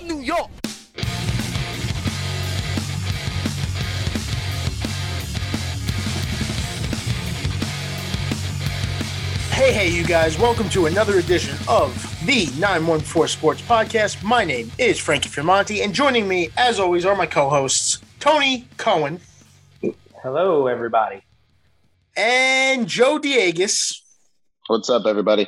[0.00, 0.50] from New York.
[9.52, 11.92] Hey, hey, you guys, welcome to another edition of
[12.24, 14.22] the 914 Sports Podcast.
[14.22, 18.66] My name is Frankie Firmonti, and joining me, as always, are my co hosts, Tony
[18.78, 19.20] Cohen
[20.22, 21.20] Hello, everybody.
[22.16, 23.96] and Joe Diegas.
[24.68, 25.46] What's up, everybody?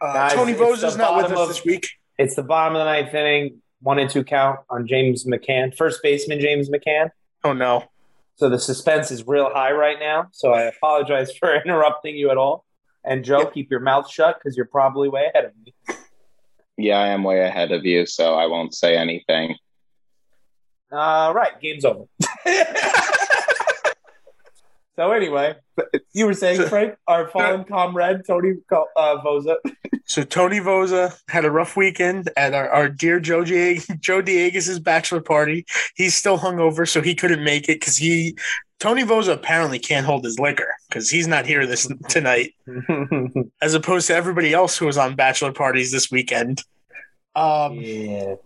[0.00, 1.86] Uh, Guys, Tony it's Voza's not with us of- this week.
[2.22, 6.00] It's the bottom of the ninth inning, one and two count on James McCann, first
[6.04, 7.10] baseman James McCann.
[7.42, 7.84] Oh, no.
[8.36, 10.28] So the suspense is real high right now.
[10.30, 12.64] So I apologize for interrupting you at all.
[13.04, 13.54] And Joe, Yep.
[13.54, 15.74] keep your mouth shut because you're probably way ahead of me.
[16.76, 19.56] Yeah, I am way ahead of you, so I won't say anything.
[20.92, 22.04] All right, game's over.
[25.02, 25.56] so anyway,
[26.12, 29.56] you were saying, Frank, our fallen comrade Tony uh, Voza.
[30.04, 34.80] So, Tony Voza had a rough weekend at our, our dear Joe, Dieg- Joe Diegas'
[34.80, 35.66] bachelor party.
[35.96, 38.36] He's still hungover, so he couldn't make it because he.
[38.78, 42.54] Tony Voza apparently can't hold his liquor because he's not here this tonight.
[43.60, 46.62] as opposed to everybody else who was on bachelor parties this weekend.
[47.34, 48.36] Um, yeah.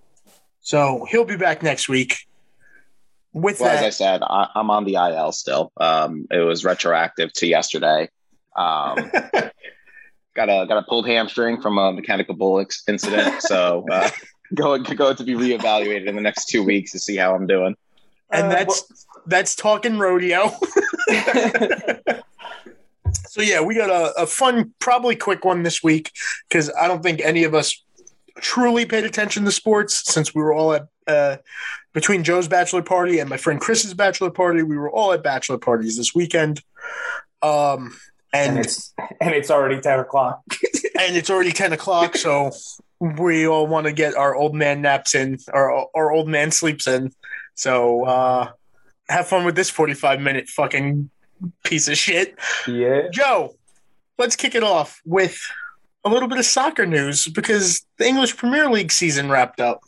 [0.60, 2.16] so he'll be back next week.
[3.36, 5.70] With Well, as I said, I, I'm on the IL still.
[5.76, 8.08] Um, it was retroactive to yesterday.
[8.56, 8.96] Um,
[10.34, 14.08] got a got a pulled hamstring from a mechanical bull ex- incident, so uh,
[14.54, 17.76] going going to be reevaluated in the next two weeks to see how I'm doing.
[18.30, 20.48] and Uh, that's that's talking rodeo.
[23.28, 26.10] so yeah, we got a, a fun, probably quick one this week
[26.48, 27.84] because I don't think any of us
[28.40, 31.36] truly paid attention to sports since we were all at uh,
[31.92, 34.62] between Joe's bachelor party and my friend Chris's bachelor party.
[34.62, 36.62] We were all at bachelor parties this weekend.
[37.42, 37.96] Um,
[38.32, 40.42] and and it's and it's already ten o'clock.
[40.98, 42.50] and it's already 10 o'clock so
[42.98, 46.86] we all want to get our old man naps in our, our old man sleeps
[46.86, 47.12] in
[47.54, 48.48] so uh
[49.08, 51.10] have fun with this 45 minute fucking
[51.64, 52.34] piece of shit
[52.66, 53.08] Yeah.
[53.12, 53.54] joe
[54.18, 55.38] let's kick it off with
[56.06, 59.80] a little bit of soccer news because the english premier league season wrapped up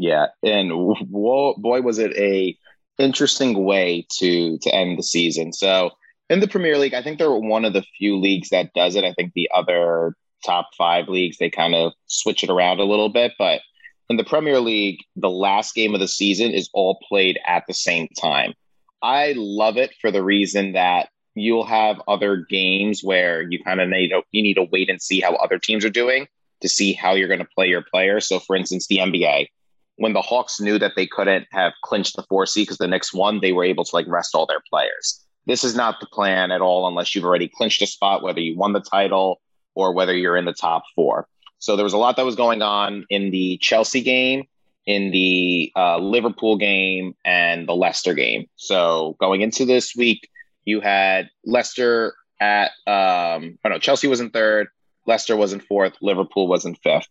[0.00, 2.56] Yeah, and whoa, boy, was it a
[2.98, 5.52] interesting way to to end the season.
[5.52, 5.90] So
[6.30, 9.04] in the Premier League, I think they're one of the few leagues that does it.
[9.04, 10.14] I think the other
[10.44, 13.60] top five leagues they kind of switch it around a little bit, but
[14.08, 17.74] in the Premier League, the last game of the season is all played at the
[17.74, 18.54] same time.
[19.02, 21.08] I love it for the reason that
[21.40, 25.00] you'll have other games where you kind of need to, you need to wait and
[25.00, 26.26] see how other teams are doing
[26.60, 28.26] to see how you're going to play your players.
[28.26, 29.48] So, for instance, the NBA,
[29.96, 33.12] when the Hawks knew that they couldn't have clinched the four seed because the next
[33.12, 35.24] one, they were able to like rest all their players.
[35.46, 38.56] This is not the plan at all unless you've already clinched a spot, whether you
[38.56, 39.40] won the title
[39.74, 41.26] or whether you're in the top four.
[41.58, 44.44] So there was a lot that was going on in the Chelsea game,
[44.86, 48.46] in the uh, Liverpool game, and the Leicester game.
[48.56, 50.28] So going into this week,
[50.68, 54.68] you had Leicester at, um, oh Chelsea was in third,
[55.06, 57.08] Leicester was in fourth, Liverpool was in fifth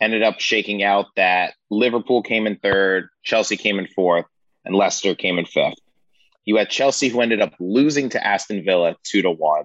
[0.00, 4.26] ended up shaking out that Liverpool came in third, Chelsea came in fourth,
[4.64, 5.78] and Leicester came in fifth.
[6.44, 9.64] You had Chelsea who ended up losing to Aston Villa two to one.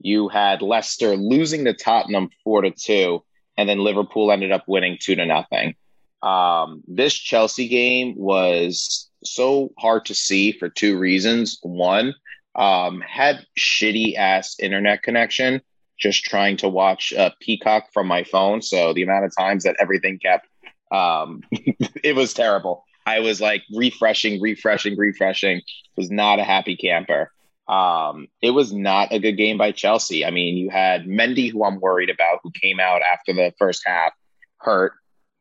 [0.00, 3.24] You had Leicester losing to Tottenham four to two,
[3.56, 5.74] and then Liverpool ended up winning two to nothing.
[6.22, 11.58] Um, this Chelsea game was so hard to see for two reasons.
[11.62, 12.14] One,
[12.54, 15.60] um, had shitty ass internet connection
[15.98, 18.62] just trying to watch uh, Peacock from my phone.
[18.62, 20.48] So the amount of times that everything kept,
[20.90, 22.84] um, it was terrible.
[23.06, 25.60] I was like refreshing, refreshing, refreshing.
[25.96, 27.30] Was not a happy camper.
[27.68, 30.24] Um, it was not a good game by Chelsea.
[30.24, 33.82] I mean, you had Mendy, who I'm worried about, who came out after the first
[33.86, 34.12] half,
[34.58, 34.92] hurt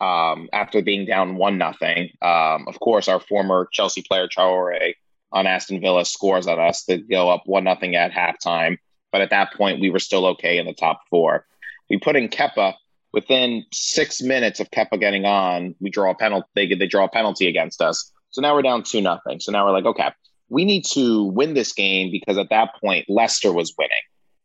[0.02, 2.09] um, after being down one nothing.
[2.22, 4.94] Um, of course, our former Chelsea player Traore
[5.32, 8.78] on Aston Villa scores on us to go up one nothing at halftime.
[9.12, 11.46] But at that point, we were still okay in the top four.
[11.90, 12.76] We put in Kepa.
[13.12, 16.48] Within six minutes of Kepa getting on, we draw a penalty.
[16.54, 18.12] They, they draw a penalty against us.
[18.30, 19.40] So now we're down two nothing.
[19.40, 20.12] So now we're like, okay,
[20.50, 23.98] we need to win this game because at that point Leicester was winning.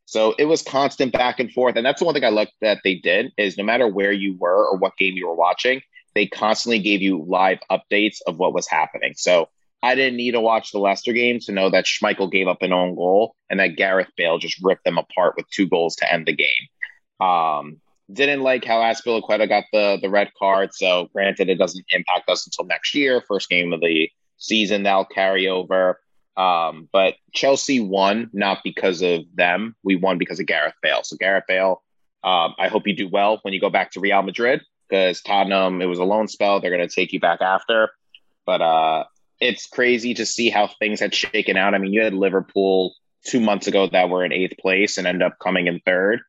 [0.07, 2.81] So it was constant back and forth, and that's the one thing I liked that
[2.85, 5.81] they did is no matter where you were or what game you were watching,
[6.15, 9.15] they constantly gave you live updates of what was happening.
[9.17, 9.49] So
[9.85, 12.73] I didn't need to watch the Leicester game to know that Schmeichel gave up an
[12.73, 16.25] own goal and that Gareth Bale just ripped them apart with two goals to end
[16.25, 17.27] the game.
[17.29, 20.73] Um, didn't like how Azpilicueta got the the red card.
[20.73, 24.09] So granted, it doesn't impact us until next year, first game of the
[24.39, 24.85] season.
[24.85, 26.01] That'll carry over.
[26.37, 29.77] Um, but Chelsea won not because of them.
[29.85, 31.03] We won because of Gareth Bale.
[31.05, 31.83] So Gareth Bale,
[32.25, 34.63] um, I hope you do well when you go back to Real Madrid.
[34.89, 36.61] because Tottenham, it was a loan spell.
[36.61, 37.91] They're going to take you back after.
[38.47, 39.05] But uh,
[39.45, 41.75] it's crazy to see how things had shaken out.
[41.75, 42.95] I mean, you had Liverpool
[43.27, 46.21] two months ago that were in eighth place and end up coming in third.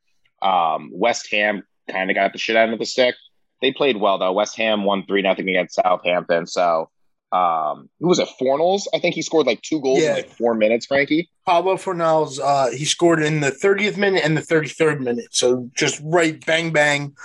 [0.41, 3.15] Um, West Ham kind of got the shit out of the stick.
[3.62, 4.33] They played well though.
[4.33, 6.45] West Ham won three nothing against Southampton.
[6.45, 6.89] So
[7.31, 8.27] um, who was it?
[8.39, 8.83] Fornals.
[8.94, 10.09] I think he scored like two goals Yeah.
[10.12, 10.85] in like four minutes.
[10.85, 11.29] Frankie.
[11.45, 15.27] Pablo Fornals, uh, he scored in the 30th minute and the 33rd minute.
[15.31, 17.15] So just right, bang, bang.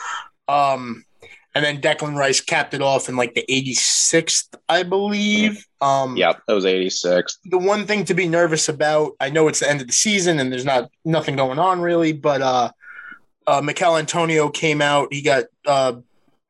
[0.49, 1.05] Um,
[1.55, 5.67] and then Declan Rice capped it off in like the 86th, I believe.
[5.81, 7.39] Um, Yep, it was eighty six.
[7.45, 10.39] the one thing to be nervous about, I know it's the end of the season
[10.39, 12.71] and there's not nothing going on really, but uh,
[13.47, 15.13] uh, Michail Antonio came out.
[15.13, 15.95] He got uh,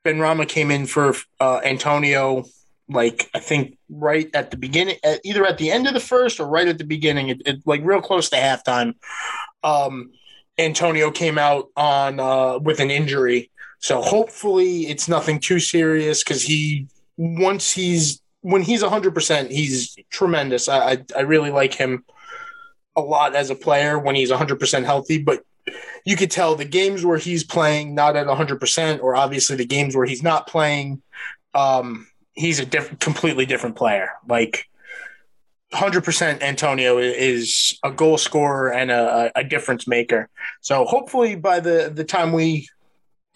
[0.05, 2.45] Benrahma came in for uh, Antonio,
[2.89, 6.41] like I think right at the beginning, at, either at the end of the first
[6.41, 8.95] or right at the beginning, it, it, like real close to halftime.
[9.63, 10.11] Um,
[10.59, 13.51] Antonio came out on uh, with an injury,
[13.81, 16.87] so hopefully it's nothing too serious because he
[17.17, 22.05] once he's when he's 100% he's tremendous I, I i really like him
[22.97, 25.43] a lot as a player when he's 100% healthy but
[26.05, 29.97] you could tell the games where he's playing not at 100% or obviously the games
[29.97, 31.03] where he's not playing
[31.55, 34.67] um he's a different completely different player like
[35.73, 40.29] 100% Antonio is a goal scorer and a, a difference maker.
[40.61, 42.69] So hopefully by the, the time we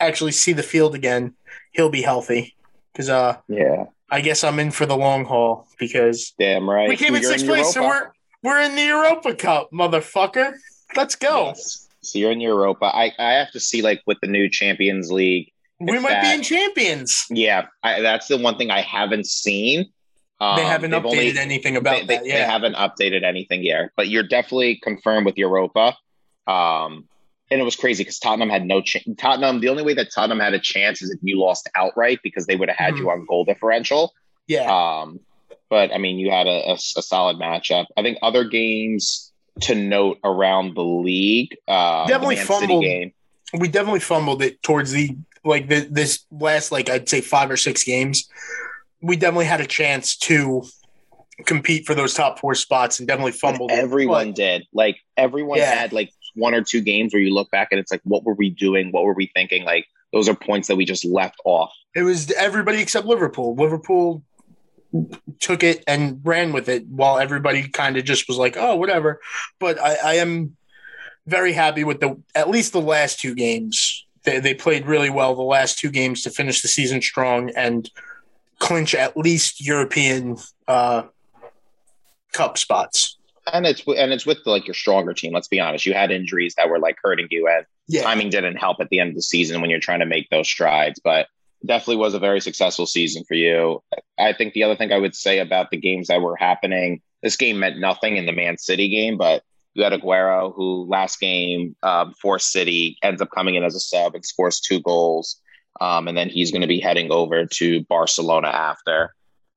[0.06, 1.34] actually see the field again,
[1.72, 2.54] he'll be healthy.
[2.92, 6.88] Because uh, Yeah, I guess I'm in for the long haul because damn right.
[6.88, 8.12] we came in sixth place, so we're
[8.42, 10.52] we're in the Europa Cup, motherfucker.
[10.96, 11.46] Let's go.
[11.46, 11.88] Yes.
[12.02, 12.84] So you're in Europa.
[12.84, 15.50] I, I have to see like with the new Champions League.
[15.80, 17.24] we might be in champions.
[17.30, 19.86] Yeah, I, that's the one thing I haven't seen.
[20.40, 22.22] Um, they haven't updated only- anything about they, they, that.
[22.24, 25.96] they Yeah, haven't updated anything yet, but you're definitely confirmed with Europa.
[26.46, 27.08] Um,
[27.50, 29.04] and it was crazy because Tottenham had no chance.
[29.18, 32.46] Tottenham, the only way that Tottenham had a chance is if you lost outright because
[32.46, 32.98] they would have had Mhm.
[32.98, 34.12] you on goal differential.
[34.46, 34.70] yeah.
[35.00, 35.20] Um,
[35.70, 37.86] but I mean, you had a, a, a solid matchup.
[37.96, 39.32] I think other games
[39.62, 41.56] to note around the league.
[41.66, 42.82] Uh, Definitely Man fumbled.
[42.84, 43.12] game.
[43.58, 47.56] we definitely fumbled it towards the like the, this last like I'd say five or
[47.56, 48.28] six games.
[49.00, 50.62] We definitely had a chance to
[51.46, 53.70] compete for those top four spots and definitely fumbled.
[53.70, 53.78] it.
[53.78, 54.62] Everyone But did.
[54.72, 55.74] Like everyone Yeah.
[55.74, 58.34] had like one or two games where you look back and it's like, what were
[58.34, 58.92] we doing?
[58.92, 59.64] What were we thinking?
[59.64, 61.72] Like those are points that we just left off.
[61.94, 63.54] it was everybody except Liverpool.
[63.56, 64.22] Liverpool
[65.40, 69.20] took it and ran with it while everybody kind of just was like, oh, whatever.
[69.58, 70.56] But I, I am
[71.26, 74.06] very happy with the at least the last two games.
[74.24, 77.90] They, they played really well the last two games to finish the season strong and
[78.58, 80.36] clinch at least European
[80.68, 81.02] uh,
[82.32, 83.18] cup spots.
[83.52, 85.32] And it's and it's with like your stronger team.
[85.32, 85.86] Let's be honest.
[85.86, 89.00] You had injuries that were like hurting you, and Yeah, timing didn't help at the
[89.00, 91.00] end of the season when you're trying to make those strides.
[91.02, 91.28] But
[91.64, 93.82] definitely was a very successful season for you.
[94.18, 97.36] I think the other thing I would say about the games that were happening, this
[97.36, 99.42] game meant nothing in the Man City game, but
[99.74, 103.80] you had Aguero, who last game um, for City ends up coming in as a
[103.80, 105.40] sub and scores two goals.
[105.80, 109.14] Um, and then he's going to be heading over to Barcelona after.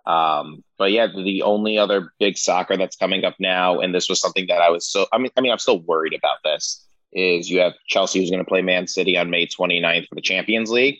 [0.07, 4.21] Um, but yeah, the only other big soccer that's coming up now, and this was
[4.21, 7.49] something that I was so I mean, I mean, I'm still worried about this, is
[7.49, 10.71] you have Chelsea who's going to play Man City on May 29th for the Champions
[10.71, 10.97] League.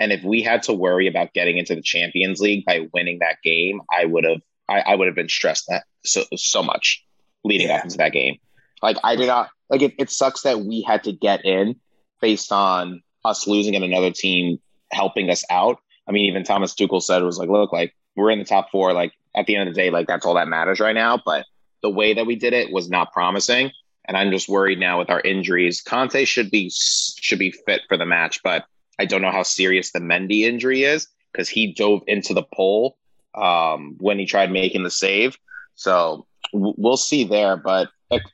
[0.00, 3.36] And if we had to worry about getting into the Champions League by winning that
[3.44, 7.04] game, I would have I, I would have been stressed that so so much
[7.44, 7.76] leading Yeah.
[7.76, 8.38] up into that game.
[8.82, 11.76] Like I did not like it, it sucks that we had to get in
[12.22, 14.58] based on us losing and another team
[14.92, 15.78] helping us out.
[16.08, 18.70] I mean, even Thomas Tuchel said it was like, look, like we're in the top
[18.70, 18.92] four.
[18.92, 21.20] Like at the end of the day, like that's all that matters right now.
[21.24, 21.46] But
[21.82, 23.70] the way that we did it was not promising,
[24.06, 25.82] and I'm just worried now with our injuries.
[25.82, 28.64] Kanté should be should be fit for the match, but
[28.98, 32.96] I don't know how serious the Mendy injury is because he dove into the pole
[33.34, 35.36] um, when he tried making the save.
[35.74, 37.90] So we'll see there, but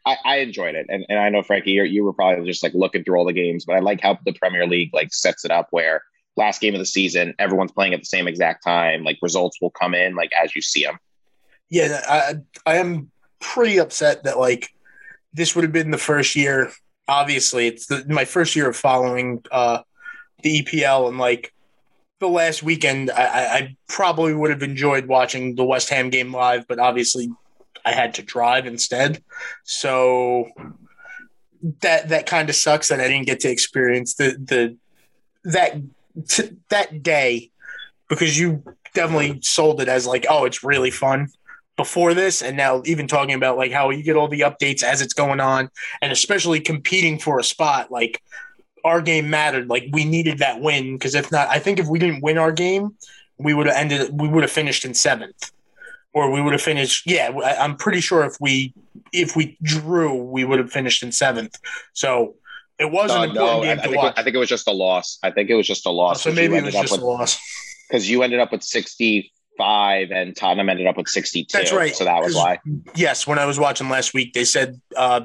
[0.07, 3.03] I, I enjoyed it, and, and I know Frankie, you were probably just like looking
[3.03, 5.69] through all the games, but I like how the Premier League like sets it up
[5.71, 6.03] where
[6.37, 9.05] last game of the season everyone's playing at the same exact time.
[9.05, 10.99] Like results will come in like as you see them.
[11.71, 12.01] yeah.
[12.09, 12.35] I
[12.67, 13.11] I am
[13.41, 14.71] pretty upset that like
[15.35, 16.71] this would have been the first year.
[17.09, 19.81] Obviously, it's the, my first year of following uh,
[20.43, 21.53] the EPL, and like
[22.21, 26.33] the last weekend, I, I, I probably would have enjoyed watching the West Ham game
[26.33, 27.31] live, but obviously,
[27.85, 29.23] I had to drive instead.
[29.65, 30.49] So
[31.81, 34.77] that that kind of sucks that I didn't get to experience the the
[35.45, 35.77] that
[36.28, 37.50] t- that day
[38.09, 38.62] because you
[38.95, 41.28] definitely sold it as like, oh, it's really fun
[41.76, 45.00] before this, and now even talking about like how you get all the updates as
[45.00, 48.23] it's going on, and especially competing for a spot like
[48.85, 49.69] our game mattered.
[49.69, 52.52] Like we needed that win because if not, I think if we didn't win our
[52.52, 52.97] game,
[53.38, 54.11] we would have ended.
[54.12, 55.50] We would have finished in seventh,
[56.12, 57.07] or we would have finished.
[57.07, 58.75] Yeah, I'm pretty sure if we
[59.12, 61.59] if we drew, we would have finished in seventh.
[61.92, 62.35] So
[62.83, 64.15] it was Uh, an important no, I, game I to think, watch.
[64.17, 65.19] I think it was just a loss.
[65.23, 66.23] I think it was just a Oh, loss.
[66.23, 67.39] so maybe it was just with- a loss.
[67.89, 71.57] because you ended up with 65 and Tottenham ended up with 62.
[71.57, 71.95] That's right.
[71.95, 72.59] So that was why.
[72.95, 75.23] Yes, when I was watching last week, they said uh,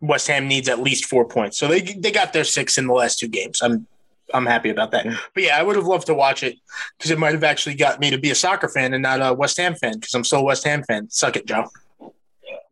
[0.00, 1.58] West Ham needs at least four points.
[1.58, 3.60] So they they got their six in the last two games.
[3.62, 3.86] I'm
[4.32, 5.06] I'm happy about that.
[5.34, 6.56] But yeah, I would have loved to watch it
[6.98, 9.32] because it might have actually got me to be a soccer fan and not a
[9.34, 11.08] West Ham fan because I'm still a West Ham fan.
[11.10, 11.66] Suck it, Joe.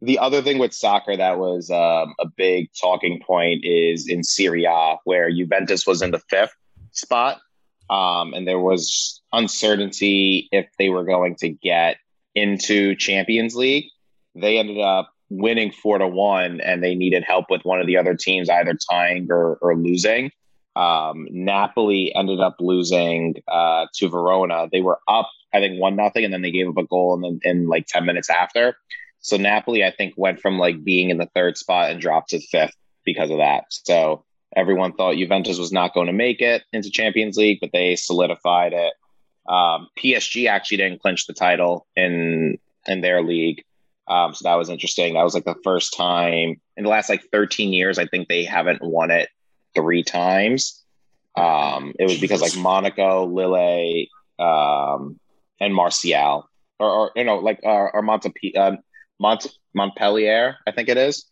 [0.00, 4.64] The other thing with soccer that was um, a big talking point is in Serie
[4.64, 6.54] A, where Juventus was in the fifth
[6.92, 7.40] spot.
[7.90, 11.96] Um, and there was uncertainty if they were going to get
[12.34, 13.86] into Champions League.
[14.34, 17.96] They ended up winning four to one, and they needed help with one of the
[17.98, 20.30] other teams either tying or, or losing.
[20.74, 24.68] Um, Napoli ended up losing uh, to Verona.
[24.72, 27.24] They were up, I think, one nothing, and then they gave up a goal, and
[27.24, 28.76] then in like ten minutes after.
[29.22, 32.40] So Napoli, I think, went from like being in the third spot and dropped to
[32.40, 33.64] fifth because of that.
[33.70, 34.24] So
[34.54, 38.72] everyone thought Juventus was not going to make it into Champions League, but they solidified
[38.72, 38.92] it.
[39.48, 43.64] Um, PSG actually didn't clinch the title in in their league,
[44.08, 45.14] um, so that was interesting.
[45.14, 47.98] That was like the first time in the last like 13 years.
[47.98, 49.28] I think they haven't won it
[49.74, 50.82] three times.
[51.36, 54.06] Um, it was because like Monaco, Lille,
[54.38, 55.18] um,
[55.60, 56.48] and Martial,
[56.78, 58.76] or, or you know, like uh, or Montepi- uh,
[59.22, 61.24] Mont Montpellier, I think it is.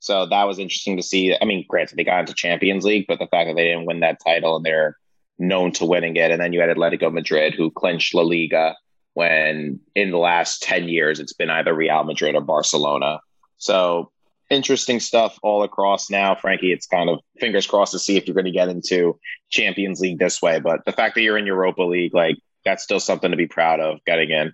[0.00, 1.34] So that was interesting to see.
[1.40, 4.00] I mean, granted, they got into Champions League, but the fact that they didn't win
[4.00, 4.96] that title and they're
[5.38, 8.76] known to winning it, and then you had Atletico Madrid who clinched La Liga
[9.14, 13.20] when in the last ten years it's been either Real Madrid or Barcelona.
[13.56, 14.12] So
[14.50, 16.72] interesting stuff all across now, Frankie.
[16.72, 19.18] It's kind of fingers crossed to see if you're going to get into
[19.50, 20.60] Champions League this way.
[20.60, 23.80] But the fact that you're in Europa League, like that's still something to be proud
[23.80, 24.52] of getting in.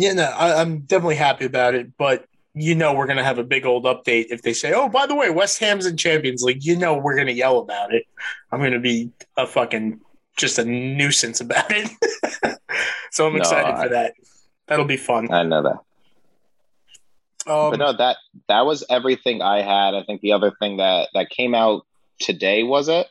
[0.00, 1.96] Yeah, no, I, I'm definitely happy about it.
[1.96, 2.24] But
[2.54, 5.14] you know, we're gonna have a big old update if they say, "Oh, by the
[5.14, 8.04] way, West Ham's in Champions League." You know, we're gonna yell about it.
[8.52, 10.00] I'm gonna be a fucking
[10.36, 11.90] just a nuisance about it.
[13.10, 14.14] so I'm No, excited I- for that.
[14.66, 15.32] That'll be fun.
[15.32, 15.78] I know that.
[17.50, 18.16] Um, but no, that
[18.48, 19.94] that was everything I had.
[19.94, 21.86] I think the other thing that that came out
[22.20, 23.06] today was it.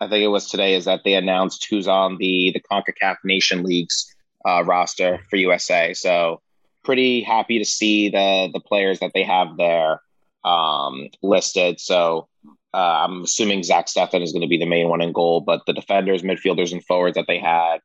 [0.00, 3.64] I think it was today is that they announced who's on the the Concacaf Nation
[3.64, 4.14] Leagues
[4.46, 5.94] uh, roster for USA.
[5.94, 6.40] So
[6.84, 10.00] pretty happy to see the the players that they have there
[10.44, 11.80] um, listed.
[11.80, 12.28] So
[12.74, 15.62] uh, I'm assuming Zach Steffen is going to be the main one in goal, but
[15.66, 17.78] the defenders, midfielders, and forwards that they had,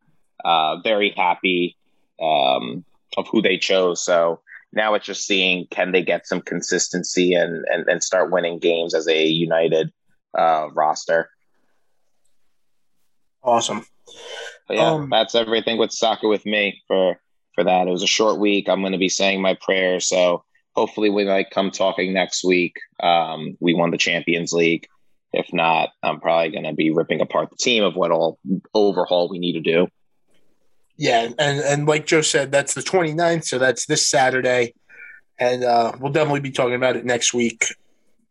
[0.43, 1.77] uh, very happy
[2.21, 2.83] um,
[3.17, 4.03] of who they chose.
[4.03, 4.41] So
[4.73, 8.93] now it's just seeing can they get some consistency and and, and start winning games
[8.93, 9.91] as a united
[10.37, 11.29] uh, roster.
[13.43, 13.85] awesome.
[14.67, 17.19] But yeah, Um, that's everything with soccer with me for
[17.55, 17.87] for that.
[17.87, 18.67] It was a short week.
[18.67, 20.43] I'm going to be saying my prayers, so
[20.75, 22.77] hopefully we might come talking next week.
[23.01, 24.87] Um, we won the Champions League.
[25.31, 28.39] If not, I'm probably going to be ripping apart the team of what all
[28.73, 29.87] overhaul we need to do.
[30.95, 34.75] Yeah, and and like Joe said, that's the 29th, so that's this Saturday,
[35.39, 37.75] and uh, we'll definitely be talking about it next week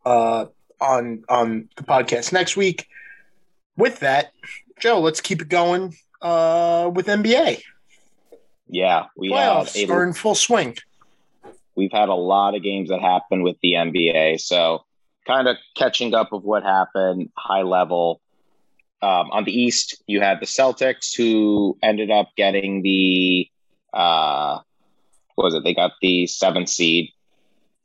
[0.05, 0.45] uh,
[0.79, 2.87] on on the podcast next week.
[3.75, 4.31] With that,
[4.79, 7.61] Joe, let's keep it going uh, with NBA.
[8.67, 10.77] Yeah, we have Playoffs a are in full swing.
[11.75, 14.39] we've had a lot of games that happened with the NBA.
[14.39, 14.85] So,
[15.27, 18.21] kind of catching up of what happened high level.
[19.01, 23.49] Um, on the East, you had the Celtics who ended up getting the
[23.93, 24.59] uh,
[25.35, 25.63] what was it?
[25.63, 27.11] They got the seventh seed.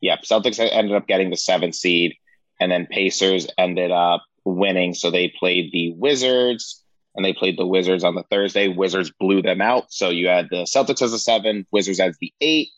[0.00, 2.14] Yep, Celtics ended up getting the seventh seed,
[2.60, 4.94] and then Pacers ended up winning.
[4.94, 6.84] So they played the Wizards,
[7.18, 8.68] and they played the Wizards on the Thursday.
[8.68, 9.92] Wizards blew them out.
[9.92, 12.68] So you had the Celtics as a seven, Wizards as the eight.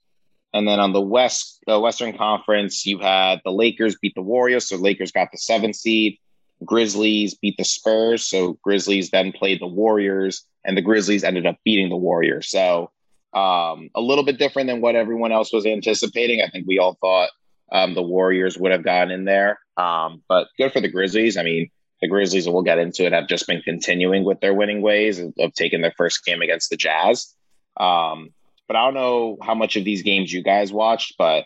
[0.55, 4.67] And then on the West, the Western Conference, you had the Lakers beat the Warriors,
[4.67, 6.19] so Lakers got the seven seed.
[6.65, 11.59] Grizzlies beat the Spurs, so Grizzlies then played the Warriors, and the Grizzlies ended up
[11.63, 12.49] beating the Warriors.
[12.49, 12.91] So
[13.35, 16.41] um, a little bit different than what everyone else was anticipating.
[16.41, 17.29] I think we all thought
[17.71, 21.37] um, the Warriors would have gotten in there, um, but good for the Grizzlies.
[21.37, 24.83] I mean, the Grizzlies, we'll get into it, have just been continuing with their winning
[24.83, 27.35] ways of, of taking their first game against the Jazz.
[27.77, 28.31] Um,
[28.67, 31.45] but I don't know how much of these games you guys watched, but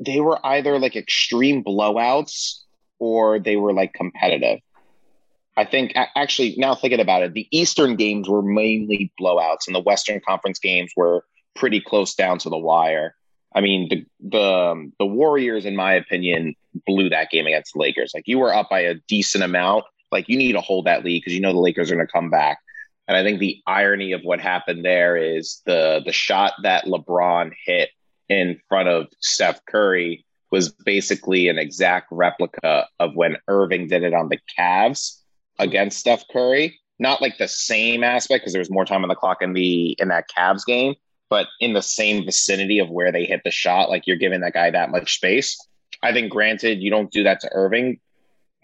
[0.00, 2.60] they were either like extreme blowouts
[2.98, 4.60] or they were like competitive.
[5.56, 9.80] I think actually now thinking about it, the Eastern games were mainly blowouts, and the
[9.80, 13.14] Western Conference games were pretty close down to the wire.
[13.54, 16.54] I mean, the the um, the Warriors, in my opinion,
[16.86, 18.12] blew that game against the Lakers.
[18.14, 19.84] Like you were up by a decent amount.
[20.10, 22.12] Like you need to hold that lead because you know the Lakers are going to
[22.12, 22.58] come back.
[23.08, 27.52] And I think the irony of what happened there is the the shot that LeBron
[27.66, 27.90] hit
[28.28, 34.14] in front of Steph Curry was basically an exact replica of when Irving did it
[34.14, 35.18] on the Cavs
[35.58, 36.78] against Steph Curry.
[36.98, 39.96] Not like the same aspect because there was more time on the clock in the
[39.98, 40.94] in that Cavs game,
[41.32, 44.52] but in the same vicinity of where they hit the shot, like you're giving that
[44.52, 45.58] guy that much space.
[46.02, 48.00] I think, granted, you don't do that to Irving,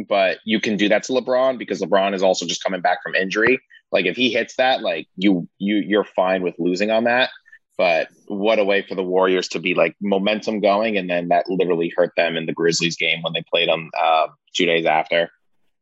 [0.07, 3.15] but you can do that to LeBron because LeBron is also just coming back from
[3.15, 3.59] injury.
[3.91, 7.31] Like if he hits that, like you you you're fine with losing on that.
[7.79, 11.49] But what a way for the Warriors to be like momentum going, and then that
[11.49, 15.31] literally hurt them in the Grizzlies game when they played them uh, two days after.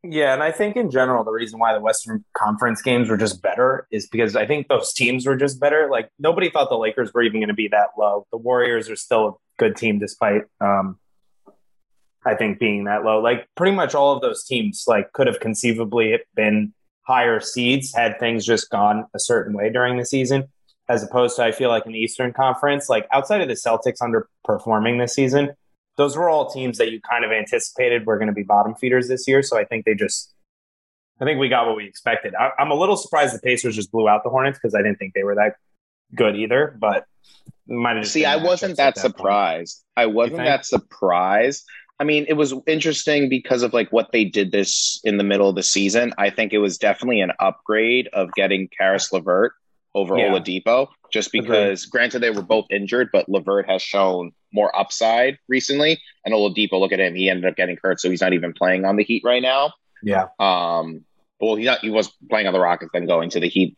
[0.09, 3.41] Yeah, and I think in general the reason why the Western Conference games were just
[3.41, 5.89] better is because I think those teams were just better.
[5.91, 8.25] Like nobody thought the Lakers were even going to be that low.
[8.31, 10.97] The Warriors are still a good team despite um,
[12.25, 13.19] I think being that low.
[13.19, 18.17] Like pretty much all of those teams like could have conceivably been higher seeds had
[18.19, 20.45] things just gone a certain way during the season.
[20.87, 23.97] As opposed to I feel like in the Eastern Conference, like outside of the Celtics
[24.01, 25.49] underperforming this season,
[25.97, 29.07] those were all teams that you kind of anticipated were going to be bottom feeders
[29.07, 29.41] this year.
[29.41, 30.33] So I think they just,
[31.19, 32.33] I think we got what we expected.
[32.35, 34.99] I, am a little surprised the Pacers just blew out the Hornets because I didn't
[34.99, 35.55] think they were that
[36.15, 36.77] good either.
[36.79, 37.05] But
[37.67, 38.25] might have see.
[38.25, 39.83] I wasn't that, that surprised.
[39.95, 40.03] Point.
[40.03, 41.65] I wasn't that surprised.
[41.99, 45.49] I mean, it was interesting because of like what they did this in the middle
[45.49, 46.13] of the season.
[46.19, 49.53] I think it was definitely an upgrade of getting Caris LeVert
[49.95, 50.29] over yeah.
[50.29, 51.91] Oladipo, just because Agreed.
[51.91, 56.01] granted they were both injured, but LeVert has shown more upside recently.
[56.25, 58.85] And Oladipo, look at him, he ended up getting hurt, so he's not even playing
[58.85, 59.73] on the Heat right now.
[60.03, 60.27] Yeah.
[60.39, 61.03] Um.
[61.39, 63.77] Well, he not, he was playing on the Rockets, then going to the Heat,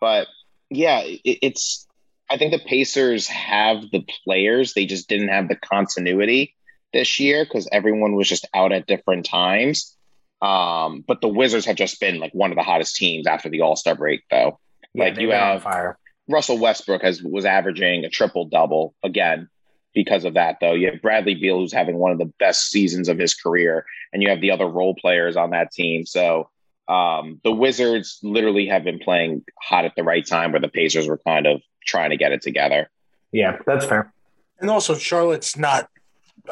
[0.00, 0.26] but
[0.70, 1.86] yeah, it, it's.
[2.28, 6.56] I think the Pacers have the players, they just didn't have the continuity
[6.92, 9.96] this year because everyone was just out at different times.
[10.42, 13.60] Um, but the Wizards have just been like one of the hottest teams after the
[13.60, 14.58] All Star break, though.
[14.92, 15.98] Yeah, like you have fire.
[16.28, 19.48] Russell Westbrook has was averaging a triple double again
[19.96, 20.74] because of that, though.
[20.74, 24.22] You have Bradley Beal who's having one of the best seasons of his career, and
[24.22, 26.06] you have the other role players on that team.
[26.06, 26.50] So
[26.86, 31.08] um, the Wizards literally have been playing hot at the right time, where the Pacers
[31.08, 32.88] were kind of trying to get it together.
[33.32, 34.12] Yeah, that's fair.
[34.60, 35.88] And also, Charlotte's not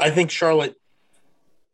[0.01, 0.77] I think Charlotte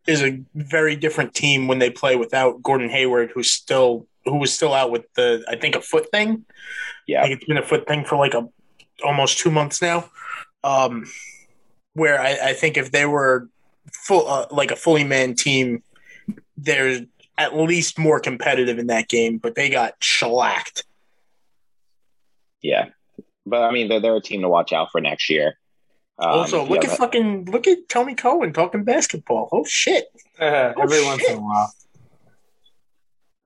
[0.07, 4.53] is a very different team when they play without Gordon Hayward, who's still who was
[4.53, 6.45] still out with the I think a foot thing.
[7.07, 8.49] Yeah, it's been a foot thing for like a
[9.05, 10.11] almost two months now.
[10.63, 11.05] Um,
[12.01, 13.49] where I, I think if they were
[13.93, 15.83] full uh, like a fully manned team,
[16.57, 17.03] they're
[17.37, 19.37] at least more competitive in that game.
[19.37, 20.85] But they got shellacked.
[22.63, 22.87] Yeah,
[23.45, 25.59] but I mean they're they're a team to watch out for next year.
[26.19, 29.49] Um, also, look at fucking look at Tony Cohen talking basketball.
[29.53, 30.07] Oh shit!
[30.41, 31.07] Uh, oh, every shit.
[31.07, 31.71] once in a while.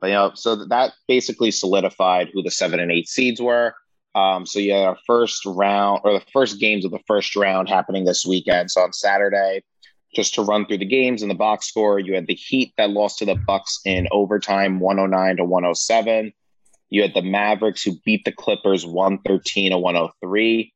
[0.00, 3.74] But, you know, so that basically solidified who the seven and eight seeds were.
[4.14, 8.04] Um, so yeah, our first round or the first games of the first round happening
[8.04, 8.70] this weekend.
[8.70, 9.62] So on Saturday,
[10.14, 12.90] just to run through the games and the box score, you had the Heat that
[12.90, 16.32] lost to the Bucks in overtime, 109 to 107.
[16.90, 20.72] You had the Mavericks who beat the Clippers 113 to 103.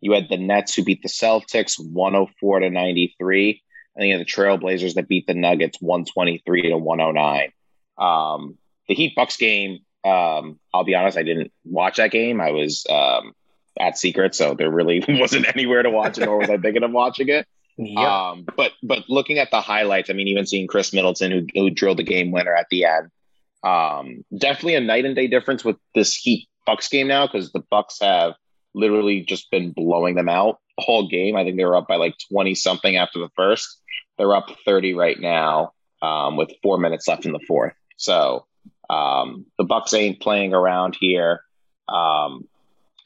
[0.00, 3.62] You had the Nets who beat the Celtics 104 to 93.
[3.96, 7.52] And you had the Trailblazers that beat the Nuggets 123 to 109.
[7.98, 12.40] Um, the Heat Bucks game, um, I'll be honest, I didn't watch that game.
[12.40, 13.34] I was um,
[13.78, 16.92] at Secret, so there really wasn't anywhere to watch it, nor was I thinking of
[16.92, 17.46] watching it.
[17.76, 17.98] Yep.
[17.98, 21.70] Um, but but looking at the highlights, I mean, even seeing Khris Middleton who, who
[21.70, 23.10] drilled the game winner at the end,
[23.62, 27.62] um, definitely a night and day difference with this Heat Bucks game now because the
[27.70, 28.34] Bucks have
[28.74, 31.36] literally just been blowing them out all game.
[31.36, 33.80] I think they were up by like 20 something after the first.
[34.16, 37.74] They're up 30 right now um, with four minutes left in the fourth.
[37.96, 38.46] So
[38.90, 41.42] um, the Bucks ain't playing around here.
[41.88, 42.48] Um,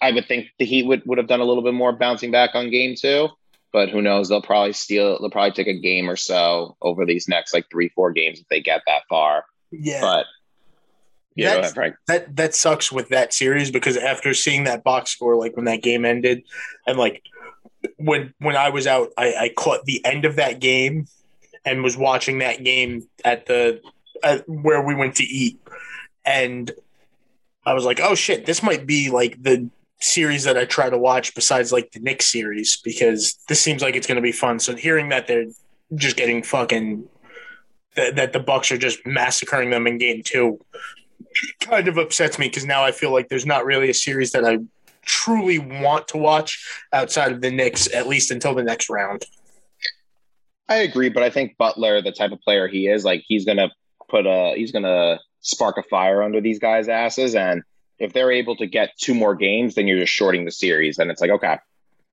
[0.00, 2.54] I would think the Heat would, would have done a little bit more bouncing back
[2.54, 3.28] on game two,
[3.72, 4.28] but who knows?
[4.28, 5.18] They'll probably steal.
[5.20, 8.48] They'll probably take a game or so over these next like three, four games if
[8.48, 9.44] they get that far.
[9.70, 10.00] Yeah.
[10.00, 10.26] But
[11.34, 11.96] yeah, ahead, Frank.
[12.08, 15.82] That that sucks with that series because after seeing that box score, like when that
[15.82, 16.42] game ended,
[16.86, 17.22] and like
[17.96, 21.06] when when I was out, I, I caught the end of that game
[21.64, 23.80] and was watching that game at the
[24.22, 25.60] at where we went to eat,
[26.24, 26.70] and
[27.64, 30.98] I was like, oh shit, this might be like the series that I try to
[30.98, 34.58] watch besides like the Knicks series because this seems like it's going to be fun.
[34.58, 35.46] So hearing that they're
[35.94, 37.08] just getting fucking
[37.94, 40.58] that, that the Bucks are just massacring them in game two
[41.60, 44.44] kind of upsets me because now I feel like there's not really a series that
[44.44, 44.58] I
[45.02, 49.24] truly want to watch outside of the Knicks, at least until the next round.
[50.68, 53.70] I agree, but I think Butler, the type of player he is, like he's gonna
[54.12, 57.62] put a he's gonna spark a fire under these guys' asses, and
[57.98, 60.98] if they're able to get two more games, then you're just shorting the series.
[60.98, 61.58] And it's like, okay,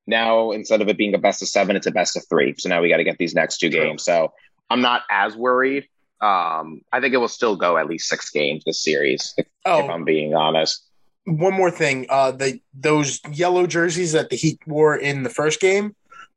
[0.08, 2.56] now instead of it being a best of seven, it's a best of three.
[2.58, 3.82] So now we got to get these next two True.
[3.82, 4.04] games.
[4.04, 4.34] So
[4.70, 5.88] I'm not as worried.
[6.22, 9.84] Um, I think it will still go at least six games this series, if, oh,
[9.84, 10.86] if I'm being honest.
[11.26, 15.60] One more thing, uh, the those yellow jerseys that the Heat wore in the first
[15.60, 15.96] game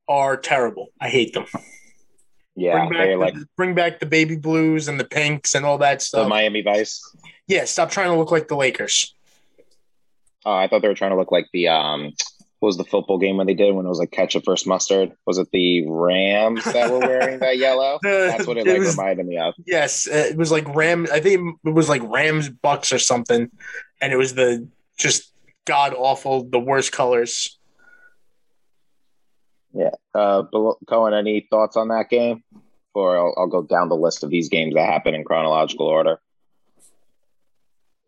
[0.09, 0.89] are terrible.
[1.01, 1.47] I hate them.
[2.55, 5.79] Yeah, bring back, the, like bring back the baby blues and the pinks and all
[5.79, 6.25] that stuff.
[6.25, 7.01] The Miami Vice.
[7.47, 9.15] Yeah, stop trying to look like the Lakers.
[10.45, 12.13] Oh, I thought they were trying to look like the um
[12.63, 15.13] what was the football game when they did when it was like ketchup versus mustard?
[15.27, 17.99] Was it the Rams that were wearing that yellow?
[18.05, 19.55] That's what it, it like was, reminded me of.
[19.67, 21.09] Yes, it was like Ram.
[21.13, 23.51] I think it was like Rams Bucks or something,
[24.01, 25.33] and it was the just
[25.65, 27.59] god awful, the worst colors.
[29.75, 30.43] Yeah, uh,
[30.89, 32.43] Cohen, any thoughts on that game?
[32.95, 36.21] Or I'll, I'll go down the list of these games that happen in chronological order.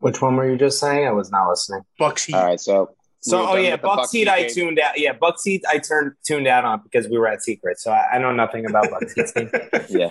[0.00, 1.06] Which one were you just saying?
[1.06, 1.80] I was not listening.
[1.98, 2.34] Bucks Heat.
[2.34, 4.98] All right, so so oh yeah, Bucks Heat I tuned out.
[4.98, 8.16] Yeah, Bucks Heat I turned tuned out on because we were at Secret, so I,
[8.16, 9.48] I know nothing about Bucks Heat.
[9.88, 10.10] yeah,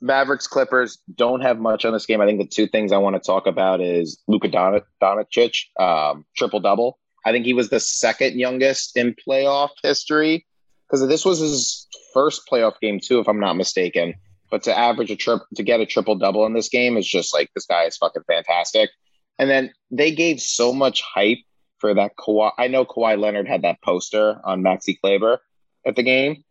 [0.00, 2.22] Mavericks Clippers don't have much on this game.
[2.22, 6.24] I think the two things I want to talk about is Luka Don- Doncic um,
[6.34, 6.98] triple double.
[7.26, 10.46] I think he was the second youngest in playoff history
[10.88, 14.14] because this was his first playoff game too, if I'm not mistaken.
[14.50, 17.34] But to average a trip to get a triple double in this game is just
[17.34, 18.90] like this guy is fucking fantastic.
[19.38, 21.38] And then they gave so much hype
[21.78, 22.52] for that Kawhi.
[22.58, 25.40] I know Kawhi Leonard had that poster on Maxi Kleber
[25.86, 26.44] at the game,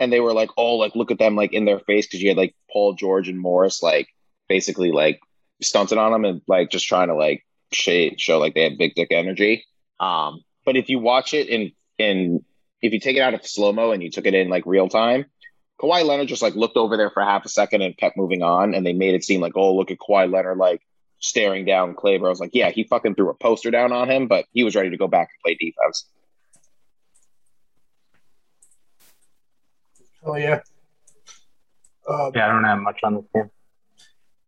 [0.00, 2.28] and they were like, "Oh, like look at them like in their face," because you
[2.28, 4.08] had like Paul George and Morris like
[4.48, 5.20] basically like
[5.62, 9.08] stunting on them and like just trying to like show like they had big dick
[9.10, 9.64] energy.
[10.00, 12.44] Um, but if you watch it in in
[12.80, 14.88] if you take it out of slow mo and you took it in like real
[14.88, 15.26] time,
[15.80, 18.74] Kawhi Leonard just like looked over there for half a second and kept moving on,
[18.74, 20.82] and they made it seem like, oh, look at Kawhi Leonard like
[21.20, 22.26] staring down Kleber.
[22.26, 24.74] I was like, yeah, he fucking threw a poster down on him, but he was
[24.74, 26.06] ready to go back and play defense.
[30.24, 30.60] Oh yeah.
[32.08, 33.50] Um, yeah, I don't have much on the game.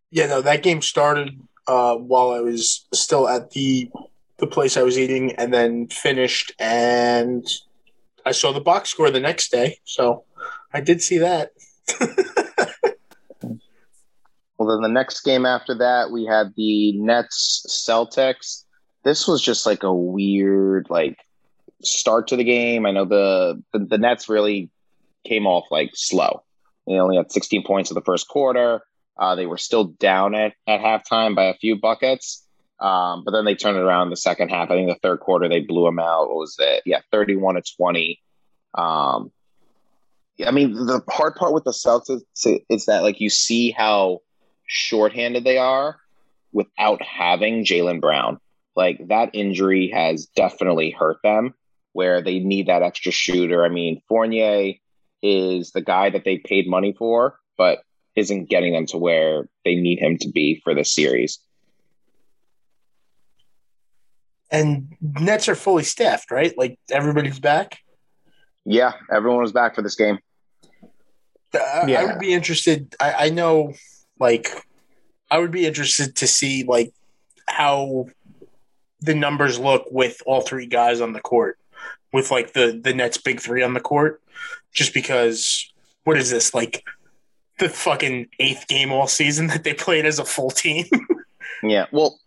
[0.09, 3.89] Yeah, no, that game started uh, while I was still at the
[4.37, 7.45] the place I was eating, and then finished, and
[8.25, 10.25] I saw the box score the next day, so
[10.73, 11.51] I did see that.
[14.57, 18.63] well, then the next game after that, we had the Nets Celtics.
[19.03, 21.17] This was just like a weird like
[21.83, 22.85] start to the game.
[22.85, 24.69] I know the the, the Nets really
[25.25, 26.43] came off like slow.
[26.87, 28.81] They only had 16 points in the first quarter.
[29.17, 32.45] Uh, they were still down at, at halftime by a few buckets.
[32.81, 34.71] Um, but then they turned it around in the second half.
[34.71, 36.29] I think the third quarter they blew them out.
[36.29, 36.81] What was it?
[36.85, 38.19] Yeah, 31 to 20.
[38.73, 39.31] Um,
[40.45, 42.21] I mean, the hard part with the Celtics
[42.69, 44.21] is that like you see how
[44.65, 45.97] shorthanded they are
[46.51, 48.39] without having Jaylen Brown.
[48.75, 51.53] Like that injury has definitely hurt them
[51.93, 53.63] where they need that extra shooter.
[53.63, 54.73] I mean, Fournier
[55.21, 57.79] is the guy that they paid money for, but
[58.15, 61.39] isn't getting them to where they need him to be for the series.
[64.51, 66.53] And Nets are fully staffed, right?
[66.57, 67.79] Like everybody's back.
[68.65, 70.19] Yeah, everyone was back for this game.
[71.53, 72.01] Uh, yeah.
[72.01, 72.95] I would be interested.
[72.99, 73.73] I, I know,
[74.19, 74.49] like,
[75.29, 76.93] I would be interested to see like
[77.47, 78.07] how
[78.99, 81.57] the numbers look with all three guys on the court,
[82.13, 84.21] with like the the Nets big three on the court,
[84.73, 85.71] just because
[86.03, 86.83] what is this like
[87.59, 90.85] the fucking eighth game all season that they played as a full team?
[91.63, 92.19] yeah, well,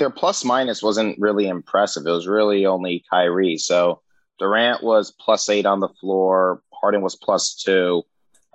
[0.00, 2.04] their plus minus wasn't really impressive.
[2.06, 4.00] It was really only Kyrie, so
[4.40, 6.62] Durant was plus eight on the floor.
[6.72, 8.02] Harden was plus two,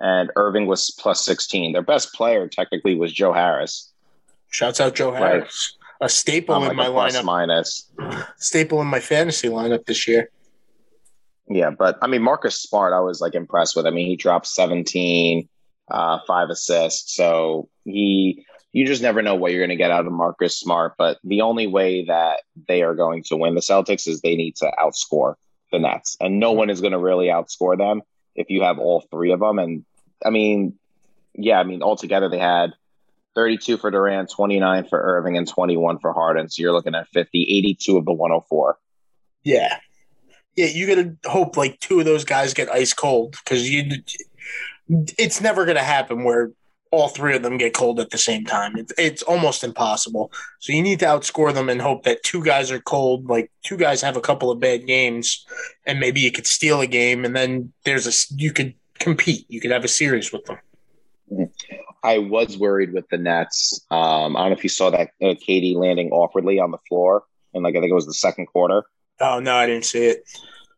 [0.00, 1.72] and Irving was plus 16.
[1.72, 3.92] Their best player technically was Joe Harris.
[4.50, 5.76] Shouts out Joe Harris.
[6.00, 7.24] A staple in my lineup.
[7.24, 7.90] Minus.
[8.36, 10.30] Staple in my fantasy lineup this year.
[11.48, 13.86] Yeah, but I mean, Marcus Smart, I was like impressed with.
[13.86, 15.48] I mean, he dropped 17,
[15.90, 17.14] uh, five assists.
[17.14, 18.44] So he,
[18.76, 20.96] you just never know what you're going to get out of Marcus Smart.
[20.98, 24.54] But the only way that they are going to win the Celtics is they need
[24.56, 25.36] to outscore
[25.72, 28.02] the Nets, and no one is going to really outscore them
[28.34, 29.58] if you have all three of them.
[29.58, 29.86] And
[30.22, 30.74] I mean,
[31.34, 32.74] yeah, I mean, altogether they had
[33.34, 36.50] 32 for Durant, 29 for Irving, and 21 for Harden.
[36.50, 38.78] So you're looking at 50, 82 of the 104.
[39.42, 39.78] Yeah.
[40.54, 44.02] Yeah, you got to hope like two of those guys get ice cold because you.
[45.18, 46.50] It's never going to happen where
[46.96, 48.76] all three of them get cold at the same time.
[48.76, 50.32] It's, it's almost impossible.
[50.60, 53.76] So you need to outscore them and hope that two guys are cold, like two
[53.76, 55.44] guys have a couple of bad games,
[55.86, 59.44] and maybe you could steal a game, and then there's a you could compete.
[59.48, 61.50] You could have a series with them.
[62.02, 63.84] I was worried with the Nets.
[63.90, 67.24] Um, I don't know if you saw that uh, KD landing awkwardly on the floor,
[67.52, 68.84] and like I think it was the second quarter.
[69.20, 70.24] Oh no, I didn't see it.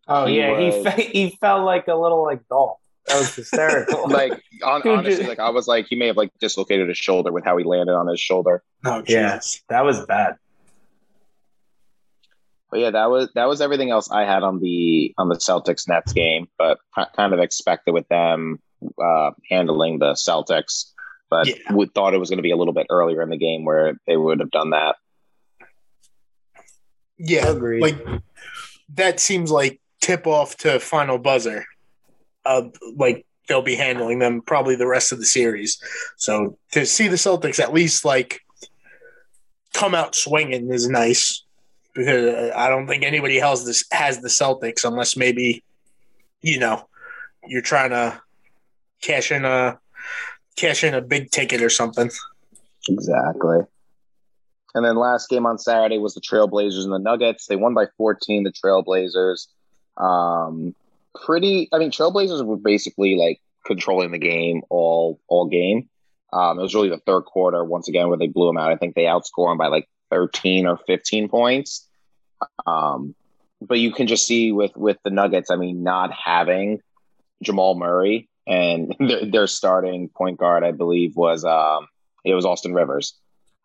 [0.08, 2.80] Oh He yeah, he fe- he felt like a little like doll.
[3.08, 4.08] That was hysterical.
[4.08, 7.32] like on, Dude, honestly, like I was like he may have like dislocated his shoulder
[7.32, 8.62] with how he landed on his shoulder.
[8.84, 9.36] Oh Yeah.
[9.36, 9.62] Jesus.
[9.68, 10.36] that was bad.
[12.70, 15.88] But yeah, that was that was everything else I had on the on the Celtics
[15.88, 16.78] Nets game, but
[17.16, 18.60] kind of expected with them
[19.02, 20.92] uh, handling the Celtics,
[21.30, 21.54] but Yeah.
[21.72, 23.94] would thought it was going to be a little bit earlier in the game where
[24.06, 24.96] they would have done that.
[27.18, 27.80] Yeah, Agreed.
[27.80, 27.98] like
[28.94, 31.64] that seems like tip off to final buzzer.
[32.48, 32.62] Uh,
[32.96, 35.82] like they'll be handling them probably the rest of the series.
[36.16, 38.40] So to see the Celtics at least like
[39.74, 41.44] come out swinging is nice
[41.94, 45.62] because I don't think anybody else this has the Celtics unless maybe
[46.40, 46.88] you know
[47.46, 48.20] you're trying to
[49.02, 49.78] cash in a
[50.56, 52.10] cash in a big ticket or something.
[52.88, 53.60] Exactly.
[54.74, 57.46] And then last game on Saturday was the Trailblazers and the Nuggets.
[57.46, 59.48] They won by 14, the Trailblazers.
[59.96, 60.74] Um,
[61.24, 65.88] pretty, I mean, Trailblazers were basically like controlling the game all all game.
[66.32, 68.70] Um, it was really the third quarter, once again, where they blew them out.
[68.70, 71.86] I think they outscored them by like 13 or 15 points.
[72.66, 73.14] Um,
[73.60, 76.80] but you can just see with with the Nuggets, I mean, not having
[77.42, 81.88] Jamal Murray and their, their starting point guard, I believe, was um,
[82.24, 83.14] it was Austin Rivers.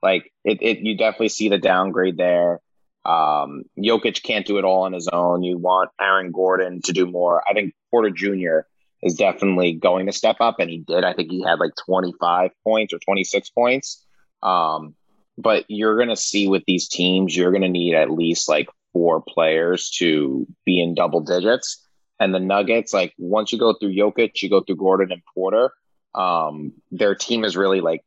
[0.01, 2.59] Like it, it you definitely see the downgrade there.
[3.05, 5.43] Um, Jokic can't do it all on his own.
[5.43, 7.43] You want Aaron Gordon to do more.
[7.49, 8.67] I think Porter Jr.
[9.01, 11.03] is definitely going to step up, and he did.
[11.03, 14.05] I think he had like 25 points or 26 points.
[14.41, 14.95] Um,
[15.37, 18.69] but you're going to see with these teams, you're going to need at least like
[18.93, 21.85] four players to be in double digits.
[22.19, 25.73] And the Nuggets, like once you go through Jokic, you go through Gordon and Porter.
[26.15, 28.05] Um, their team is really like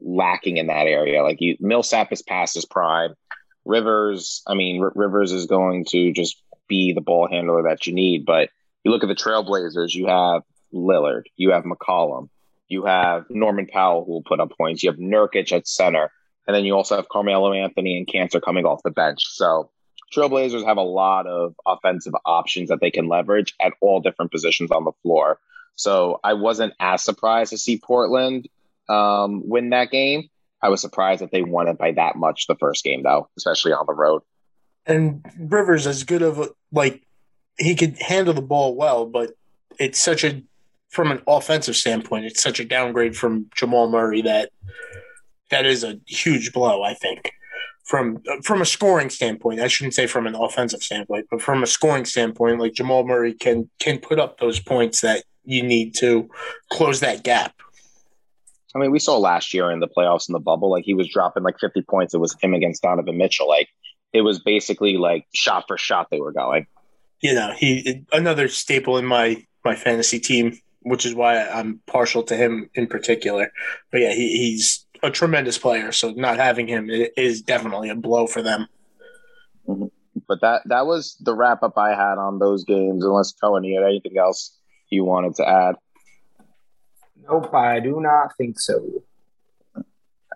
[0.00, 1.22] lacking in that area.
[1.22, 3.14] Like you, Millsap is past his prime.
[3.64, 7.94] Rivers, I mean, R- Rivers is going to just be the ball handler that you
[7.94, 8.24] need.
[8.24, 8.50] But
[8.84, 12.28] you look at the Trailblazers, you have Lillard, you have McCollum,
[12.68, 16.10] you have Norman Powell who will put up points, you have Nurkic at center,
[16.46, 19.20] and then you also have Carmelo Anthony and Kanter coming off the bench.
[19.24, 19.70] So
[20.12, 24.70] Trailblazers have a lot of offensive options that they can leverage at all different positions
[24.70, 25.38] on the floor.
[25.74, 28.48] So I wasn't as surprised to see Portland
[28.88, 30.28] um, win that game.
[30.62, 33.72] I was surprised that they won it by that much the first game, though, especially
[33.72, 34.22] on the road.
[34.86, 37.02] And Rivers as good of a like
[37.58, 39.32] he could handle the ball well, but
[39.78, 40.42] it's such a
[40.90, 44.50] from an offensive standpoint, it's such a downgrade from Jamal Murray that
[45.50, 47.32] that is a huge blow, I think.
[47.84, 51.66] From from a scoring standpoint, I shouldn't say from an offensive standpoint, but from a
[51.66, 56.28] scoring standpoint, like Jamal Murray can can put up those points that you need to
[56.70, 57.54] close that gap.
[58.74, 61.08] I mean, we saw last year in the playoffs in the bubble, like he was
[61.08, 62.14] dropping like 50 points.
[62.14, 63.48] It was him against Donovan Mitchell.
[63.48, 63.68] Like
[64.12, 66.66] it was basically like shot for shot they were going.
[67.20, 72.22] You know, he another staple in my my fantasy team, which is why I'm partial
[72.24, 73.52] to him in particular.
[73.90, 75.92] But yeah, he, he's a tremendous player.
[75.92, 78.66] So not having him is definitely a blow for them.
[79.68, 79.86] Mm-hmm.
[80.28, 83.04] But that that was the wrap up I had on those games.
[83.04, 84.56] Unless Cohen, you had anything else
[84.90, 85.76] you wanted to add?
[87.28, 89.02] Nope, I do not think so.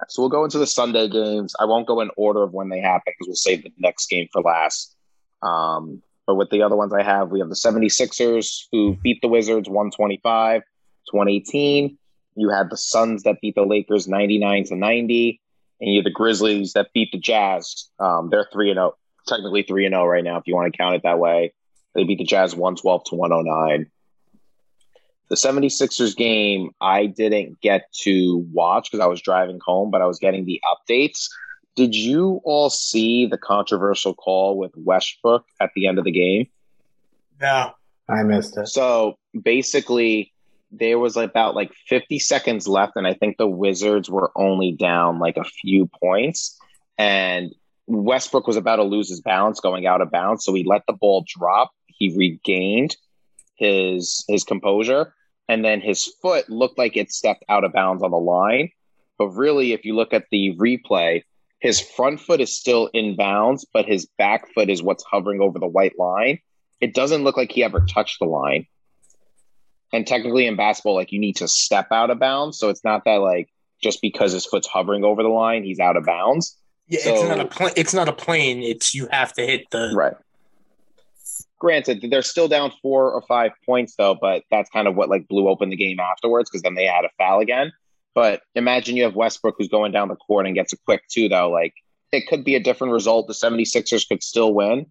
[0.09, 1.55] So we'll go into the Sunday games.
[1.59, 4.29] I won't go in order of when they happen because we'll save the next game
[4.33, 4.95] for last.
[5.43, 9.29] Um, but with the other ones I have, we have the 76ers who beat the
[9.29, 11.99] Wizards 125 to 118.
[12.35, 15.41] You had the Suns that beat the Lakers 99 to 90.
[15.81, 17.89] And you have the Grizzlies that beat the Jazz.
[17.99, 18.95] Um, they're 3 and 0,
[19.27, 21.53] technically 3 and 0 right now, if you want to count it that way.
[21.95, 23.91] They beat the Jazz 112 to 109
[25.29, 30.07] the 76ers game I didn't get to watch because I was driving home, but I
[30.07, 31.29] was getting the updates.
[31.75, 36.49] Did you all see the controversial call with Westbrook at the end of the game?
[37.41, 37.73] No.
[38.09, 38.69] I missed it.
[38.69, 40.33] So basically,
[40.71, 45.19] there was about like 50 seconds left, and I think the Wizards were only down
[45.19, 46.59] like a few points.
[46.99, 47.55] And
[47.87, 50.45] Westbrook was about to lose his balance going out of bounds.
[50.45, 51.73] So he let the ball drop.
[51.87, 52.97] He regained
[53.57, 55.15] his his composure
[55.49, 58.71] and then his foot looked like it stepped out of bounds on the line
[59.19, 61.23] but really if you look at the replay
[61.61, 65.59] his front foot is still in bounds but his back foot is what's hovering over
[65.59, 66.39] the white line
[66.81, 68.67] it doesn't look like he ever touched the line
[69.93, 72.59] And technically in basketball, like you need to step out of bounds.
[72.59, 73.49] So it's not that like
[73.83, 76.57] just because his foot's hovering over the line, he's out of bounds.
[76.89, 78.63] Yeah, So- it's not a pl- it's not a plane.
[78.63, 80.15] It's you have to hit the Right.
[81.59, 85.27] Granted, they're still down four or five points though, but that's kind of what like
[85.29, 87.73] blew open the game afterwards because then they had a foul again.
[88.15, 91.29] But imagine you have Westbrook who's going down the court and gets a quick two
[91.29, 91.51] though.
[91.51, 91.75] Like
[92.13, 93.27] it could be a different result.
[93.27, 94.87] The 76ers could still win.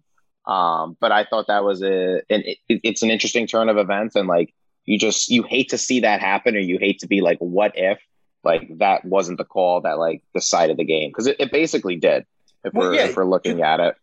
[0.46, 4.14] Um, but I thought that was a an, it, it's an interesting turn of events
[4.14, 7.20] and like you just you hate to see that happen or you hate to be
[7.20, 7.98] like what if
[8.44, 12.24] like that wasn't the call that like decided the game because it, it basically did
[12.64, 13.06] if Well, we're yeah.
[13.06, 13.96] if we're looking at it.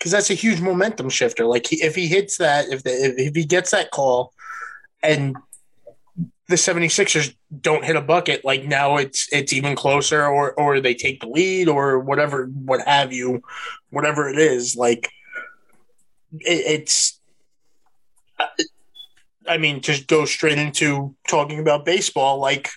[0.00, 1.44] Because that's a huge momentum shifter.
[1.44, 4.32] Like he, if he hits that, if, the, if he gets that call,
[5.02, 5.36] and
[6.48, 10.94] the 76ers don't hit a bucket, like now it's it's even closer, or or they
[10.94, 13.42] take the lead, or whatever, what have you,
[13.90, 14.74] whatever it is.
[14.74, 15.10] Like
[16.32, 17.20] it, it's.
[19.46, 22.38] I mean, just go straight into talking about baseball.
[22.38, 22.70] Like,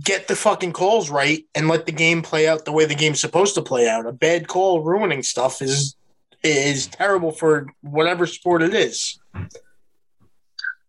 [0.00, 3.20] get the fucking calls right and let the game play out the way the game's
[3.20, 4.06] supposed to play out.
[4.06, 5.96] A bad call ruining stuff is
[6.42, 9.20] is terrible for whatever sport it is.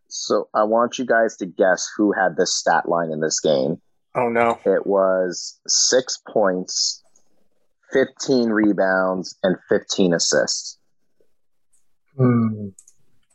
[0.07, 3.81] So I want you guys to guess who had this stat line in this game.
[4.15, 4.59] Oh no.
[4.65, 7.03] It was six points,
[7.91, 10.77] 15 rebounds, and 15 assists.
[12.15, 12.69] Hmm.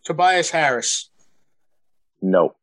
[0.05, 1.11] Tobias Harris.
[2.23, 2.57] Nope.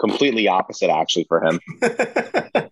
[0.00, 1.60] Completely opposite, actually, for him.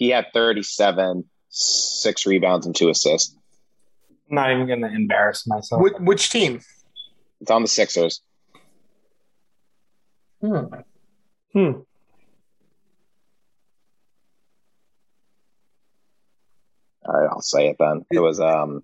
[0.00, 3.36] He had 37, six rebounds, and two assists.
[4.30, 5.82] I'm not even going to embarrass myself.
[5.82, 6.62] which, which team?
[7.42, 8.22] It's on the Sixers.
[10.40, 10.64] Hmm.
[11.52, 11.72] Hmm.
[17.04, 18.06] All right, I'll say it then.
[18.10, 18.82] It was, um,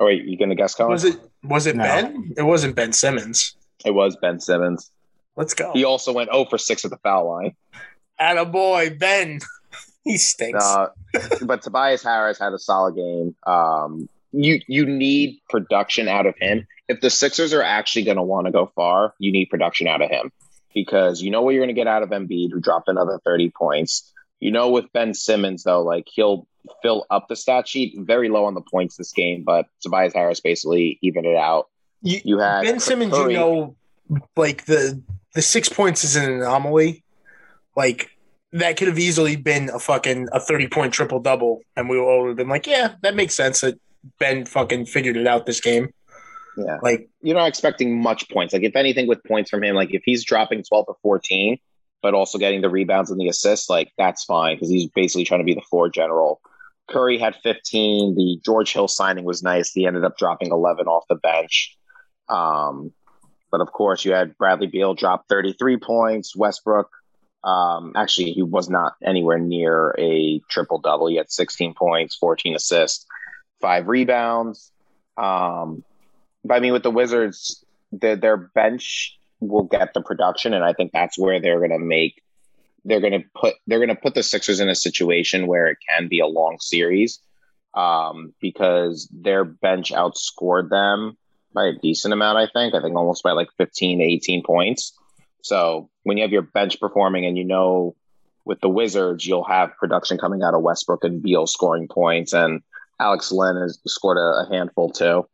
[0.00, 0.90] oh, wait, you going to guess, Colin?
[0.90, 1.84] Was it was it No.
[1.84, 2.32] Ben?
[2.36, 3.56] It wasn't Ben Simmons.
[3.84, 4.90] It was Ben Simmons.
[5.38, 5.72] Let's go.
[5.72, 7.54] He also went 0 for 6 at the foul line.
[8.18, 9.38] At a boy, Ben.
[10.04, 10.64] he stinks.
[10.64, 10.88] Uh,
[11.42, 13.34] but Tobias Harris had a solid game.
[13.46, 16.66] Um, you you need production out of him.
[16.88, 20.02] If the Sixers are actually going to want to go far, you need production out
[20.02, 20.30] of him
[20.74, 23.50] because you know what you're going to get out of Embiid, who dropped another 30
[23.56, 24.12] points.
[24.40, 26.46] You know, with Ben Simmons though, like he'll
[26.82, 30.40] fill up the stat sheet very low on the points this game, but Tobias Harris
[30.40, 31.68] basically evened it out.
[32.02, 33.76] You- You had ben Simmons, you know,
[34.36, 35.02] like the
[35.34, 37.04] the six points is an anomaly.
[37.76, 38.10] Like
[38.52, 42.22] that could have easily been a fucking a thirty point triple double, and we all
[42.22, 43.78] would have been like, yeah, that makes sense that
[44.18, 45.88] Ben fucking figured it out this game.
[46.56, 46.78] Yeah.
[46.82, 48.52] Like, you're not expecting much points.
[48.52, 51.58] Like if anything with points from him, like if he's dropping 12 or 14,
[52.02, 55.40] but also getting the rebounds and the assists, like that's fine because he's basically trying
[55.40, 56.40] to be the floor general.
[56.88, 58.16] Curry had 15.
[58.16, 59.70] The George Hill signing was nice.
[59.70, 61.76] He ended up dropping 11 off the bench.
[62.28, 62.92] Um,
[63.50, 66.36] but of course, you had Bradley Beal drop 33 points.
[66.36, 66.90] Westbrook,
[67.44, 71.08] um, actually, he was not anywhere near a triple double.
[71.08, 73.06] He had 16 points, 14 assists,
[73.60, 74.70] five rebounds.
[75.16, 75.84] Um,
[76.44, 80.72] but I mean, with the Wizards, the, their bench will get the production, and I
[80.72, 82.22] think that's where they're going to make.
[82.84, 83.54] They're going to put.
[83.66, 86.58] They're going to put the Sixers in a situation where it can be a long
[86.60, 87.20] series,
[87.74, 91.16] um, because their bench outscored them
[91.58, 92.38] by a decent amount.
[92.38, 92.74] I think.
[92.74, 94.96] I think almost by like fifteen to eighteen points.
[95.42, 97.94] So when you have your bench performing, and you know,
[98.44, 102.62] with the Wizards, you'll have production coming out of Westbrook and Beal scoring points, and
[103.00, 105.26] Alex Len has scored a, a handful too.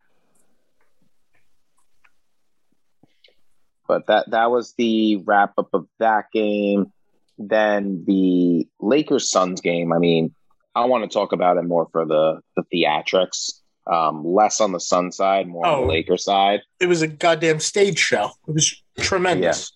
[3.86, 6.92] but that that was the wrap up of that game.
[7.38, 9.92] Then the Lakers Suns game.
[9.92, 10.34] I mean,
[10.74, 14.80] I want to talk about it more for the the theatrics, um, less on the
[14.80, 15.80] Sun side, more on Oh.
[15.82, 16.60] the Laker side.
[16.80, 18.30] it was a goddamn stage show.
[18.48, 19.72] It was tremendous.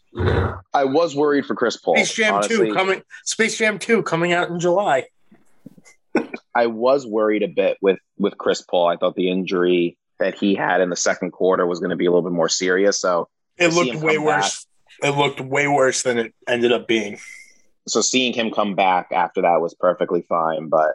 [0.75, 1.97] I was worried for Chris Paul.
[1.97, 2.68] Space Jam honestly.
[2.68, 3.03] two coming.
[3.25, 5.05] Space Jam two coming out in July.
[6.55, 8.88] I was worried a bit with with Chris Paul.
[8.88, 12.07] I thought the injury that he had in the second quarter was going to be
[12.07, 12.99] a little bit more serious.
[13.01, 14.66] So It looked way worse.
[15.03, 17.21] It looked way worse than it ended up being.
[17.87, 20.68] so seeing him come back after that was perfectly fine.
[20.68, 20.94] But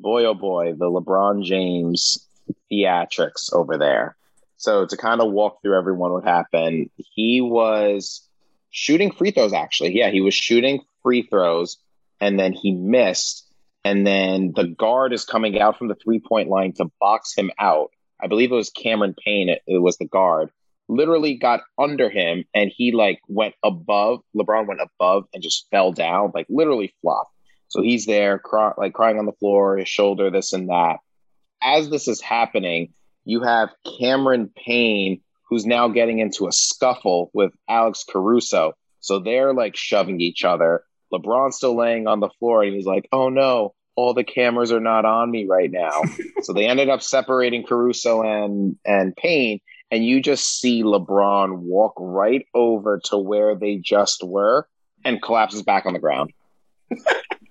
[0.00, 2.26] boy, oh boy, the LeBron James
[2.72, 4.16] theatrics over there.
[4.56, 8.26] So to kind of walk through everyone what happened, he was
[8.70, 9.52] shooting free throws.
[9.52, 11.76] Actually, yeah, he was shooting free throws,
[12.20, 13.46] and then he missed.
[13.84, 17.50] And then the guard is coming out from the three point line to box him
[17.58, 17.90] out.
[18.22, 19.50] I believe it was Cameron Payne.
[19.50, 20.50] It, it was the guard.
[20.88, 24.20] Literally got under him, and he like went above.
[24.36, 27.32] LeBron went above and just fell down, like literally flopped.
[27.68, 30.98] So he's there, cry, like crying on the floor, his shoulder, this and that.
[31.64, 32.92] As this is happening,
[33.24, 38.74] you have Cameron Payne, who's now getting into a scuffle with Alex Caruso.
[39.00, 40.84] So they're like shoving each other.
[41.12, 44.80] LeBron's still laying on the floor and he's like, oh no, all the cameras are
[44.80, 46.02] not on me right now.
[46.42, 49.60] so they ended up separating Caruso and and Payne.
[49.90, 54.66] And you just see LeBron walk right over to where they just were
[55.04, 56.32] and collapses back on the ground.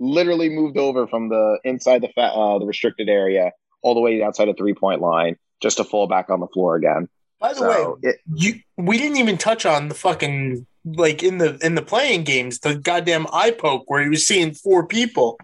[0.00, 4.22] Literally moved over from the inside the fa- uh, the restricted area all the way
[4.22, 7.08] outside the three point line just to fall back on the floor again.
[7.38, 11.38] By the so way, it, you we didn't even touch on the fucking like in
[11.38, 15.38] the in the playing games the goddamn eye poke where he was seeing four people.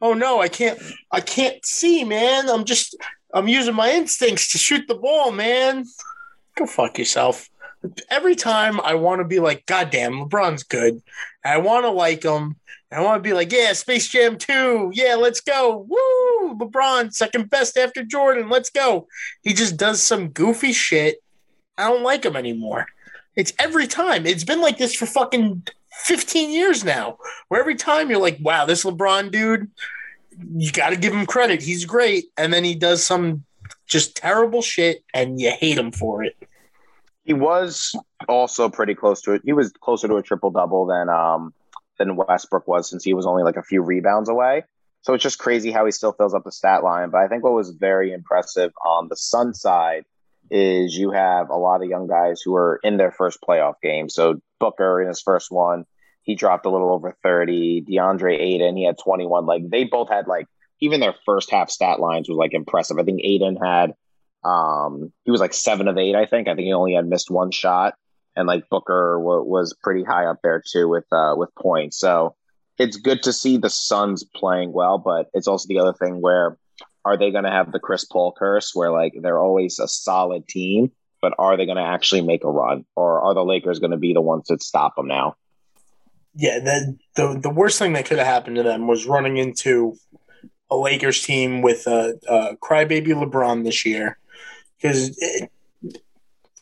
[0.00, 0.78] Oh no, I can't
[1.10, 2.48] I can't see, man.
[2.48, 2.96] I'm just
[3.32, 5.84] I'm using my instincts to shoot the ball, man.
[6.56, 7.48] Go fuck yourself.
[8.08, 11.02] Every time I want to be like, goddamn, LeBron's good.
[11.44, 12.56] I want to like him.
[12.94, 14.92] I want to be like, yeah, Space Jam 2.
[14.94, 15.86] Yeah, let's go.
[15.88, 16.54] Woo!
[16.56, 18.48] LeBron, second best after Jordan.
[18.48, 19.08] Let's go.
[19.42, 21.22] He just does some goofy shit.
[21.76, 22.86] I don't like him anymore.
[23.34, 24.26] It's every time.
[24.26, 27.18] It's been like this for fucking 15 years now,
[27.48, 29.70] where every time you're like, wow, this LeBron dude,
[30.56, 31.62] you got to give him credit.
[31.62, 32.26] He's great.
[32.36, 33.44] And then he does some
[33.86, 36.36] just terrible shit and you hate him for it.
[37.24, 37.96] He was
[38.28, 39.42] also pretty close to it.
[39.44, 41.54] He was closer to a triple double than um
[41.98, 44.64] than Westbrook was since he was only like a few rebounds away.
[45.02, 47.10] So it's just crazy how he still fills up the stat line.
[47.10, 50.04] But I think what was very impressive on the Sun side
[50.50, 54.08] is you have a lot of young guys who are in their first playoff game.
[54.08, 55.84] So Booker in his first one,
[56.22, 57.84] he dropped a little over 30.
[57.88, 59.46] DeAndre Ayton, he had 21.
[59.46, 60.46] Like they both had like
[60.80, 62.98] even their first half stat lines was like impressive.
[62.98, 63.94] I think Ayton had
[64.42, 66.48] um he was like seven of eight, I think.
[66.48, 67.94] I think he only had missed one shot.
[68.36, 71.98] And like Booker w- was pretty high up there too with uh with points.
[71.98, 72.34] So
[72.78, 76.58] it's good to see the Suns playing well, but it's also the other thing where
[77.04, 80.48] are they going to have the Chris Paul curse where like they're always a solid
[80.48, 83.90] team, but are they going to actually make a run or are the Lakers going
[83.92, 85.36] to be the ones that stop them now?
[86.34, 89.96] Yeah, the, the the worst thing that could have happened to them was running into
[90.68, 94.18] a Lakers team with a, a crybaby LeBron this year
[94.76, 95.16] because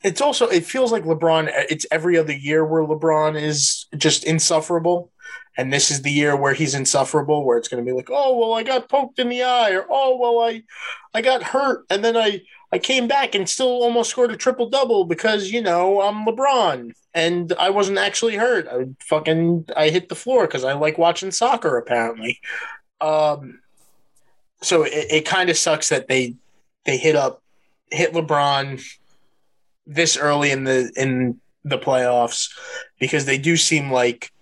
[0.03, 1.51] it's also it feels like LeBron.
[1.71, 5.11] It's every other year where LeBron is just insufferable.
[5.57, 8.39] And this is the year where he's insufferable where it's going to be like oh
[8.39, 10.63] well i got poked in the eye or oh well i
[11.13, 12.41] i got hurt and then i
[12.73, 16.93] i came back and still almost scored a triple double because you know i'm lebron.
[17.15, 18.67] And i wasn't actually hurt.
[18.67, 22.41] I fucking i hit the floor because i like watching soccer apparently.
[23.03, 23.61] Um
[24.63, 26.35] so it, it kind of sucks that they
[26.87, 27.43] they hit up
[27.91, 28.83] hit lebron
[29.87, 32.51] this early in the in the playoffs
[32.99, 34.33] because they do seem like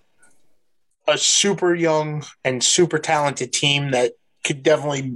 [1.09, 4.13] a super young and super talented team that
[4.45, 5.13] could definitely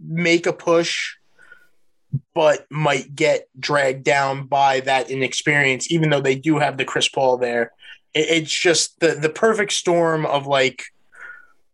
[0.00, 1.14] make a push,
[2.34, 7.08] but might get dragged down by that inexperience, even though they do have the Chris
[7.08, 7.72] Paul there.
[8.14, 10.84] It's just the, the perfect storm of like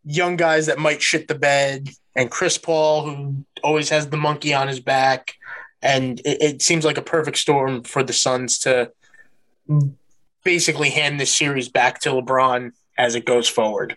[0.04, 4.54] young guys that might shit the bed and Chris Paul, who always has the monkey
[4.54, 5.34] on his back.
[5.82, 8.90] And it, it seems like a perfect storm for the Suns to
[10.44, 13.96] basically hand this series back to LeBron as it goes forward.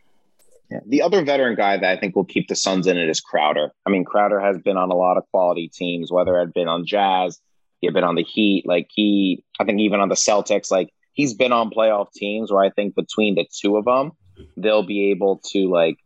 [0.69, 0.79] Yeah.
[0.87, 3.71] The other veteran guy that I think will keep the Suns in it is Crowder.
[3.85, 6.69] I mean, Crowder has been on a lot of quality teams, whether it had been
[6.69, 7.39] on Jazz,
[7.81, 10.93] he had been on the Heat, like he, I think even on the Celtics, like
[11.13, 14.11] he's been on playoff teams where I think between the two of them,
[14.55, 15.97] they'll be able to like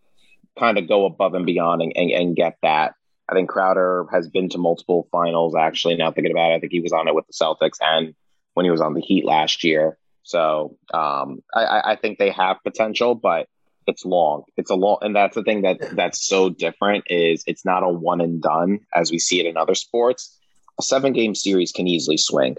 [0.58, 2.96] kind of go above and beyond and, and, and get that.
[3.28, 5.96] I think Crowder has been to multiple finals actually.
[5.96, 8.14] Now thinking about it, I think he was on it with the Celtics and
[8.54, 9.98] when he was on the Heat last year.
[10.24, 13.48] So um, I, I think they have potential, but
[13.88, 14.44] it's long.
[14.58, 17.90] It's a long, and that's the thing that that's so different is it's not a
[17.90, 20.36] one and done as we see it in other sports.
[20.80, 22.58] A seven game series can easily swing,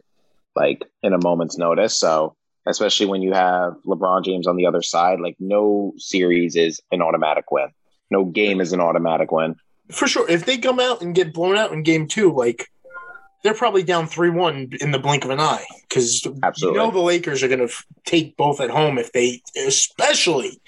[0.55, 1.99] like in a moment's notice.
[1.99, 2.37] So
[2.67, 7.03] especially when you have LeBron James on the other side, like no series is an
[7.03, 7.69] automatic win.
[8.11, 9.57] No game is an automatic win.
[9.91, 10.29] For sure.
[10.29, 12.69] If they come out and get blown out in game two, like
[13.43, 16.99] they're probably down three one in the blink of an eye because you know the
[16.99, 20.61] Lakers are going to f- take both at home if they, especially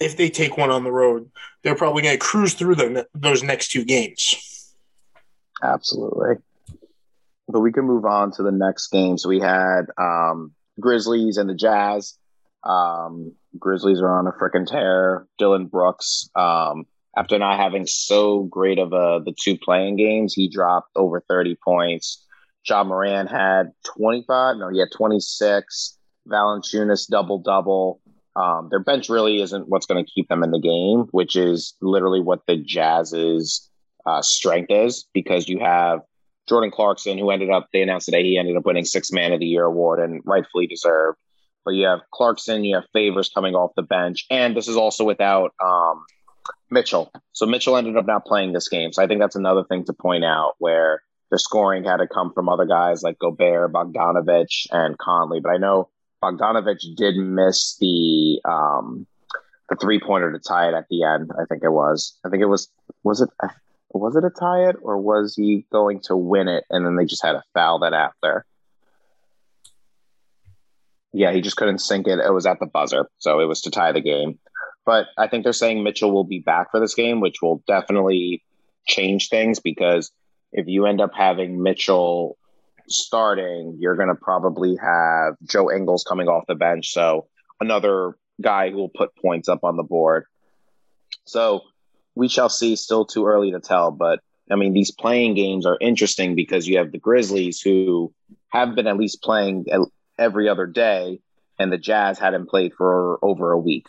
[0.00, 1.28] if they take one on the road.
[1.62, 4.72] They're probably going to cruise through the, those next two games.
[5.62, 6.36] Absolutely.
[7.48, 9.18] But we can move on to the next game.
[9.18, 12.16] So we had um, Grizzlies and the Jazz.
[12.62, 15.26] Um, Grizzlies are on a freaking tear.
[15.36, 16.30] Dillon Brooks.
[16.36, 16.86] Um,
[17.16, 21.56] after not having so great of a the two playing games, he dropped over 30
[21.64, 22.24] points.
[22.68, 25.98] Ja Morant had 25, no, he had 26.
[26.28, 28.00] Valanciunas double double.
[28.36, 31.74] Um, their bench really isn't what's going to keep them in the game, which is
[31.80, 33.68] literally what the Jazz's
[34.06, 36.00] uh, strength is because you have
[36.48, 39.40] Jordan Clarkson, who ended up, they announced today he ended up winning Six Man of
[39.40, 41.18] the Year award and rightfully deserved.
[41.64, 45.04] But you have Clarkson, you have Favors coming off the bench, and this is also
[45.04, 46.04] without um,
[46.70, 47.10] Mitchell.
[47.32, 48.92] So Mitchell ended up not playing this game.
[48.92, 52.32] So I think that's another thing to point out where the scoring had to come
[52.32, 55.40] from other guys like Gobert, Bogdanovich, and Conley.
[55.40, 55.88] But I know
[56.22, 59.06] Bogdanovich did miss the um,
[59.68, 61.30] the three pointer to tie it at the end.
[61.38, 62.18] I think it was.
[62.24, 62.68] I think it was.
[63.02, 63.30] Was it?
[63.92, 67.06] Was it a tie it or was he going to win it and then they
[67.06, 68.44] just had a foul that after?
[71.12, 72.20] Yeah, he just couldn't sink it.
[72.20, 74.38] It was at the buzzer, so it was to tie the game.
[74.86, 78.42] But I think they're saying Mitchell will be back for this game, which will definitely
[78.86, 80.10] change things because
[80.52, 82.36] if you end up having Mitchell
[82.88, 86.92] starting, you're going to probably have Joe Ingles coming off the bench.
[86.92, 87.28] So
[87.60, 90.24] another guy who will put points up on the board.
[91.24, 91.62] So
[92.14, 92.74] we shall see.
[92.74, 94.20] Still too early to tell, but
[94.50, 98.12] I mean, these playing games are interesting because you have the Grizzlies who
[98.48, 99.66] have been at least playing
[100.18, 101.20] every other day,
[101.58, 103.86] and the Jazz hadn't played for over a week.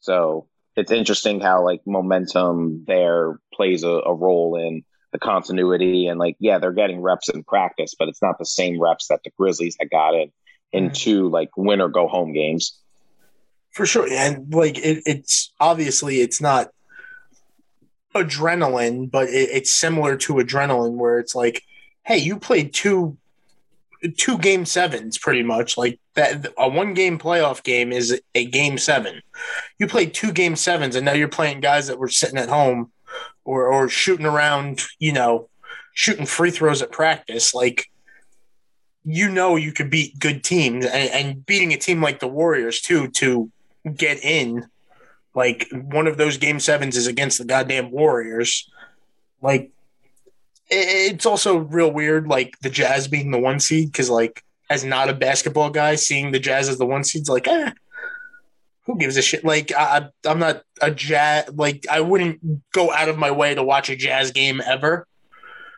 [0.00, 6.18] So it's interesting how like momentum there plays a, a role in the continuity and
[6.18, 9.30] like yeah they're getting reps in practice but it's not the same reps that the
[9.36, 10.30] grizzlies had gotten
[10.72, 10.92] in mm-hmm.
[10.92, 12.78] two like win or go home games
[13.72, 16.68] for sure and like it, it's obviously it's not
[18.14, 21.64] adrenaline but it, it's similar to adrenaline where it's like
[22.04, 23.16] hey you played two
[24.16, 28.78] two game sevens pretty much like that a one game playoff game is a game
[28.78, 29.20] seven
[29.78, 32.90] you played two game sevens and now you're playing guys that were sitting at home
[33.44, 35.48] or or shooting around, you know,
[35.92, 37.86] shooting free throws at practice, like
[39.04, 42.80] you know you could beat good teams and, and beating a team like the Warriors
[42.80, 43.50] too to
[43.96, 44.66] get in.
[45.34, 48.70] Like one of those game sevens is against the goddamn Warriors.
[49.40, 49.70] Like
[50.70, 55.08] it's also real weird, like the Jazz being the one seed, because like as not
[55.08, 57.72] a basketball guy, seeing the Jazz as the one seed's like, eh,
[58.90, 59.44] who gives a shit?
[59.44, 61.50] Like I, I'm not a jazz.
[61.54, 62.40] Like I wouldn't
[62.72, 65.06] go out of my way to watch a jazz game ever.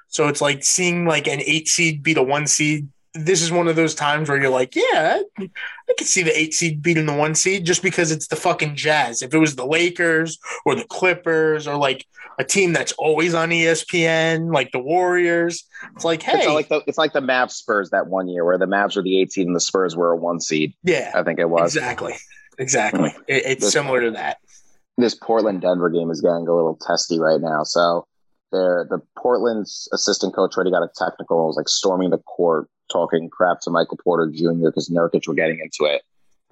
[0.08, 2.88] So it's like seeing like an eight seed beat a one seed.
[3.14, 5.50] This is one of those times where you're like, yeah, I,
[5.90, 8.74] I could see the eight seed beating the one seed just because it's the fucking
[8.74, 9.20] Jazz.
[9.20, 12.06] If it was the Lakers or the Clippers or like
[12.38, 16.82] a team that's always on ESPN, like the Warriors, it's like, hey, it's like the
[16.86, 19.46] it's like the Mavs Spurs that one year where the Mavs were the eight seed
[19.46, 20.74] and the Spurs were a one seed.
[20.82, 22.14] Yeah, I think it was exactly.
[22.58, 23.10] Exactly.
[23.10, 23.22] Hmm.
[23.28, 24.38] It, it's this, similar to that.
[24.98, 27.62] This Portland Denver game is getting a little testy right now.
[27.64, 28.06] So
[28.52, 33.30] there the Portland's assistant coach already got a technical, was like storming the court, talking
[33.30, 34.66] crap to Michael Porter Jr.
[34.66, 36.02] because Nurkic were getting into it.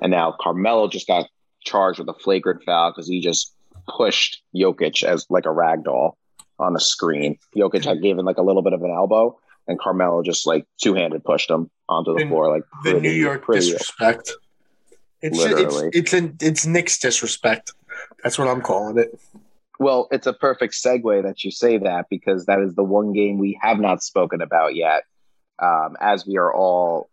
[0.01, 1.26] And now Carmelo just got
[1.62, 3.53] charged with a flagrant foul because he just
[3.88, 6.16] pushed Jokic as like a rag doll
[6.59, 7.38] on the screen.
[7.57, 10.95] Jokic had given like a little bit of an elbow, and Carmelo just like two
[10.95, 12.51] handed pushed him onto the, floor.
[12.51, 14.32] Like pretty, the New York disrespect.
[15.22, 15.88] It's Literally.
[15.88, 17.72] it's it's, an, it's Knicks disrespect.
[18.22, 19.18] That's what I'm calling it.
[19.78, 23.38] Well, it's a perfect segue that you say that because that is the one game
[23.38, 25.05] we have not spoken about yet.
[25.61, 27.11] Um, as we are all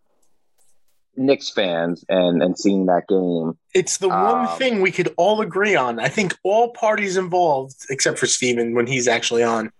[1.17, 3.57] Knicks fans and and seeing that game.
[3.73, 5.99] It's the one um, thing we could all agree on.
[5.99, 9.71] I think all parties involved, except for Steven when he's actually on.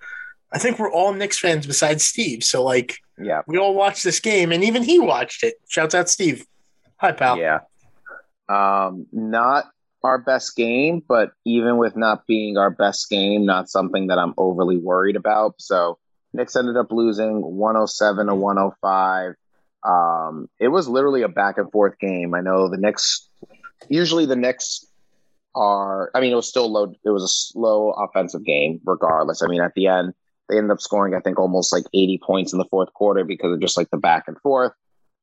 [0.51, 2.43] I think we're all Knicks fans besides Steve.
[2.43, 5.55] So like, yeah, we all watched this game, and even he watched it.
[5.69, 6.45] Shouts out Steve.
[6.97, 7.37] Hi, pal.
[7.37, 7.59] Yeah.
[8.49, 9.65] Um, not
[10.03, 14.33] our best game, but even with not being our best game, not something that I'm
[14.37, 15.55] overly worried about.
[15.59, 15.99] So
[16.37, 19.33] Knicks ended up losing 107 to 105.
[19.83, 22.33] Um, it was literally a back and forth game.
[22.33, 23.27] I know the Knicks,
[23.89, 24.85] usually the Knicks
[25.55, 29.41] are, I mean, it was still low, it was a slow offensive game regardless.
[29.41, 30.13] I mean, at the end,
[30.47, 33.53] they ended up scoring, I think, almost like 80 points in the fourth quarter because
[33.53, 34.71] of just like the back and forth.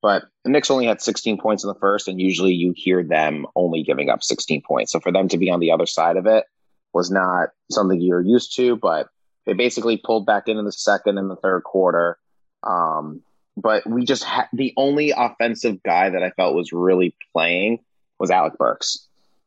[0.03, 3.47] But the Knicks only had 16 points in the first, and usually you hear them
[3.57, 4.93] only giving up 16 points.
[4.93, 6.45] So for them to be on the other side of it
[6.93, 9.09] was not something you're used to, but
[9.47, 12.18] they basically pulled back in in the second and the third quarter.
[12.62, 13.22] Um,
[13.57, 17.80] but we just had the only offensive guy that I felt was really playing
[18.18, 19.07] was Alec Burks,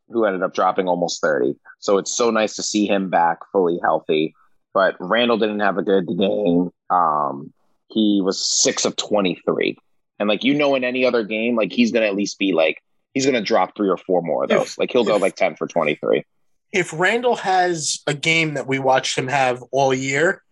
[0.10, 1.56] who ended up dropping almost 30.
[1.80, 4.34] So it's so nice to see him back fully healthy.
[4.74, 6.72] But Randle didn't have a good game.
[6.90, 7.54] Um,
[7.90, 9.78] he was six of 23.
[10.20, 12.82] And like you know, in any other game, like he's gonna at least be like
[13.14, 14.78] he's gonna drop three or four more of those.
[14.78, 16.26] Like he'll go like ten for twenty three.
[16.72, 20.44] If Randle has a game that we watched him have all year,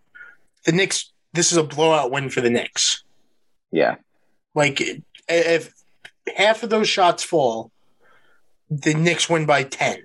[0.66, 1.11] the Knicks.
[1.34, 3.03] This is a blowout win for the Knicks.
[3.72, 3.95] Yeah.
[4.53, 4.82] Like
[5.28, 5.74] if
[6.36, 7.72] half of those shots fall,
[8.70, 9.99] the Knicks win by ten.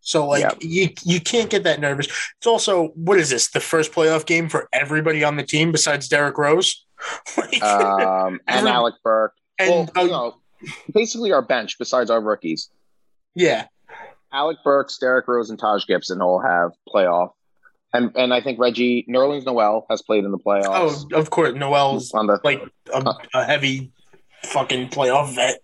[0.00, 0.56] So like Yep.
[0.60, 2.06] you you can't get that nervous.
[2.36, 3.48] It's also what is this?
[3.48, 6.84] The first playoff game for everybody on the team besides Derrick Rose?
[7.38, 9.32] like, Um, and Alec Burke.
[9.58, 10.36] and well, uh, you know,
[10.92, 12.68] basically our bench besides our rookies.
[13.34, 13.66] yeah,
[14.36, 17.30] Alec Burks, Derrick Rose, and Taj Gibson all have playoff.
[17.94, 21.06] And and I think Reggie Nerlens Noel has played in the playoffs.
[21.12, 22.62] oh of course Noel's on the like
[22.92, 23.90] a, a heavy
[24.44, 25.60] fucking playoff vet.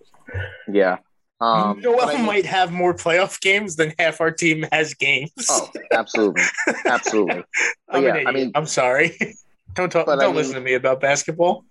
[0.73, 0.97] yeah.
[1.41, 5.33] Um, Noel I mean- might have more playoff games than half our team has games.
[5.51, 6.45] Oh, absolutely,
[6.87, 7.43] absolutely.
[7.91, 9.19] I'm yeah, I mean- I'm sorry.
[9.75, 11.65] don't talk, don't mean- listen to me about basketball.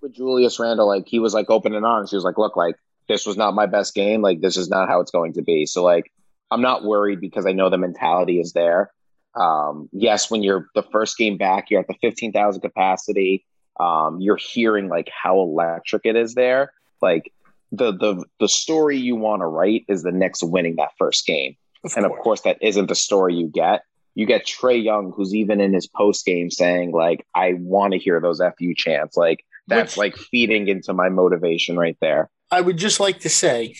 [0.00, 2.12] With Julius Randle, like he was like open and honest.
[2.12, 2.76] He was like, "Look, like
[3.08, 4.22] this was not my best game.
[4.22, 6.12] Like this is not how it's going to be." So like,
[6.50, 8.90] I'm not worried because I know the mentality is there.
[9.34, 13.44] Um, yes, when you're the first game back, you're at the 15,000 capacity.
[13.78, 16.72] Um, you're hearing like how electric it is there.
[17.02, 17.32] Like
[17.72, 21.56] the the the story you want to write is the Knicks winning that first game.
[21.84, 22.22] Of And of course.
[22.22, 23.82] course, that isn't the story you get.
[24.14, 27.98] You get Trae Young, who's even in his post game saying, like, I want to
[27.98, 29.14] hear those FU chants.
[29.14, 32.30] Like, that's Which- like feeding into my motivation right there.
[32.50, 33.74] I would just like to say,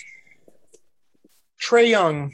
[1.60, 2.32] Trae Young,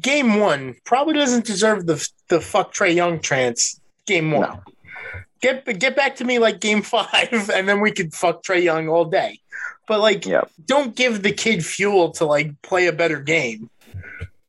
[0.00, 3.80] game one probably doesn't deserve the the fuck Trae Young trance.
[4.06, 4.62] Game one, No.
[5.40, 8.88] get get back to me like game five, and then we could fuck Trae Young
[8.88, 9.40] all day.
[9.86, 10.50] But like, Yep.
[10.66, 13.70] don't give the kid fuel to like play a better game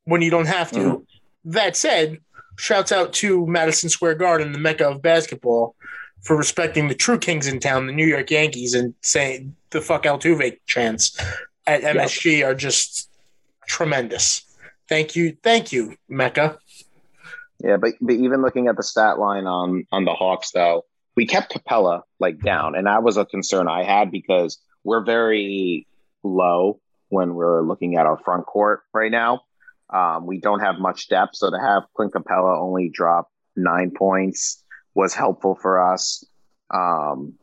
[0.06, 0.80] when you don't have to.
[0.80, 1.06] Mhm.
[1.46, 2.20] That said,
[2.58, 5.76] shouts out to Madison Square Garden, the mecca of basketball,
[6.22, 10.04] for respecting the true kings in town, the New York Yankees, and saying the fuck
[10.04, 11.20] Altuve chants
[11.68, 13.10] at MSG are just
[13.68, 14.42] tremendous.
[14.88, 16.58] Thank you, thank you, Mecca.
[17.60, 21.26] Yeah, but, but even looking at the stat line on on the Hawks, though, we
[21.28, 25.88] kept Capela like down, and that was a concern I had because we're very
[26.24, 29.42] low when we're looking at our front court right now.
[29.90, 34.64] Um, we don't have much depth, so to have Clint Capela only drop nine points
[34.94, 36.24] was helpful for us.
[36.74, 37.34] Um,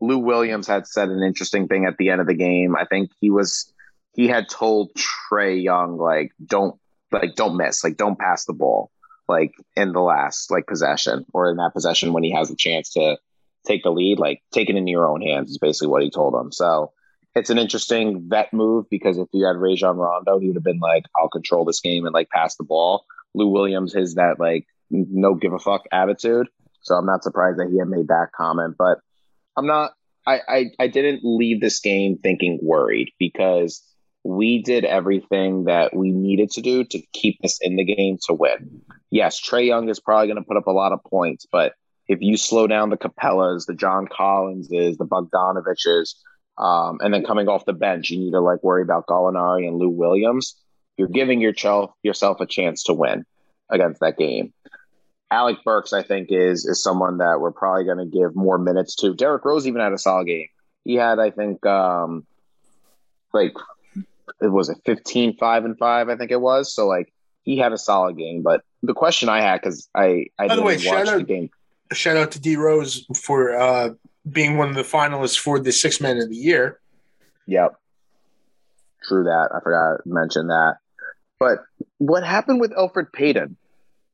[0.00, 2.76] Lou Williams had said an interesting thing at the end of the game.
[2.76, 3.72] I think he was
[4.14, 6.78] he had told Trae Young like don't
[7.12, 8.90] like don't miss, like don't pass the ball
[9.28, 12.94] like in the last like possession or in that possession when he has a chance
[12.94, 13.18] to
[13.66, 16.34] take the lead, like take it into your own hands is basically what he told
[16.34, 16.50] him.
[16.50, 16.92] So
[17.34, 20.80] it's an interesting vet move because if you had Rajon Rondo, he would have been
[20.80, 23.04] like, I'll control this game and like pass the ball.
[23.34, 26.48] Lou Williams is that like no give a fuck attitude.
[26.80, 28.98] So I'm not surprised that he had made that comment, but
[29.58, 29.92] I'm not
[30.26, 33.82] I, I, I didn't leave this game thinking worried because
[34.24, 38.34] we did everything that we needed to do to keep us in the game to
[38.34, 38.82] win.
[39.10, 41.72] Yes, Trae Young is probably going to put up a lot of points, but
[42.08, 46.14] if you slow down the Capelas, the John Collinses, the Bogdanoviches,
[46.58, 49.76] um, and then coming off the bench, you need to like worry about Gallinari and
[49.76, 50.56] Lou Williams.
[50.98, 53.24] You're giving yourself yourself a chance to win
[53.70, 54.52] against that game.
[55.30, 58.96] Alec Burks, I think, is is someone that we're probably going to give more minutes
[58.96, 59.14] to.
[59.14, 60.48] Derrick Rose even had a solid game.
[60.84, 62.26] He had, I think, um,
[63.34, 63.52] like
[64.40, 66.72] it was it 15, 5 and 5, I think it was.
[66.74, 67.12] So like
[67.42, 68.42] he had a solid game.
[68.42, 71.12] But the question I had, because I, I By the didn't way, watch shout the
[71.16, 71.50] out- game.
[71.92, 73.90] Shout out to D Rose for uh,
[74.30, 76.78] being one of the finalists for the Six Man of the Year.
[77.46, 77.76] Yep.
[79.04, 79.48] True that.
[79.54, 80.76] I forgot to mention that.
[81.38, 81.64] But
[81.98, 83.56] what happened with Elfrid Payton?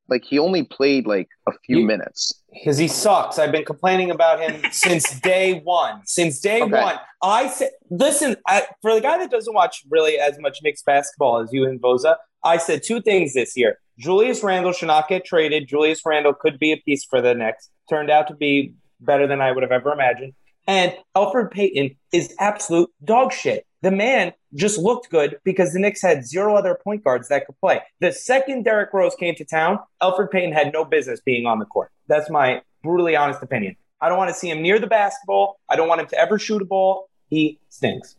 [0.09, 2.43] Like he only played like a few minutes.
[2.53, 3.39] because he sucks.
[3.39, 6.03] I've been complaining about him since day one.
[6.05, 6.83] Since day Okay.
[6.83, 10.83] one, I said, listen, I, for the guy that doesn't watch really as much Knicks
[10.83, 13.79] basketball as you and Boza, I said two things this year.
[13.99, 15.69] Julius Randle should not get traded.
[15.69, 17.71] Julius Randle could be a piece for the Knicks.
[17.89, 20.35] Turned out to be better than I would have ever imagined.
[20.67, 23.67] And Elfrid Payton is absolute dog shit.
[23.83, 27.59] The man just looked good because the Knicks had zero other point guards that could
[27.61, 27.83] play.
[28.01, 31.67] The second Derrick Rose came to town, Elfrid Payton had no business being on the
[31.67, 31.91] court.
[32.09, 33.77] That's my brutally honest opinion.
[34.01, 35.61] I don't want to see him near the basketball.
[35.69, 37.09] I don't want him to ever shoot a ball.
[37.29, 38.17] He stinks.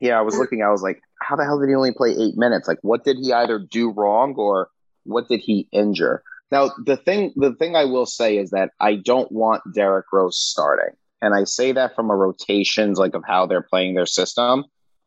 [0.00, 0.62] Yeah, I was looking.
[0.62, 2.68] I was like, how the hell did he only play eight minutes?
[2.68, 4.70] Like, what did he either do wrong or
[5.04, 6.22] what did he injure?
[6.50, 10.38] Now, the thing, the thing I will say is that I don't want Derrick Rose
[10.38, 14.64] starting, and I say that from a rotations like of how they're playing their system.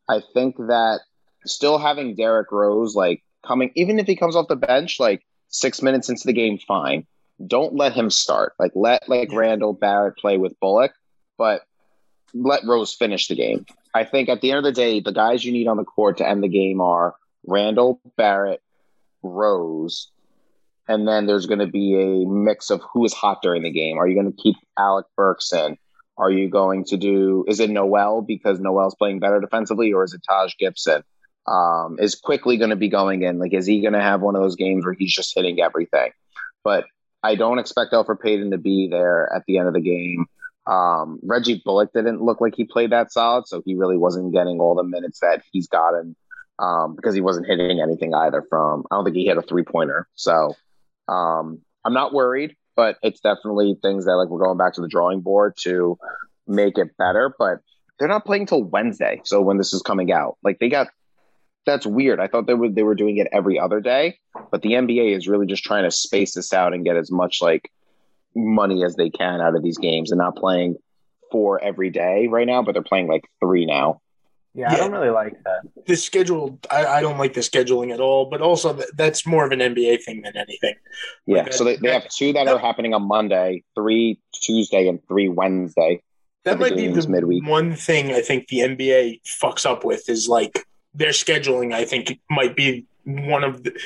[0.09, 0.99] I think that
[1.45, 5.82] still having Derrick Rose like coming, even if he comes off the bench like six
[5.82, 7.05] minutes into the game, fine.
[7.45, 8.53] Don't let him start.
[8.59, 9.32] Like let like.
[9.32, 10.91] Randle Barrett play with Bullock,
[11.38, 11.64] but
[12.34, 13.66] let Rose finish the game.
[13.93, 16.18] I think at the end of the day, the guys you need on the court
[16.18, 18.62] to end the game are Randle, Barrett,
[19.24, 20.12] Rose,
[20.88, 23.97] and then there's going to be a mix of who is hot during the game.
[23.97, 25.78] Are you going to keep Alec Burks in?
[26.18, 27.45] Are you going to do?
[27.47, 31.03] Is it Noel because Noel's playing better defensively, or is it Taj Gibson?
[31.47, 33.39] um, is quickly going to be going in.
[33.39, 36.12] Like, is he going to have one of those games where he's just hitting everything?
[36.64, 36.86] But
[37.24, 40.26] I don't expect Elfrid Payton to be there at the end of the game.
[40.68, 44.59] Um, Reggie Bullock didn't look like he played that solid, so he really wasn't getting
[44.59, 46.16] all the minutes that he's gotten
[46.59, 48.43] um, because he wasn't hitting anything either.
[48.47, 50.55] From I don't think he hit a three pointer, so
[51.07, 54.88] um, I'm not worried, but it's definitely things that like we're going back to the
[54.88, 55.97] drawing board to
[56.47, 57.34] make it better.
[57.38, 57.59] But
[57.99, 60.88] they're not playing till Wednesday, so when this is coming out, like they got
[61.65, 62.19] that's weird.
[62.19, 64.17] I thought they were they were doing it every other day,
[64.51, 67.41] but the NBA is really just trying to space this out and get as much
[67.41, 67.72] like
[68.36, 70.76] money as they can out of these games and not playing
[71.32, 74.01] four every day right now, but they're playing like three now.
[74.53, 74.73] Yeah, yeah.
[74.73, 75.61] I don't really like that.
[75.85, 79.45] The schedule, I, I don't like the scheduling at all, but also th- that's more
[79.45, 80.75] of an NBA thing than anything.
[81.25, 84.87] Yeah, like so they, they have two that, that are happening on Monday, three Tuesday,
[84.87, 86.01] and three Wednesday.
[86.43, 87.47] That might be the midweek.
[87.47, 92.19] one thing I think the NBA fucks up with is like their scheduling, I think,
[92.29, 93.79] might be one of the.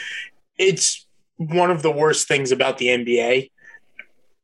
[0.57, 1.05] It's
[1.37, 3.51] one of the worst things about the NBA,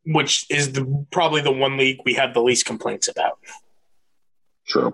[0.05, 3.39] which is the probably the one league we have the least complaints about.
[4.67, 4.93] True,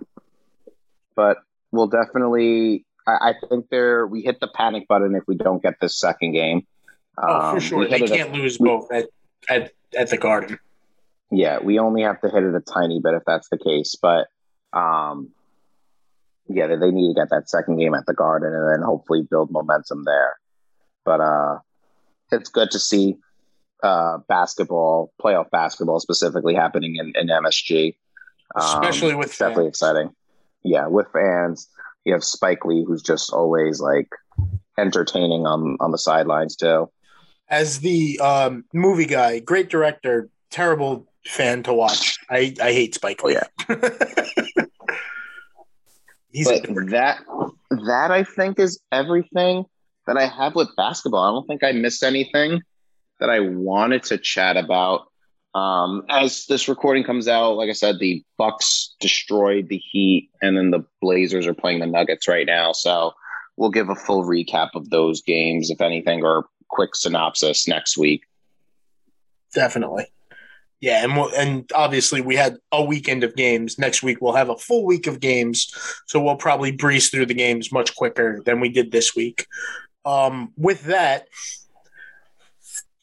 [1.17, 1.39] but
[1.73, 2.85] we'll definitely.
[3.05, 6.31] I, I think there we hit the panic button if we don't get this second
[6.31, 6.65] game.
[7.17, 9.09] Oh, for um, sure, they can't a, lose we, both at,
[9.49, 10.59] at at the Garden.
[11.29, 14.27] Yeah, we only have to hit it a tiny bit if that's the case, but
[14.71, 15.31] um,
[16.47, 19.51] yeah, they need to get that second game at the Garden and then hopefully build
[19.51, 20.37] momentum there.
[21.03, 21.59] But uh,
[22.31, 23.17] it's good to see
[23.83, 27.95] uh, basketball, playoff basketball specifically happening in, in MSG.
[28.55, 29.69] Um, Especially with definitely fans.
[29.69, 30.15] exciting.
[30.67, 31.67] Yeah, with fans.
[32.05, 34.09] You have Spike Lee, who's just always like
[34.77, 36.89] entertaining on on the sidelines too.
[37.49, 42.17] As the um, movie guy, great director, terrible fan to watch.
[42.29, 43.35] I, I hate Spike Lee.
[43.35, 43.47] Yeah.
[46.29, 47.19] He's but that
[47.69, 49.65] that I think is everything
[50.05, 51.23] that I have with basketball.
[51.23, 52.61] I don't think I missed anything
[53.19, 55.07] that I wanted to chat about.
[55.55, 60.55] Um, as this recording comes out, like I said, the Bucks destroyed the Heat, and
[60.55, 62.73] then the Blazers are playing the Nuggets right now.
[62.73, 63.13] So
[63.55, 68.23] we'll give a full recap of those games, if anything, or quick synopsis next week.
[69.53, 70.05] Definitely.
[70.79, 73.79] Yeah, and we'll, and obviously we had a weekend of games.
[73.79, 75.73] Next week we'll have a full week of games,
[76.05, 79.47] so we'll probably breeze through the games much quicker than we did this week.
[80.05, 81.27] Um, with that,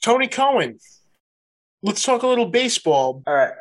[0.00, 0.78] Tony Cohen,
[1.84, 3.22] let's talk a little baseball.
[3.26, 3.52] All right,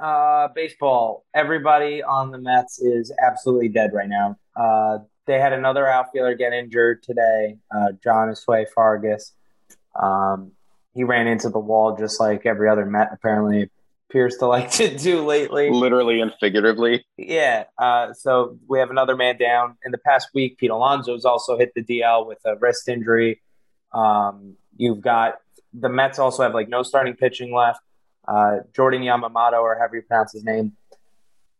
[0.00, 1.24] uh, baseball.
[1.34, 4.36] Everybody on the Mets is absolutely dead right now.
[4.56, 8.34] Uh, they had another outfielder get injured today, uh, Johnny
[8.74, 9.32] Fargas.
[10.00, 10.52] Um,
[10.94, 13.70] he ran into the wall just like every other Met apparently
[14.08, 15.70] appears to like to do lately.
[15.70, 17.04] Literally and figuratively.
[17.16, 17.64] Yeah.
[17.78, 19.76] Uh, so we have another man down.
[19.84, 23.40] In the past week, Pete Alonso's also hit the DL with a wrist injury.
[23.92, 25.38] Um, you've got
[25.74, 27.80] the Mets also have like no starting pitching left.
[28.26, 30.72] Uh, Jordan Yamamoto, or however you pronounce his name,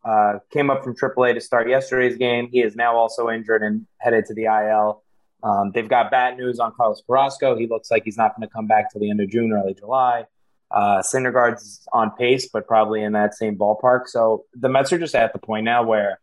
[0.05, 2.49] uh, came up from AAA to start yesterday's game.
[2.51, 5.03] He is now also injured and headed to the IL.
[5.43, 7.57] Um, they've got bad news on Carlos Carrasco.
[7.57, 9.75] He looks like he's not going to come back till the end of June, early
[9.75, 10.25] July.
[10.71, 14.07] Uh, Syndergaard's on pace, but probably in that same ballpark.
[14.07, 16.19] So the Mets are just at the point now where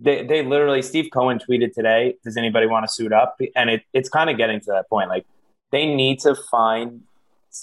[0.00, 3.38] they, they literally, Steve Cohen tweeted today, does anybody want to suit up?
[3.54, 5.10] And it, it's kind of getting to that point.
[5.10, 5.26] Like
[5.70, 7.02] they need to find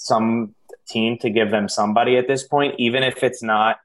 [0.04, 0.54] some
[0.86, 3.78] team to give them somebody at this point, even if it's not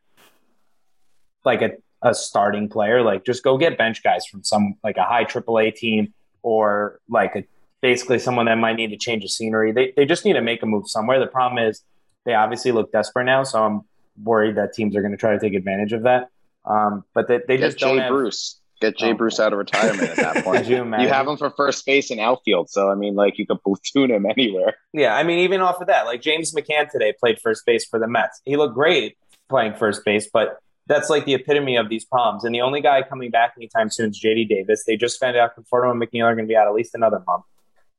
[1.44, 3.02] like a, a starting player.
[3.02, 7.36] Like just go get bench guys from some, like a high AAA team or like
[7.36, 7.44] a,
[7.82, 9.72] basically someone that might need to change the scenery.
[9.72, 11.20] They, they just need to make a move somewhere.
[11.20, 11.84] The problem is
[12.26, 13.82] they obviously look desperate now, so I'm
[14.24, 16.30] worried that teams are going to try to take advantage of that.
[16.66, 18.61] Um, but they, they just Jay don't have, Bruce.
[18.82, 20.66] Get Jay oh, Bruce out of retirement at that point.
[20.66, 23.62] you, you, have him for first base and outfield, so I mean, like you could
[23.62, 24.76] platoon him anywhere.
[24.92, 28.00] Yeah, I mean, even off of that, like James McCann today played first base for
[28.00, 28.42] the Mets.
[28.44, 29.18] He looked great
[29.50, 30.58] playing first base, but
[30.88, 32.44] that's like the epitome of these problems.
[32.44, 34.84] And the only guy coming back anytime soon is JD Davis.
[34.86, 37.22] They just found out Conforto and McNeil are going to be out at least another
[37.26, 37.46] month.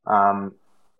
[0.05, 0.55] Um,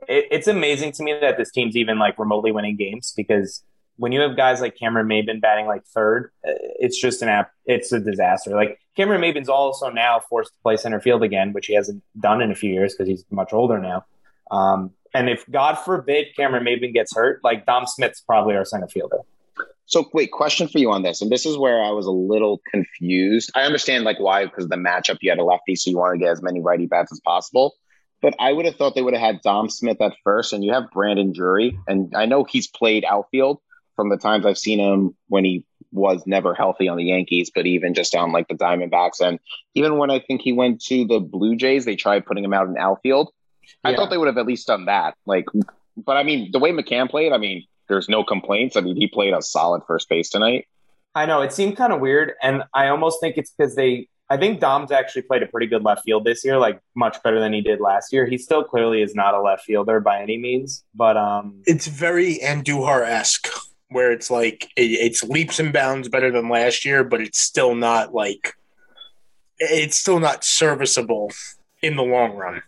[0.08, 3.64] it, it's amazing to me that this team's even like remotely winning games because
[3.98, 7.52] when you have guys like Cameron Maybin batting like third, uh, it's just an app.
[7.66, 8.52] It's a disaster.
[8.52, 12.42] Like Cameron Maybin's also now forced to play center field again, which he hasn't done
[12.42, 14.06] in a few years because he's much older now.
[14.52, 18.88] Um, and if God forbid Cameron Maybin gets hurt, like Dom Smith's probably our center
[18.88, 19.20] fielder.
[19.86, 22.62] So, wait, question for you on this, and this is where I was a little
[22.72, 23.52] confused.
[23.54, 26.20] I understand like why, because the matchup you had a lefty, so you want to
[26.20, 27.76] get as many righty bats as possible.
[28.22, 30.72] But I would have thought they would have had Dom Smith at first, and you
[30.72, 33.60] have Brandon Drury, and I know he's played outfield
[33.96, 37.66] from the times I've seen him when he was never healthy on the Yankees, but
[37.66, 39.22] even just on like the Diamondbacks.
[39.22, 39.40] And
[39.76, 42.68] even when I think he went to the Blue Jays, they tried putting him out
[42.68, 43.32] in outfield.
[43.84, 45.16] I thought they would have at least done that.
[45.26, 45.46] Like,
[45.96, 48.76] but I mean, the way McCann played, I mean, there's no complaints.
[48.76, 50.68] I mean, he played a solid first base tonight.
[51.16, 54.08] I know it seemed kind of weird, and I almost think it's because they.
[54.30, 57.40] I think Dom's actually played a pretty good left field this year, like much better
[57.40, 58.26] than he did last year.
[58.26, 62.40] He still clearly is not a left fielder by any means, but um, It's very
[62.40, 63.48] Andujar esque,
[63.94, 67.76] where it's like it, it's leaps and bounds better than last year, but it's still
[67.76, 68.56] not like
[69.60, 71.32] it's still not serviceable
[71.82, 72.62] in the long run.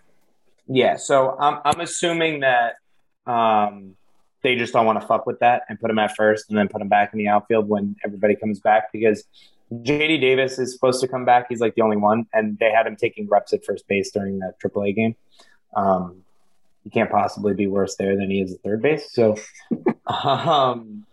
[0.68, 0.96] yeah.
[0.98, 2.76] So I'm I'm assuming that
[3.26, 3.96] um,
[4.44, 6.68] they just don't want to fuck with that and put him at first, and then
[6.68, 9.24] put him back in the outfield when everybody comes back because
[9.74, 11.48] JD Davis is supposed to come back.
[11.50, 14.40] He's like the only one, and they had him taking reps at first base during
[14.40, 15.16] that AAA game.
[15.76, 16.22] Um,
[16.84, 19.12] he can't possibly be worse there than he is at third base.
[19.12, 19.36] So,
[20.08, 21.06] um,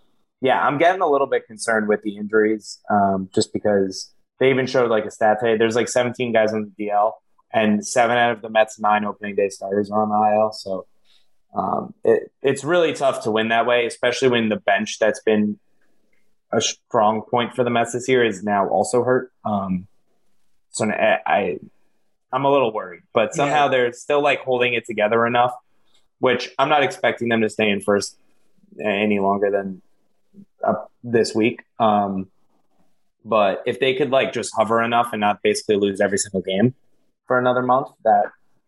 [0.42, 4.66] yeah, I'm getting a little bit concerned with the injuries, um, just because they even
[4.66, 5.56] showed like a stat today.
[5.56, 7.12] There's like 17 guys on the DL,
[7.52, 10.52] and seven out of the Mets' nine opening day starters are on the IL.
[10.52, 10.86] So,
[11.54, 15.60] um, it, it's really tough to win that way, especially when the bench that's been
[16.50, 19.30] a strong point for the Mets this year is now also hurt.
[19.44, 19.86] Um,
[20.70, 21.58] so I, I
[22.32, 23.70] I'm a little worried, but somehow Yeah.
[23.70, 25.54] they're still like holding it together enough,
[26.18, 28.16] which I'm not expecting them to stay in first
[28.82, 29.82] any longer than
[30.66, 31.62] uh, this week.
[31.78, 32.28] Um,
[33.24, 36.74] but if they could like just hover enough and not basically lose every single game
[37.26, 38.24] for another month, that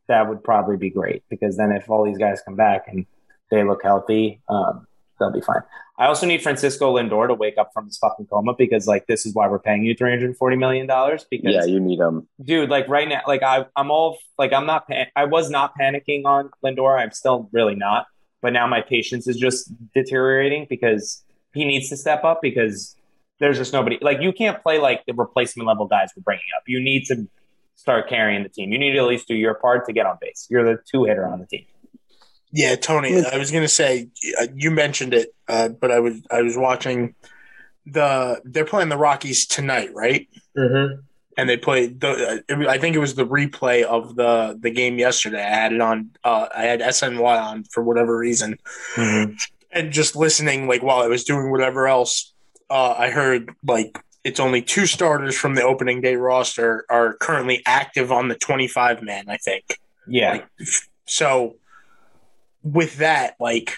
[0.06, 3.06] that would probably be great because then if all these guys come back and
[3.50, 4.86] they look healthy, um,
[5.18, 5.62] they'll be fine.
[5.96, 9.24] I also need Francisco Lindor to wake up from his fucking coma because like this
[9.26, 12.28] is why we're paying you three hundred forty million dollars because Yeah, you need him.
[12.42, 15.72] dude, like right now, like I, I'm all like I'm not, pan- I was not
[15.80, 16.98] panicking on Lindor.
[17.00, 18.06] I'm still really not,
[18.42, 21.22] but now my patience is just deteriorating because
[21.54, 22.96] he needs to step up because
[23.40, 23.98] there's just nobody.
[24.00, 26.62] Like you can't play like the replacement level guys we're bringing up.
[26.66, 27.28] You need to
[27.76, 28.72] start carrying the team.
[28.72, 30.46] You need to at least do your part to get on base.
[30.50, 31.64] You're the two hitter on the team.
[32.52, 34.08] Yeah, Tony, I was gonna say
[34.40, 37.16] uh, you mentioned it, uh, but I was I was watching
[37.86, 40.28] the they're playing the Rockies tonight, right?
[40.56, 41.00] Mm-hmm.
[41.36, 44.56] And they played the uh, it, was- I think it was the replay of the
[44.60, 45.42] the game yesterday.
[45.44, 48.56] I had it on uh, I had SNY on for whatever reason,
[48.94, 49.34] Mm-hmm.
[49.74, 52.32] And just listening like while I was doing whatever else,
[52.70, 57.62] uh, I heard like it's only two starters from the opening day roster are currently
[57.66, 59.78] active on the 25 man, I think.
[60.06, 60.32] Yeah.
[60.32, 60.48] Like,
[61.04, 61.56] so
[62.62, 63.74] with that, like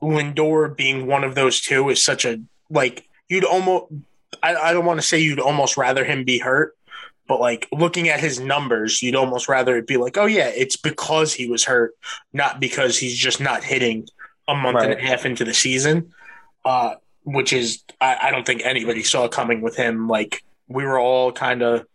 [0.00, 3.92] Lindor being one of those two is such a like you'd almost
[4.42, 6.76] I, I don't want to say you'd almost rather him be hurt,
[7.26, 10.76] but like looking at his numbers, you'd almost rather it be like, oh yeah, it's
[10.76, 11.92] because he was hurt,
[12.34, 14.06] not because he's just not hitting
[14.48, 16.12] a month and a half into the season.
[16.64, 20.08] Uh, which is I, I don't think anybody saw coming with him.
[20.08, 21.86] Like we were all kind of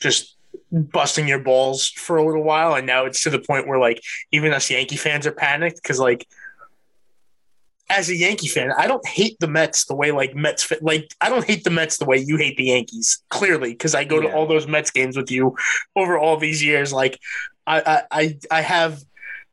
[0.00, 0.36] just
[0.72, 4.02] busting your balls for a little while, and now it's to the point where like
[4.32, 6.26] even us Yankee fans are panicked because like
[7.88, 11.12] as a Yankee fan, I don't hate the Mets the way like Mets fa- like
[11.20, 14.20] I don't hate the Mets the way you hate the Yankees clearly because I go
[14.20, 15.56] to all those Mets games with you
[15.96, 16.92] over all these years.
[16.92, 17.18] Like
[17.66, 19.02] I I I, I have.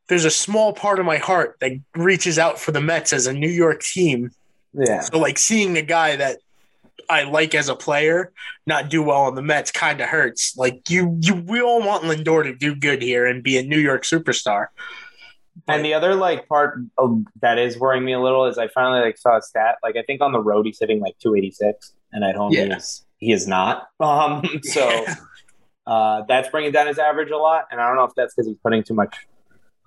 [0.08, 3.34] There's a small part of my heart that reaches out for the Mets as a
[3.34, 4.32] New York team.
[4.74, 5.02] Yeah.
[5.02, 6.40] So like seeing a guy that
[7.10, 8.32] I like as a player
[8.66, 10.56] not do well on the Mets kind of hurts.
[10.58, 13.80] Like you, you, we all want Lindor to do good here and be a New
[13.80, 14.68] York superstar.
[15.68, 19.02] And the other like part of, that is worrying me a little is I finally
[19.02, 19.78] like saw a stat.
[19.84, 22.78] Like I think on the road he's hitting like 286, and at home he Yeah.
[22.78, 23.88] is he is not.
[24.00, 25.06] Um, so
[25.88, 27.66] uh, that's bringing down his average a lot.
[27.72, 29.16] And I don't know if that's because he's putting too much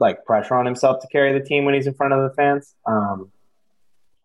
[0.00, 2.74] like pressure on himself to carry the team when he's in front of the fans.
[2.86, 3.30] Um,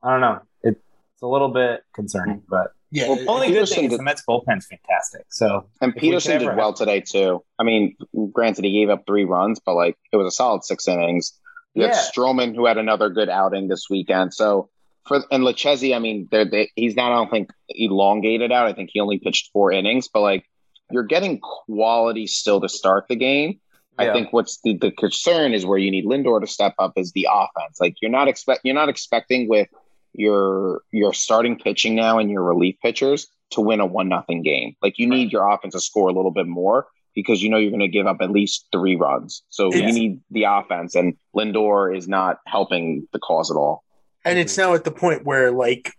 [0.02, 0.40] I don't know.
[0.64, 0.78] It,
[1.14, 4.04] it's a little bit concerning, but yeah, Well, only good Peterson thing is did- the
[4.04, 5.26] Mets bullpen's fantastic.
[5.30, 7.44] So And If we Peterson did well have- today too.
[7.60, 7.96] I mean,
[8.32, 11.34] granted he gave up three runs, but like it was a solid six innings.
[11.74, 12.02] You had Yeah.
[12.16, 14.34] Stroman who had another good outing this weekend.
[14.34, 14.70] So
[15.08, 18.68] for and Lucchesi, I mean, they're, they, he's not I don't think elongated out.
[18.68, 20.46] I think he only pitched four innings, but like
[20.92, 23.60] you're getting quality still to start the game.
[23.98, 27.12] I think what's the, the concern is where you need Lindor to step up is
[27.14, 27.80] the offense.
[27.80, 29.68] Like you're not expect you're not expecting with
[30.14, 34.76] your your starting pitching now and your relief pitchers to win a one nothing game.
[34.82, 37.72] Like you need your offense to score a little bit more because you know you're
[37.72, 39.44] going to give up at least three runs.
[39.50, 43.84] So you need the offense, and Lindor is not helping the cause at all.
[44.26, 45.94] and it's now at the point where like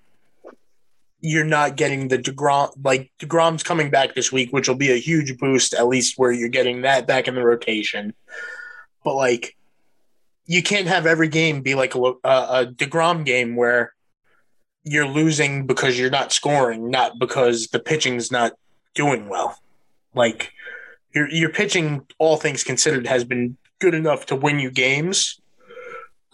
[1.21, 4.97] you're not getting the Degrom like Degrom's coming back this week, which will be a
[4.97, 8.15] huge boost at least where you're getting that back in the rotation.
[9.03, 9.57] But like,
[10.47, 13.93] you can't have every game be like a, a, Degrom game where
[14.85, 18.53] you're losing because you're not scoring, not because the pitching's not
[18.95, 19.59] doing well.
[20.15, 20.53] Like
[21.15, 25.41] your your pitching, all things considered, has been good enough to win you games,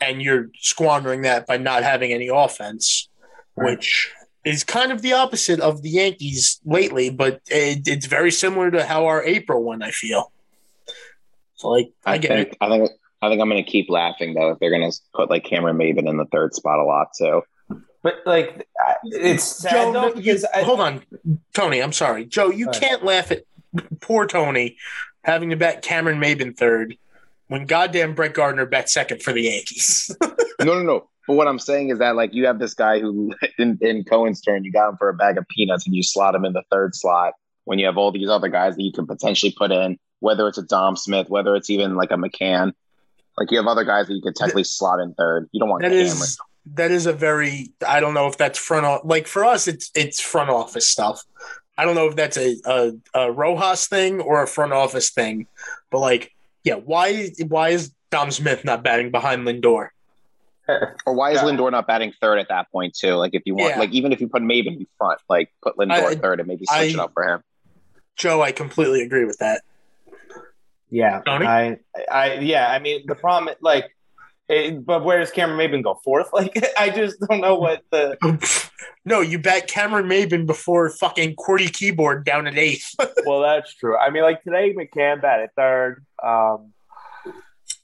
[0.01, 3.09] and you're squandering that by not having any offense,
[3.57, 3.71] Right.
[3.77, 4.13] which
[4.45, 7.11] is kind of the opposite of the Yankees lately.
[7.11, 9.83] But it, it's very similar to how our April went.
[9.83, 10.33] I feel.
[11.55, 12.57] So like I, I, get think it.
[12.61, 12.91] I think
[13.23, 15.77] I think I'm going to keep laughing though if they're going to put like Cameron
[15.77, 17.43] Maybin in the third spot a lot too.
[18.03, 18.67] But like,
[19.05, 21.03] it's sad Joe, though no, because you- I, hold on,
[21.55, 21.81] Tony.
[21.81, 22.51] I'm sorry, Joe.
[22.51, 23.45] You can't laugh at
[24.01, 24.77] poor Tony
[25.23, 26.97] having to bet Cameron Maybin third
[27.47, 30.15] when goddamn Brett Gardner bet second for the Yankees.
[30.61, 31.09] no, no, no.
[31.27, 34.41] But what I'm saying is that like you have this guy who in, in Cohen's
[34.41, 36.65] turn, you got him for a bag of peanuts and you slot him in the
[36.71, 39.99] third slot when you have all these other guys that you can potentially put in,
[40.21, 42.73] whether it's a Dom Smith, whether it's even like a McCann.
[43.39, 45.49] Like you have other guys that you could technically slot in third.
[45.53, 46.39] You don't want that is
[46.75, 49.91] that is a very I don't know if that's front o- like for us it's
[49.95, 51.23] it's front office stuff.
[51.79, 55.47] I don't know if that's a, a, a Rojas thing or a front office thing,
[55.91, 56.33] but like
[56.65, 59.89] yeah, why why is Dom Smith not batting behind Lindor?
[61.07, 61.45] Or why is Yeah.
[61.49, 63.15] Lindor not batting third at that point too?
[63.15, 63.81] Like if you want, Yeah.
[63.81, 66.65] like even if you put Maybin in front, like put Lindor I- third and maybe
[66.67, 67.43] switch I- it up for him.
[68.17, 69.63] Joe, I completely agree with that.
[70.91, 71.47] yeah, Tony?
[71.47, 71.79] I,
[72.11, 73.97] I, yeah, I mean the problem, like,
[74.49, 76.29] it, but where does Cameron Maybin go fourth?
[76.33, 78.71] Like, I just don't know what the.
[79.05, 82.95] no, you bet Cameron Maybin before fucking QWERTY keyboard down at eighth.
[83.25, 83.97] Well, that's true.
[83.97, 86.05] I mean, like today McCann batted third.
[86.23, 86.73] Um,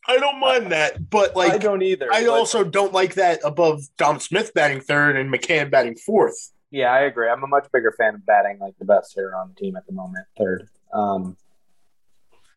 [0.09, 2.13] I don't mind that, but like I don't either.
[2.13, 6.53] I but- also don't like that above Dom Smith batting third and McCann batting fourth.
[6.71, 7.29] Yeah, I agree.
[7.29, 9.87] I'm a much bigger fan of batting like the best hitter on the team at
[9.87, 10.69] the moment, third.
[10.93, 11.37] Um,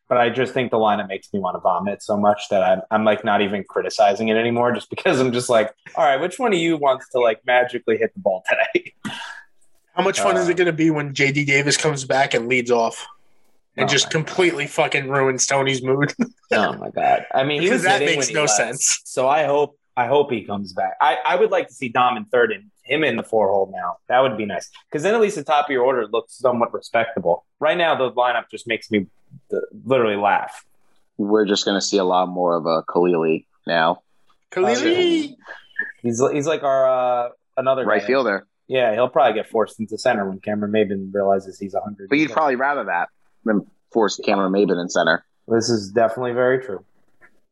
[0.08, 2.82] but I just think the lineup makes me want to vomit so much that I'm,
[2.90, 6.38] I'm like not even criticizing it anymore, just because I'm just like, all right, which
[6.38, 8.92] one of you wants to like magically hit the ball today?
[9.94, 12.48] How much fun is Uh, it going to be when JD Davis comes back and
[12.48, 13.06] leads off
[13.76, 16.12] and Oh just my completely fucking ruins Tony's mood?
[16.52, 17.26] oh my god!
[17.34, 18.52] I mean, he was that makes no left.
[18.52, 19.00] sense.
[19.04, 20.94] So I hope I hope he comes back.
[21.00, 23.70] I, I would like to see Dom in third and him in the four hole
[23.72, 23.96] now.
[24.08, 26.72] That would be nice because then at least the top of your order looks somewhat
[26.74, 27.44] respectable.
[27.60, 29.06] Right now, the lineup just makes me
[29.52, 30.64] uh, literally laugh.
[31.18, 34.02] We're just going to see a lot more of a Khalil Lee now,
[34.50, 35.36] Khalil Lee,
[36.02, 36.88] He's he's like our
[37.26, 38.06] uh, another right guy.
[38.06, 38.46] fielder.
[38.66, 42.08] Yeah, he'll probably get forced into center when Cameron Maybin realizes he's 100.
[42.08, 43.08] But you'd probably rather that
[43.44, 45.24] than force Cameron Maybin in center.
[45.48, 46.84] This is definitely very true.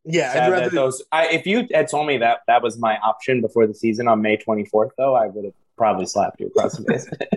[0.04, 0.70] yeah, Sad I'd rather.
[0.70, 1.02] those.
[1.12, 4.22] I, if you had told me that that was my option before the season on
[4.22, 7.06] May 24th, though, I would have probably slapped you across the face.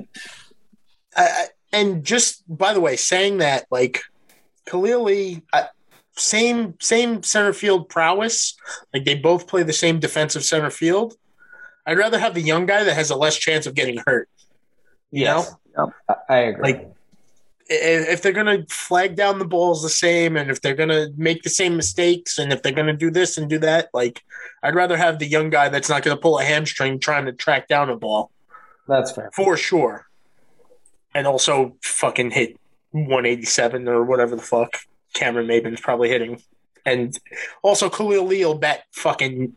[1.16, 4.02] I, I, and just by the way, saying that, like
[4.68, 5.66] Khalil Lee, I,
[6.16, 8.56] same same center field prowess.
[8.94, 11.16] Like they both play the same defensive center field.
[11.86, 14.30] I'd rather have the young guy that has a less chance of getting hurt.
[15.12, 15.54] You Yes.
[15.78, 15.90] Yep.
[16.08, 16.64] I, I agree.
[16.64, 16.93] Like, I-
[17.70, 21.50] If they're gonna flag down the balls the same, and if they're gonna make the
[21.50, 24.22] same mistakes, and if they're gonna do this and do that, like
[24.62, 27.68] I'd rather have the young guy that's not gonna pull a hamstring trying to track
[27.68, 28.32] down a ball.
[28.88, 29.32] That's fair.
[29.34, 30.08] for sure,
[31.16, 32.60] and also fucking hit
[32.92, 34.78] 187 or whatever the fuck
[35.14, 36.42] Cameron Maybin's probably hitting,
[36.86, 37.18] and
[37.62, 39.54] also Khalil Lee will bet fucking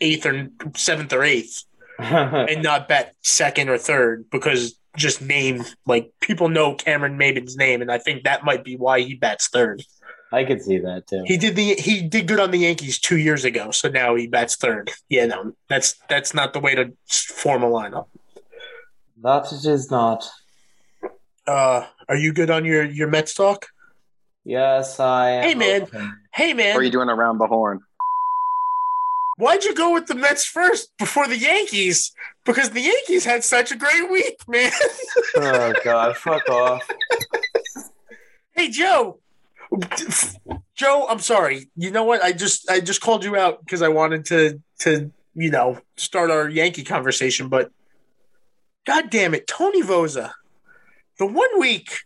[0.00, 1.64] eighth or seventh or eighth,
[1.98, 7.82] and not bet second or third because just name like people know Cameron Maybin's name,
[7.82, 9.82] and I think that might be why he bats third.
[10.30, 11.22] I could see that too.
[11.26, 14.26] He did the he did good on the Yankees two years ago, so now he
[14.26, 14.90] bats third.
[15.08, 18.06] Yeah, no, that's that's not the way to form a lineup.
[19.22, 20.28] that it is not.
[21.46, 23.66] Uh, are you good on your your Mets talk?
[24.44, 25.42] Yes, I am.
[25.44, 25.82] Hey, man.
[25.82, 26.06] okay.
[26.32, 27.80] Hey man, Or are you doing around the horn?
[29.38, 32.12] Why'd you go with the Mets first before the Yankees?
[32.44, 34.70] Because the Yankees had such a great week, man.
[35.36, 36.86] oh god, fuck off.
[38.52, 39.20] hey Joe,
[40.74, 41.70] Joe, I'm sorry.
[41.76, 42.22] You know what?
[42.22, 46.30] I just I just called you out because I wanted to to you know start
[46.30, 47.70] our Yankee conversation, but
[48.86, 50.32] God damn it, Tony Voza,
[51.18, 51.98] the one week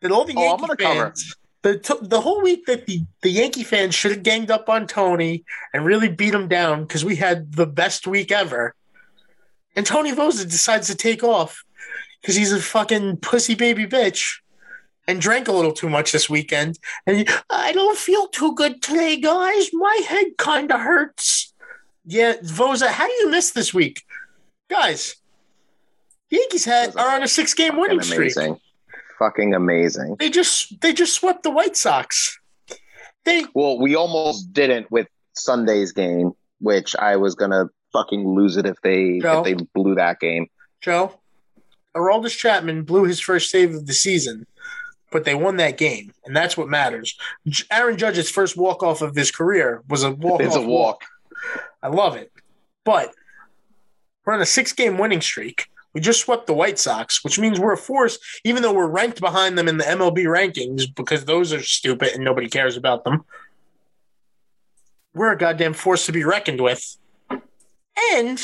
[0.00, 1.06] that all the Oh, I'm Yankee gonna cover.
[1.06, 1.36] fans.
[1.62, 4.86] The, t- the whole week that the, the Yankee fans should have ganged up on
[4.86, 8.74] Tony and really beat him down because we had the best week ever.
[9.76, 11.64] And Tony Voza decides to take off
[12.20, 14.40] because he's a fucking pussy baby bitch
[15.06, 16.78] and drank a little too much this weekend.
[17.06, 19.70] And he, I don't feel too good today, guys.
[19.72, 21.52] My head kind of hurts.
[22.04, 24.02] Yeah, Voza, how do you miss this week,
[24.68, 25.16] guys?
[26.30, 28.36] Yankees had are on a six game winning streak.
[28.36, 28.58] amazing.
[29.22, 30.16] Fucking amazing.
[30.18, 32.40] They just they just swept the White Sox.
[33.24, 38.66] They Well, we almost didn't with Sunday's game, which I was gonna fucking lose it
[38.66, 39.38] if they Joe?
[39.38, 40.48] if they blew that game.
[40.80, 41.20] Joe,
[41.94, 44.44] Aroldis Chapman blew his first save of the season,
[45.12, 47.16] but they won that game, and that's what matters.
[47.70, 50.40] Aaron Judge's first walk off of his career was a walk.
[50.40, 51.04] It's a walk.
[51.80, 52.32] I love it,
[52.84, 53.14] but
[54.26, 55.68] we're on a six game winning streak.
[55.94, 59.20] We just swept the White Sox, which means we're a force, even though we're ranked
[59.20, 63.24] behind them in the MLB rankings because those are stupid and nobody cares about them.
[65.14, 66.96] We're a goddamn force to be reckoned with.
[68.14, 68.40] And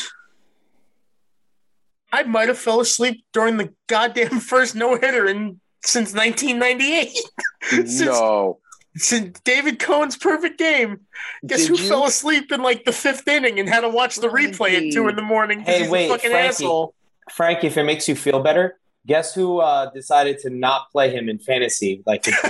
[2.13, 7.17] I might have fell asleep during the goddamn first no hitter in since 1998.
[7.63, 8.59] Since- no.
[8.97, 11.01] Since David Cone's perfect game.
[11.47, 14.17] Guess Did who you- fell asleep in like the fifth inning and had to watch
[14.17, 15.61] the replay at two in the morning?
[15.61, 16.49] Hey, he's wait, a fucking Frankie.
[16.49, 16.95] asshole.
[17.33, 21.29] Frank, if it makes you feel better, guess who uh, decided to not play him
[21.29, 22.03] in fantasy?
[22.07, 22.25] Like.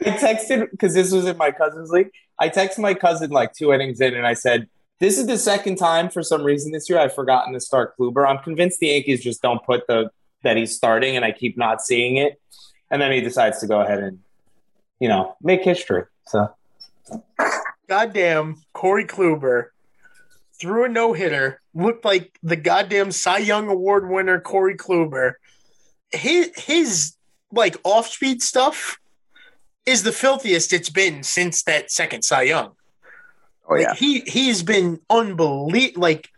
[0.00, 2.10] I texted because this was in my cousin's league.
[2.38, 4.68] I texted my cousin like two innings in, and I said,
[5.00, 8.26] "This is the second time for some reason this year I've forgotten to start Kluber.
[8.28, 10.10] I'm convinced the Yankees just don't put the
[10.44, 12.40] that he's starting, and I keep not seeing it.
[12.90, 14.20] And then he decides to go ahead and,
[14.98, 16.04] you know, make history.
[16.26, 16.48] So
[17.88, 19.66] Goddamn Corey Kluber
[20.60, 25.34] threw a no hitter, looked like the goddamn Cy Young Award winner Corey Kluber.
[26.12, 27.14] His his
[27.52, 28.98] like off speed stuff
[29.86, 32.72] is the filthiest it's been since that second Cy Young.
[33.68, 33.94] Oh Like, yeah.
[33.94, 36.00] he he's been unbelievable.
[36.00, 36.28] Like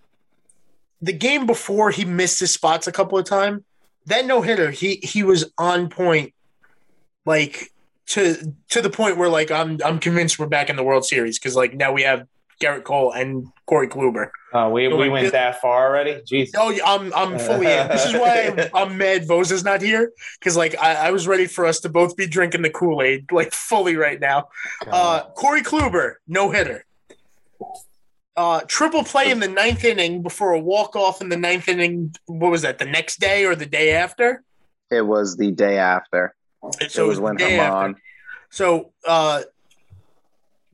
[1.01, 3.63] the game before, he missed his spots a couple of times.
[4.07, 6.35] That no hitter, he he was on point.
[7.25, 7.71] Like
[8.09, 11.39] to to the point where like I'm I'm convinced we're back in the World Series
[11.39, 12.27] because like now we have
[12.61, 14.31] Gerrit Cole and Corey Kluber.
[14.53, 16.21] uh, we, So, we like, went that far already.
[16.27, 16.55] Jesus.
[16.57, 17.89] Oh, yeah, I'm I'm fully in.
[17.89, 21.47] This is why I'm, I'm mad Voza's not here because like I, I was ready
[21.47, 24.49] for us to both be drinking the Kool Aid like fully right now.
[24.87, 26.85] Uh, Corey Kluber, no hitter.
[28.37, 32.15] Uh, triple play in the ninth inning before a walk off in the ninth inning.
[32.27, 32.79] What was that?
[32.79, 34.43] The next day or the day after?
[34.91, 36.35] It was the day after.
[36.89, 37.95] So it was when the day after.
[37.95, 37.97] Germán.
[38.51, 39.43] So uh,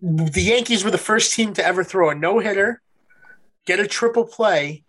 [0.02, 2.82] the Yankees were the first team to ever throw a no hitter,
[3.66, 4.84] get a triple play,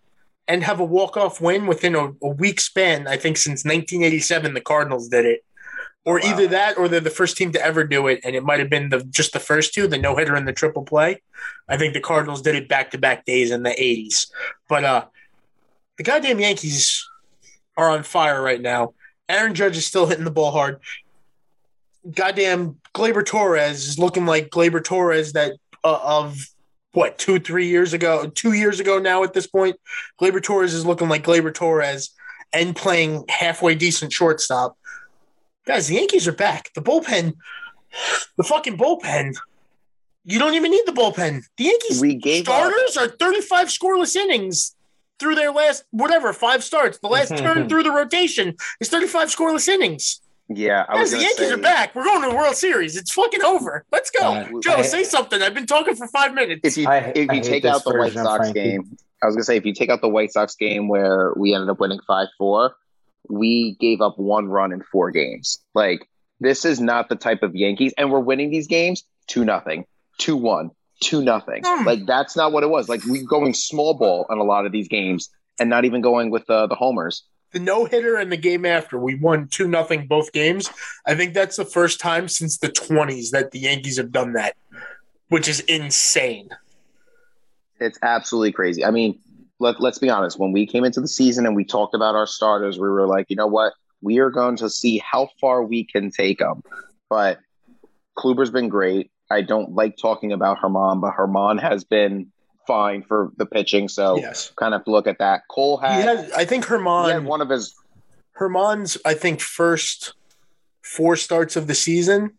[0.46, 3.06] and have a walk off win within a, a week span.
[3.06, 5.44] I think since 1987, the Cardinals did it.
[6.04, 6.30] Or Wow.
[6.30, 8.70] either that, or they're the first team to ever do it, and it might have
[8.70, 11.22] been the just the first two, the no hitter and the triple play.
[11.68, 14.30] I think the Cardinals did it back to back days in the 80s.
[14.68, 15.04] But uh,
[15.98, 17.06] the goddamn Yankees
[17.76, 18.94] are on fire right now.
[19.28, 20.80] Aaron Judge is still hitting the ball hard
[22.14, 25.52] goddamn Gleyber Torres is looking like Gleyber Torres that
[25.84, 26.38] uh, of
[26.92, 29.76] what two three years ago two years ago now at this point?
[30.20, 32.10] Gleyber Torres is looking like Gleyber Torres
[32.52, 34.76] and playing halfway decent shortstop.
[35.66, 36.70] Guys the Yankees are back.
[36.74, 37.34] The bullpen
[38.36, 39.34] the fucking bullpen.
[40.24, 41.42] You don't even need the bullpen.
[41.56, 42.54] The Yankees gave up.
[42.54, 44.74] starters are 35 scoreless innings
[45.18, 46.98] through their last whatever five starts.
[46.98, 51.18] The last turn through the rotation is 35 scoreless innings Yeah, I Guys, was the
[51.18, 51.94] Yankees say, are back.
[51.94, 52.96] We're going to the World Series.
[52.96, 53.84] It's fucking over.
[53.92, 54.20] Let's go.
[54.32, 55.42] Uh, Joe, I- say something.
[55.42, 56.60] I've been talking for five minutes.
[56.64, 58.62] If you I- if you hate take out the White Sox Frankie.
[58.62, 61.54] game, I was gonna say if you take out the White Sox game where we
[61.54, 62.76] ended up winning five four,
[63.28, 65.58] we gave up one run in four games.
[65.74, 66.08] Like
[66.40, 69.84] this is not the type of Yankees, and we're winning these games two nothing,
[70.16, 70.70] two one,
[71.02, 71.62] two nothing.
[71.62, 71.84] Hmm.
[71.86, 72.88] Like that's not what it was.
[72.88, 75.28] Like we going small ball on a lot of these games,
[75.60, 77.24] and not even going with uh, the homers.
[77.52, 80.70] The no hitter and the game after, we won 2 nothing both games.
[81.06, 84.54] I think that's the first time since the 20s that the Yankees have done that,
[85.28, 86.50] which is insane.
[87.80, 88.84] It's absolutely crazy.
[88.84, 89.18] I mean,
[89.60, 90.38] let, let's be honest.
[90.38, 93.26] When we came into the season and we talked about our starters, we were like,
[93.30, 93.72] you know what?
[94.02, 96.62] We are going to see how far we can take them.
[97.08, 97.40] But
[98.16, 99.10] Kluber's been great.
[99.30, 102.32] I don't like talking about Germán, but Germán has been
[102.68, 103.88] fine for the pitching.
[103.88, 104.52] So yes.
[104.54, 105.48] kind of look at that.
[105.48, 107.74] Cole had, had, I think Germán, one of his.
[108.38, 110.12] Germán's, I think, first
[110.82, 112.34] four starts of the season,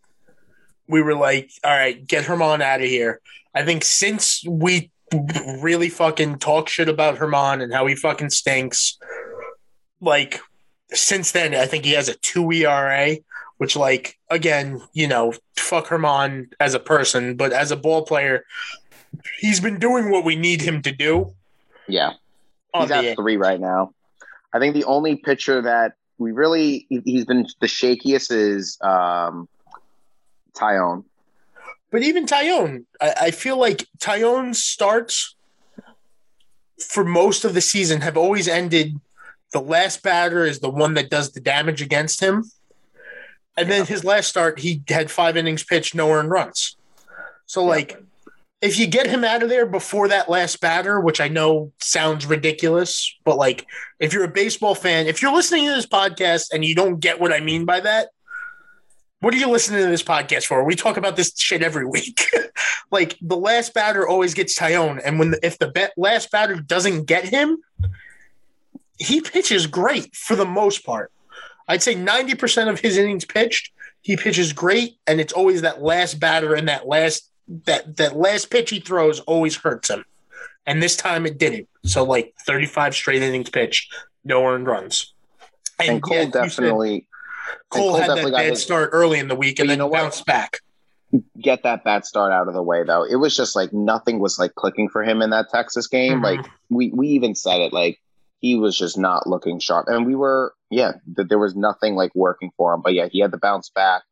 [0.88, 3.20] we were like, all right, get Germán out of here.
[3.54, 4.92] I think since we
[5.62, 8.98] really fucking talk shit about Germán and how he fucking stinks,
[10.00, 10.40] like,
[10.94, 13.18] since then, I think he has a two ERA,
[13.58, 18.46] which, like, again, you know, fuck Germán as a person, but as a ball player,
[19.40, 21.34] he's been doing what we need him to do.
[21.88, 22.14] Yeah,
[22.82, 23.94] he's at three right now.
[24.54, 29.48] I think the only pitcher that we really he- he's been the shakiest is um,
[30.54, 31.04] Taillon.
[31.92, 35.36] But even Taillon, I, I feel like Taillon's starts
[36.80, 39.00] for most of the season have always ended.
[39.52, 42.52] The last batter is the one that does the damage against him.
[43.58, 46.78] And then his last start, he had five innings pitched, no earned runs.
[47.48, 48.02] So, like,
[48.62, 52.26] if you get him out of there before that last batter, which I know sounds
[52.26, 53.66] ridiculous, but like
[54.00, 57.20] if you're a baseball fan, if you're listening to this podcast and you don't get
[57.22, 58.10] what I mean by that,
[59.22, 60.64] what are you listening to this podcast for?
[60.64, 62.22] We talk about this shit every week.
[62.92, 67.06] like the last batter always gets Taillon, and when the, if the last batter doesn't
[67.06, 67.58] get him,
[68.98, 71.12] he pitches great for the most part.
[71.68, 73.72] I'd say 90% of his innings pitched,
[74.02, 77.30] he pitches great, and it's always that last batter and that last
[77.66, 80.06] that that last pitch he throws always hurts him.
[80.66, 81.68] And this time it didn't.
[81.84, 83.94] So like 35 straight innings pitched,
[84.24, 85.14] no earned runs.
[85.80, 87.08] And, and Cole yeah, definitely
[87.70, 90.60] Cole, Cole had that bad his, start early in the week and then bounced back.
[91.42, 93.04] Get that bad start out of the way though.
[93.04, 96.22] It was just like nothing was like clicking for him in that Texas game.
[96.22, 96.24] Mm-hmm.
[96.24, 98.00] Like we we even said it like
[98.40, 99.88] he was just not looking sharp.
[99.88, 102.82] And we were yeah, that there was nothing like working for him.
[102.84, 104.04] But yeah, he had to bounce back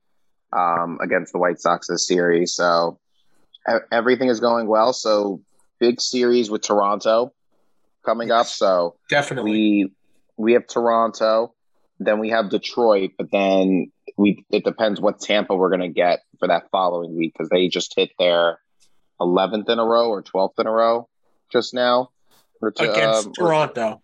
[0.51, 2.55] um, against the White Sox this series.
[2.55, 2.99] So
[3.91, 4.93] everything is going well.
[4.93, 5.41] So
[5.79, 7.33] big series with Toronto
[8.05, 8.47] coming yes, up.
[8.47, 9.91] So definitely we
[10.37, 11.53] we have Toronto,
[11.99, 16.47] then we have Detroit, but then we it depends what Tampa we're gonna get for
[16.47, 18.59] that following week because they just hit their
[19.19, 21.07] eleventh in a row or twelfth in a row
[21.51, 22.09] just now
[22.61, 24.01] to, against um, Toronto.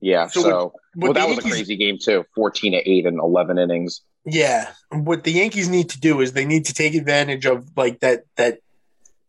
[0.00, 2.24] Yeah, so, so what, what well, that was Yankees, a crazy game too.
[2.34, 4.02] Fourteen to eight and eleven innings.
[4.26, 8.00] Yeah, what the Yankees need to do is they need to take advantage of like
[8.00, 8.60] that that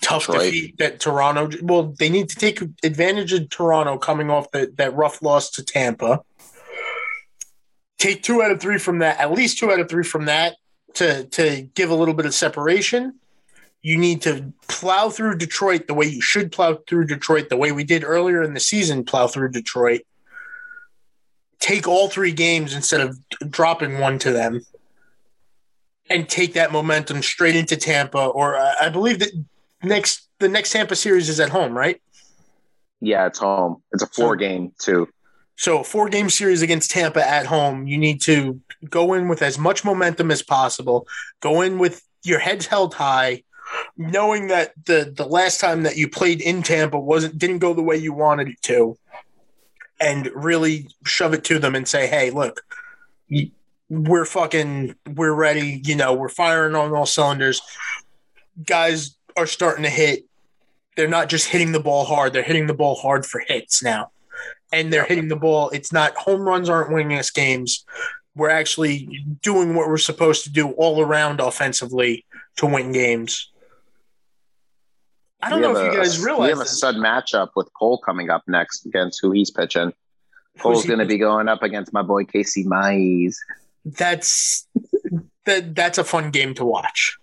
[0.02, 0.44] tough Detroit.
[0.44, 1.50] defeat that Toronto.
[1.62, 5.64] Well, they need to take advantage of Toronto coming off the, that rough loss to
[5.64, 6.22] Tampa.
[7.98, 10.56] Take two out of three from that, at least two out of three from that
[10.96, 13.20] to to give a little bit of separation.
[13.82, 17.72] You need to plow through Detroit the way you should plow through Detroit, the way
[17.72, 20.02] we did earlier in the season, plow through Detroit.
[21.60, 23.18] Take all three games instead of
[23.50, 24.66] dropping one to them
[26.10, 28.26] and take that momentum straight into Tampa.
[28.26, 29.32] Or uh, I believe that
[29.86, 32.02] next the next Tampa series is at home, right?
[33.02, 33.84] Yeah, it's home.
[33.92, 35.10] It's a four so, game too.
[35.56, 37.88] So four game series against Tampa at home.
[37.88, 38.60] You need to
[38.90, 41.08] go in with as much momentum as possible.
[41.40, 43.44] Go in with your heads held high,
[43.98, 47.84] knowing that the the last time that you played in Tampa wasn't didn't go the
[47.84, 48.98] way you wanted it to,
[50.00, 52.62] and really shove it to them and say, "Hey, look."
[53.88, 55.80] We're fucking, we're ready.
[55.86, 57.62] You know, we're firing on all cylinders.
[58.66, 60.26] Guys, are starting to hit.
[60.96, 64.12] They're not just hitting the ball hard; they're hitting the ball hard for hits now,
[64.72, 65.70] and they're hitting the ball.
[65.70, 67.86] It's not home runs aren't winning us games.
[68.36, 72.26] We're actually doing what we're supposed to do all around offensively
[72.58, 73.50] to win games.
[75.42, 78.30] I don't know if you guys realize we have a stud matchup with Cole coming
[78.30, 79.94] up next against who he's pitching.
[80.60, 83.36] Cole's going to be going up against my boy Casey Mize.
[83.84, 84.68] That's
[85.46, 85.76] that.
[85.76, 87.18] That's a fun game to watch.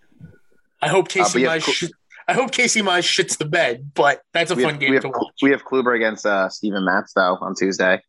[0.81, 1.91] I hope Casey uh, Mize.
[2.29, 5.03] I hope Casey Mize shits the bed, but that's a we fun have, game have,
[5.03, 5.35] to watch.
[5.43, 8.01] We have Kluber against uh, Steven Matz though on Tuesday.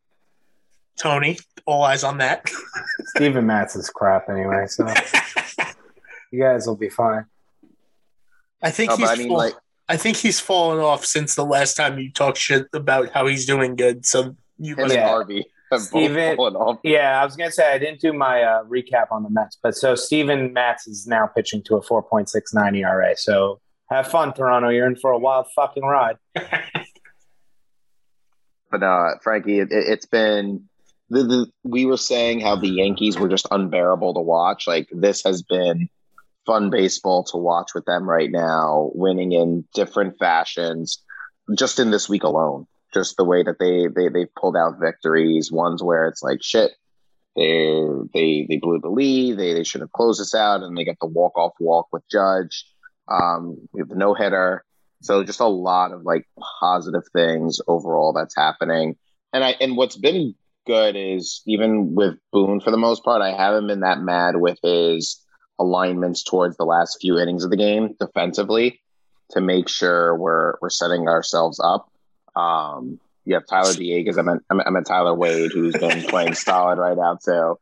[0.96, 2.48] Tony, all eyes on that.
[3.16, 4.86] Steven Matz is crap anyway, so
[6.30, 7.26] you guys will be fine.
[8.62, 9.08] I think he's.
[9.08, 9.54] I, mean, fall- like,
[9.88, 13.46] I think he's fallen off since the last time you talked shit about how he's
[13.46, 14.06] doing good.
[14.06, 14.94] So you must.
[14.94, 15.08] Yeah.
[15.08, 15.46] Harvey.
[15.76, 16.36] Steven,
[16.84, 19.74] yeah, I was gonna say I didn't do my uh, recap on the Mets, but
[19.74, 23.16] so Steven Matz is now pitching to a 4.69 ERA.
[23.16, 24.68] So have fun, Toronto.
[24.68, 26.16] You're in for a wild fucking ride.
[26.34, 26.42] but
[28.82, 30.68] uh, Frankie, it, has been
[31.10, 34.66] the, the, we were saying how the Yankees were just unbearable to watch.
[34.66, 35.88] Like this has been
[36.46, 41.02] fun baseball to watch with them right now, winning in different fashions,
[41.56, 45.52] just in this week alone just the way that they they they pulled out victories.
[45.52, 46.70] Ones where it's like shit,
[47.36, 47.82] they
[48.14, 49.36] they they blew the lead.
[49.36, 52.04] They they should have closed this out, and they get the walk off walk with
[52.10, 52.64] Judge.
[53.08, 54.64] Um, we have the no hitter.
[55.02, 56.26] So just a lot of like
[56.60, 58.96] positive things overall that's happening.
[59.32, 60.34] And I and what's been
[60.66, 64.58] good is even with Boone for the most part, I haven't been that mad with
[64.62, 65.20] his
[65.58, 68.80] alignments towards the last few innings of the game defensively
[69.30, 71.90] to make sure we're we're setting ourselves up
[72.36, 74.18] um, you have Tyler Dieguez.
[74.18, 77.58] I meant, I meant Tyler Wade, who's been playing solid right now So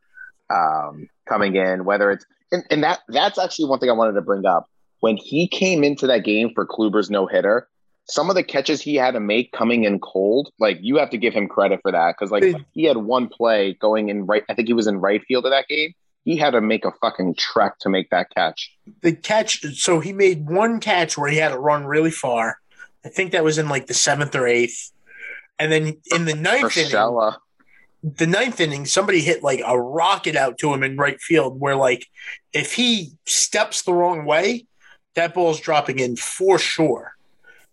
[0.50, 4.22] Um, coming in, whether it's and, and that that's actually one thing I wanted to
[4.22, 4.68] bring up.
[5.02, 7.66] When he came into that game for Kluber's no hitter,
[8.04, 11.18] some of the catches he had to make coming in cold, like you have to
[11.18, 14.44] give him credit for that because like he had one play going in right.
[14.48, 15.92] I think he was in right field of that game.
[16.24, 18.72] He had to make a fucking trek to make that catch.
[19.00, 22.58] The catch, so he made one catch where he had to run really far,
[23.04, 24.92] I think that was in like the seventh or eighth.
[25.58, 27.32] And then in the ninth inning,
[28.04, 31.74] the ninth inning, somebody hit like a rocket out to him in right field where
[31.74, 32.06] like
[32.52, 34.66] if he steps the wrong way,
[35.14, 37.16] that ball's dropping in for sure.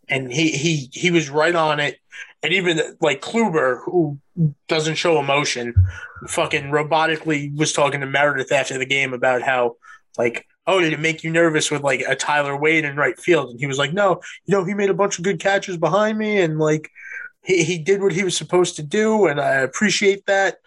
[0.10, 1.99] and he he he was right on it.
[2.44, 4.18] And even like Kluber, who
[4.68, 5.74] doesn't show emotion,
[6.28, 9.76] fucking robotically was talking to Meredith after the game about how
[10.18, 13.49] like oh, did it make you nervous with like a Tyler Wade in right field?
[13.49, 16.18] And he was like, no, you know, he made a bunch of good catches behind
[16.18, 16.91] me and like
[17.44, 19.26] he, he did what he was supposed to do.
[19.26, 20.57] And I appreciate that.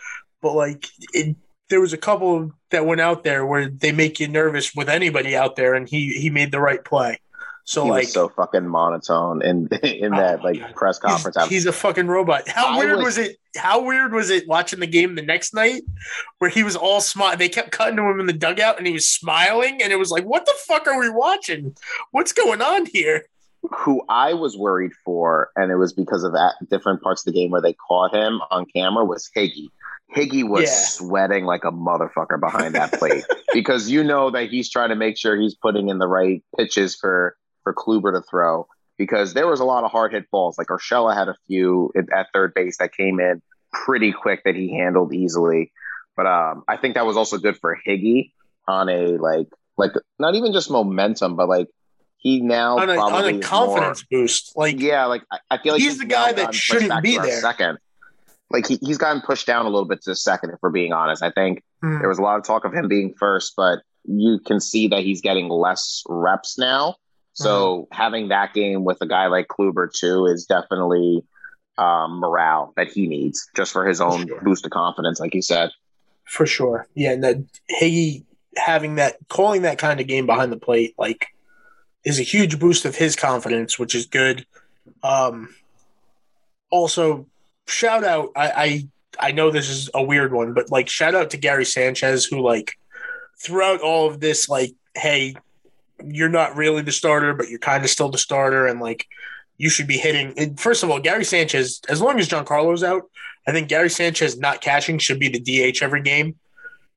[0.40, 1.36] But like, it,
[1.70, 5.36] there was a couple that went out there where they make you nervous with anybody
[5.36, 7.20] out there, and he he made the right play.
[7.64, 10.74] So he like, so fucking monotone in in Oh that my like God.
[10.74, 11.36] press conference.
[11.42, 12.48] He's, he's a fucking robot.
[12.48, 13.36] How I weird was- was, it?
[13.56, 15.82] How weird was it watching the game the next night
[16.38, 17.36] where he was all smile?
[17.36, 20.10] They kept cutting to him in the dugout and he was smiling, and it was
[20.10, 21.76] like, what the fuck are we watching?
[22.10, 23.26] What's going on here?
[23.78, 26.34] who I was worried for, and it was because of
[26.68, 29.68] different parts of the game where they caught him on camera was Higgy.
[30.14, 30.68] Higgy was Yeah.
[30.70, 33.24] sweating like a motherfucker behind that plate
[33.54, 36.94] because you know that he's trying to make sure he's putting in the right pitches
[36.96, 38.66] for for Kluber to throw.
[38.98, 40.58] Because there was a lot of hard hit balls.
[40.58, 43.40] Like Urshela had a few at at third base that came in
[43.72, 45.72] pretty quick that he handled easily.
[46.16, 48.32] But um, I think that was also good for Higgy
[48.68, 49.48] on a like
[49.78, 51.68] like not even just momentum, but like
[52.18, 55.82] he now On a, on a confidence boost, like yeah, like I, I feel like
[55.82, 57.40] He's the guy that shouldn't be there.
[57.40, 57.78] Second,
[58.52, 60.50] like he, he's gotten pushed down a little bit to the second.
[60.50, 62.88] If we're being honest, I think hmm, there was a lot of talk of him
[62.88, 66.96] being first, but you can see that he's getting less reps now.
[67.34, 67.94] So Mm-hmm.
[67.96, 71.24] having that game with a guy like Kluber too is definitely
[71.78, 74.40] um, morale that he needs just for his own Sure.
[74.42, 75.70] boost of confidence, like you said.
[76.26, 76.86] for sure.
[76.94, 77.36] Yeah, and that
[77.80, 78.24] Higgy
[78.56, 81.28] having that calling that kind of game behind the plate, like,
[82.04, 84.44] is a huge boost of his confidence, which is good.
[85.02, 85.54] Um,
[86.70, 87.26] also,
[87.66, 88.30] shout out.
[88.36, 88.88] I, I
[89.28, 92.40] I know this is a weird one, but like, shout out to Gary Sanchez, who
[92.40, 92.72] like
[93.38, 95.34] throughout all of this, like, hey,
[96.04, 99.06] you're not really the starter, but you're kind of still the starter, and like,
[99.58, 100.32] you should be hitting.
[100.36, 103.02] And first of all, Gary Sanchez, as long as Giancarlo's out,
[103.46, 105.40] I think Gary Sanchez not catching should be the
[105.72, 106.36] DH every game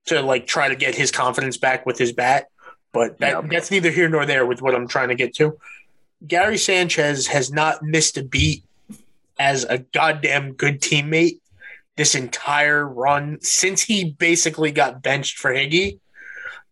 [0.06, 2.48] to like try to get his confidence back with his bat.
[2.94, 3.52] But that, Yep.
[3.52, 5.58] that's neither here nor there with what I'm trying to get to.
[6.26, 8.64] Gary Sanchez has not missed a beat
[9.38, 11.40] as a goddamn good teammate
[11.98, 16.00] this entire run since he basically got benched for Higgy.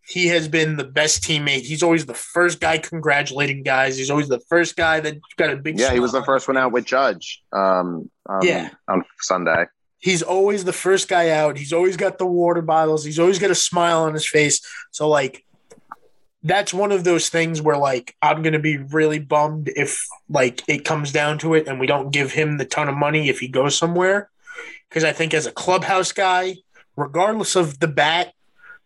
[0.05, 1.61] He has been the best teammate.
[1.61, 3.97] He's always the first guy congratulating guys.
[3.97, 5.79] He's always the first guy that got a big.
[5.79, 7.41] Yeah, he was the first one out with Judge.
[7.53, 8.69] Um, um, Yeah.
[8.89, 9.65] on Sunday.
[9.99, 11.57] He's always the first guy out.
[11.57, 13.05] He's always got the water bottles.
[13.05, 14.59] He's always got a smile on his face.
[14.91, 15.45] So like
[16.43, 20.85] that's one of those things where like I'm to be really bummed if like it
[20.85, 23.47] comes down to it and we don't give him the ton of money if he
[23.47, 24.29] goes somewhere
[24.89, 26.57] because I think as a clubhouse guy,
[26.95, 28.33] regardless of the bat,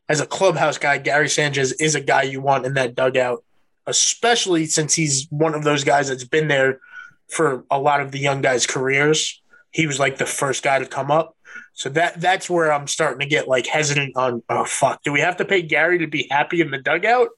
[0.07, 3.43] as a clubhouse guy, Gary Sanchez is a guy you want in that dugout,
[3.87, 6.79] especially since he's one of those guys that's been there
[7.27, 9.41] for a lot of the young guys' careers.
[9.71, 11.35] He was like the first guy to come up.
[11.73, 15.19] So that that's where I'm starting to get like hesitant on oh fuck, do we
[15.19, 17.29] have to pay Gary to be happy in the dugout?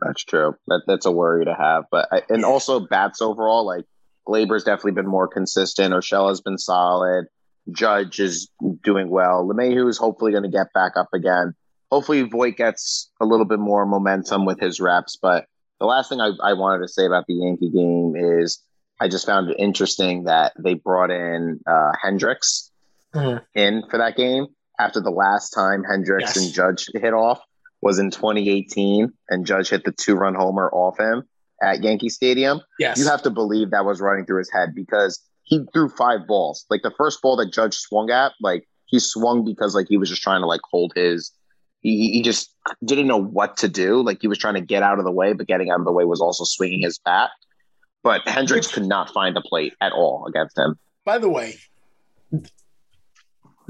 [0.00, 0.54] That's true.
[0.68, 1.84] That that's a worry to have.
[1.90, 2.46] But I, and Yeah.
[2.46, 3.84] also bats overall, like
[4.26, 5.92] Gleyber's definitely been more consistent.
[5.94, 7.26] Urshela's been solid.
[7.70, 8.48] Judge is
[8.82, 9.46] doing well.
[9.46, 11.54] LeMahieu is hopefully going to get back up again.
[11.90, 15.18] Hopefully Voit gets a little bit more momentum with his reps.
[15.20, 15.46] But
[15.80, 18.62] the last thing I, I wanted to say about the Yankee game is
[19.00, 22.70] I just found it interesting that they brought in uh, Hendriks
[23.14, 23.42] Mhm.
[23.54, 24.46] in for that game
[24.78, 26.36] after the last time Hendriks Yes.
[26.36, 27.40] and Judge hit off
[27.82, 31.24] was in 2018, and Judge hit the two run homer off him
[31.62, 32.60] at Yankee Stadium.
[32.78, 32.98] Yes.
[32.98, 36.64] You have to believe that was running through his head because he threw five balls.
[36.70, 40.08] Like the first ball that Judge swung at, like he swung because like he was
[40.08, 41.32] just trying to like hold his.
[41.82, 42.54] He, he just
[42.84, 44.02] didn't know what to do.
[44.02, 45.92] Like he was trying to get out of the way, but getting out of the
[45.92, 47.30] way was also swinging his bat.
[48.02, 50.78] But Hendriks Which- could not find a plate at all against him.
[51.04, 51.56] By the way,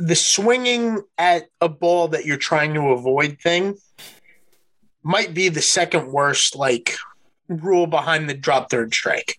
[0.01, 3.77] the swinging at a ball that you're trying to avoid thing
[5.03, 6.97] might be the second worst like
[7.49, 9.39] rule behind the drop third strike.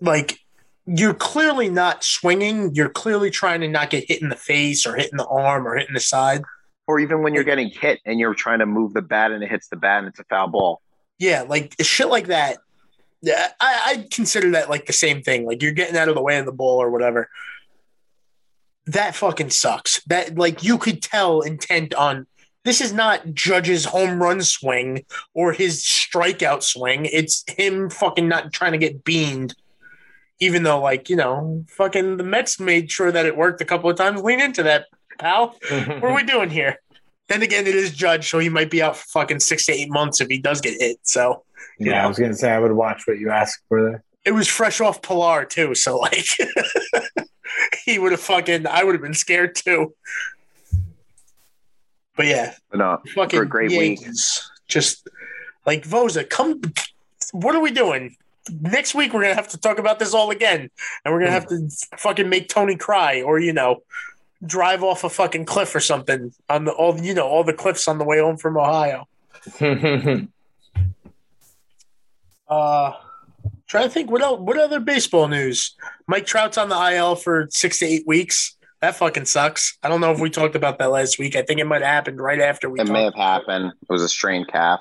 [0.00, 0.40] Like
[0.86, 4.96] you're clearly not swinging, you're clearly trying to not get hit in the face or
[4.96, 6.42] hit in the arm or hit in the side.
[6.88, 9.48] Or even when you're getting hit and you're trying to move the bat and it
[9.48, 10.82] hits the bat and it's a foul ball.
[11.20, 12.58] Yeah, like shit like that.
[13.22, 15.46] Yeah, I, I consider that like the same thing.
[15.46, 17.28] Like you're getting out of the way of the ball or whatever.
[18.92, 20.02] That fucking sucks.
[20.04, 22.26] That like you could tell intent on
[22.64, 25.04] this is not Judge's home run swing
[25.34, 27.06] or his strikeout swing.
[27.06, 29.54] It's him fucking not trying to get beamed.
[30.40, 33.90] Even though, like, you know, fucking the Mets made sure that it worked a couple
[33.90, 34.22] of times.
[34.22, 34.86] Lean into that,
[35.18, 35.54] pal.
[35.68, 36.80] What are we doing here?
[37.28, 39.90] Then again, it is Judge, so he might be out for fucking six to eight
[39.90, 40.98] months if he does get hit.
[41.02, 41.44] So
[41.78, 44.02] Yeah, I was gonna say I would watch what you asked for there.
[44.24, 46.26] It was fresh off Pillar too, so like
[47.84, 49.94] he would have fucking I would have been scared too.
[52.16, 54.00] But yeah, no, fucking For a great week.
[54.00, 54.50] Yankees.
[54.68, 55.08] Just
[55.66, 56.60] like Voza, come.
[57.32, 58.16] What are we doing?
[58.50, 60.70] Next week we're gonna have to talk about this all again,
[61.04, 63.82] and we're gonna have to fucking make Tony cry, or you know,
[64.44, 67.88] drive off a fucking cliff or something on the all you know all the cliffs
[67.88, 69.08] on the way home from Ohio.
[72.50, 72.92] Uh,
[73.70, 75.76] trying to think what else, what other baseball news?
[76.08, 78.56] Mike Trout's on the IL for six to eight weeks.
[78.80, 79.78] That fucking sucks.
[79.82, 81.36] I don't know if we talked about that last week.
[81.36, 82.80] I think it might have happened right after we.
[82.80, 83.66] it may have happened.
[83.66, 84.80] It was a strained calf.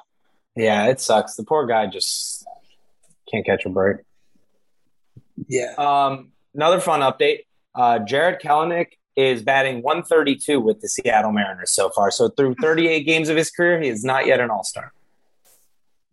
[0.56, 1.36] yeah, it sucks.
[1.36, 2.46] The poor guy just
[3.32, 3.98] can't catch a break.
[5.48, 5.74] Yeah.
[5.78, 7.42] Um, another fun update:
[7.76, 12.10] uh, Jarred Kelenic is batting 132 with the Seattle Mariners so far.
[12.10, 14.94] So through 38 games of his career, he is not yet an All Star.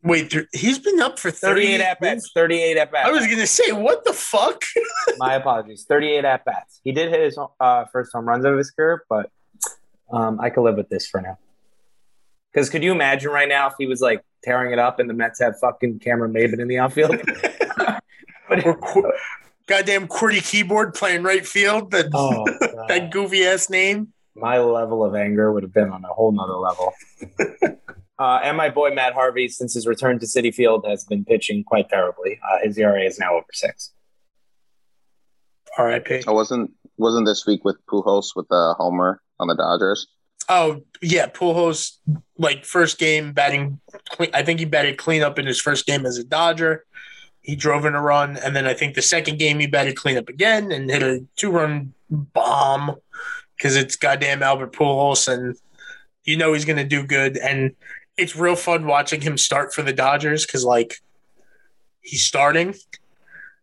[0.06, 2.30] Wait, he's been up for 38 38 at bats.
[2.32, 3.08] 38 at bats.
[3.08, 4.62] I was gonna say, what the fuck?
[5.18, 5.84] My apologies.
[5.88, 6.80] 38 at bats.
[6.84, 9.30] He did hit his uh, first home runs of his career, but
[10.12, 11.38] um, I could live with this for now.
[12.52, 15.14] Because could you imagine right now if he was like tearing it up and the
[15.14, 17.16] Mets had fucking Cameron Maybin in the outfield?
[18.48, 19.12] or qu-
[19.66, 21.90] goddamn QWERTY keyboard playing right field.
[21.90, 22.44] That oh,
[22.86, 24.12] that goofy ass name.
[24.36, 26.94] my level of anger would have been on a whole nother level.
[28.18, 31.64] Uh, and my boy Matt Harvey, since his return to Citi Field, has been pitching
[31.64, 32.40] quite terribly.
[32.42, 33.92] Uh, his ERA is now over six.
[35.76, 36.22] R.I.P.
[36.26, 40.06] I wasn't wasn't this week with Pujols with the homer on the Dodgers.
[40.48, 41.96] Oh yeah, Pujols
[42.38, 43.80] like first game batting.
[44.08, 46.84] Clean, I think he batted cleanup in his first game as a Dodger.
[47.42, 50.28] He drove in a run, and then I think the second game he batted cleanup
[50.28, 52.96] again and hit a two-run bomb
[53.56, 55.56] because it's goddamn Albert Pujols, and
[56.24, 57.36] you know he's gonna do good.
[57.36, 57.74] And
[58.16, 60.94] it's real fun watching him start for the Dodgers because like
[62.00, 62.74] he's starting.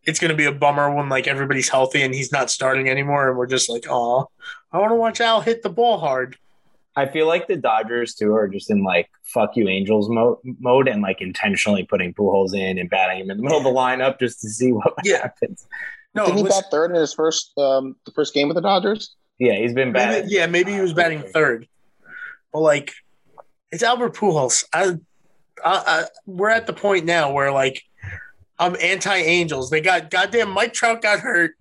[0.05, 3.37] It's gonna be a bummer when like everybody's healthy and he's not starting anymore, and
[3.37, 4.29] we're just like, oh,
[4.71, 6.37] I want to watch Al hit the ball hard.
[6.95, 10.87] I feel like the Dodgers too are just in like fuck you Angels mo- mode
[10.87, 14.19] and like intentionally putting Pujols in and batting him in the middle of the lineup
[14.19, 15.21] just to see what Yeah.
[15.23, 15.65] happens.
[16.13, 18.61] No, Didn't he listen- bat third in his first um the first game with the
[18.61, 19.15] Dodgers?
[19.39, 20.29] Yeah, he's been maybe, batting.
[20.29, 21.67] yeah, maybe he was batting third,
[22.51, 22.93] but like
[23.73, 24.63] it's Albert Pujols.
[24.71, 24.91] I,
[25.65, 27.83] I, I we're at the point now where like
[28.59, 29.71] I'm anti Angels.
[29.71, 31.55] They got goddamn Mike Trout got hurt.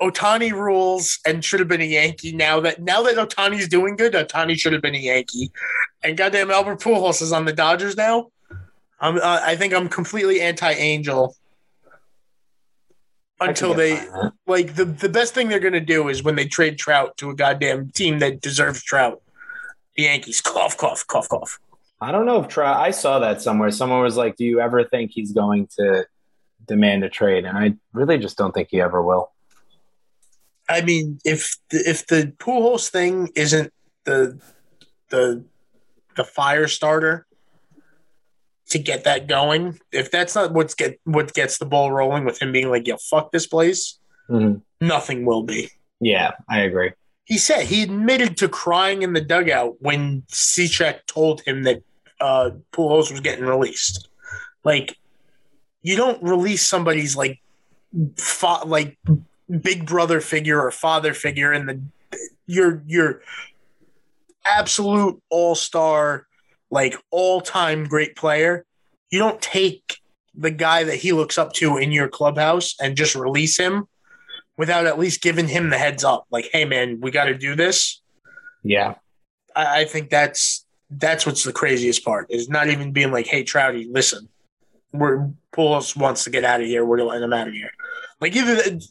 [0.00, 2.32] Ohtani rules and should have been a Yankee.
[2.32, 5.50] Now that now that Ohtani's doing good, Otani should have been a Yankee.
[6.02, 8.26] And goddamn Albert Pujols is on the Dodgers now.
[9.00, 11.34] I'm, uh, I think I'm completely anti-Angel
[13.40, 14.02] until they
[14.46, 17.34] like the the best thing they're gonna do is when they trade Trout to a
[17.34, 19.22] goddamn team that deserves Trout.
[19.96, 21.58] The Yankees cough cough cough cough.
[22.00, 22.76] I don't know if Trout.
[22.76, 23.70] I saw that somewhere.
[23.70, 26.06] Someone was like, "Do you ever think he's going to
[26.66, 29.32] demand a trade?" And I really just don't think he ever will.
[30.68, 33.72] I mean, if the, if the Pujols thing isn't
[34.04, 34.38] the
[35.08, 35.44] the
[36.16, 37.26] the fire starter
[38.70, 42.42] to get that going, if that's not what's get what gets the ball rolling with
[42.42, 43.98] him being like, "Yeah, fuck this place,"
[44.28, 44.60] Mhm.
[44.80, 45.70] nothing will be.
[46.00, 46.92] Yeah, I agree.
[47.26, 51.82] He said he admitted to crying in the dugout when Cechek told him that
[52.20, 54.08] uh, Pujols was getting released.
[54.62, 54.96] Like,
[55.82, 57.40] you don't release somebody's like,
[58.16, 58.96] fa- like
[59.60, 61.82] big brother figure or father figure in the
[62.46, 63.22] your your
[64.46, 66.26] absolute all star,
[66.70, 68.64] like all time great player.
[69.10, 69.98] You don't take
[70.34, 73.88] the guy that he looks up to in your clubhouse and just release him
[74.56, 76.26] without at least giving him the heads up.
[76.30, 78.00] Like, hey man, we got to do this.
[78.62, 78.94] Yeah,
[79.54, 83.42] I, I think that's that's what's the craziest part is not even being like, hey
[83.42, 84.28] Trouty, listen,
[84.92, 86.84] we're Pujols wants to get out of here.
[86.84, 87.70] We're letting him out of here.
[88.20, 88.86] Like either that,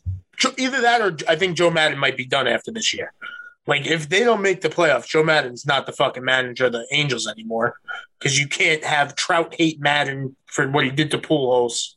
[0.58, 3.14] either that or I think Joe Maddon might be done after this year.
[3.68, 6.86] Like if they don't make the playoffs, Joe Maddon's not the fucking manager of the
[6.92, 7.80] Angels anymore
[8.20, 11.94] because you can't have Trout hate Madden for what he did to Pujols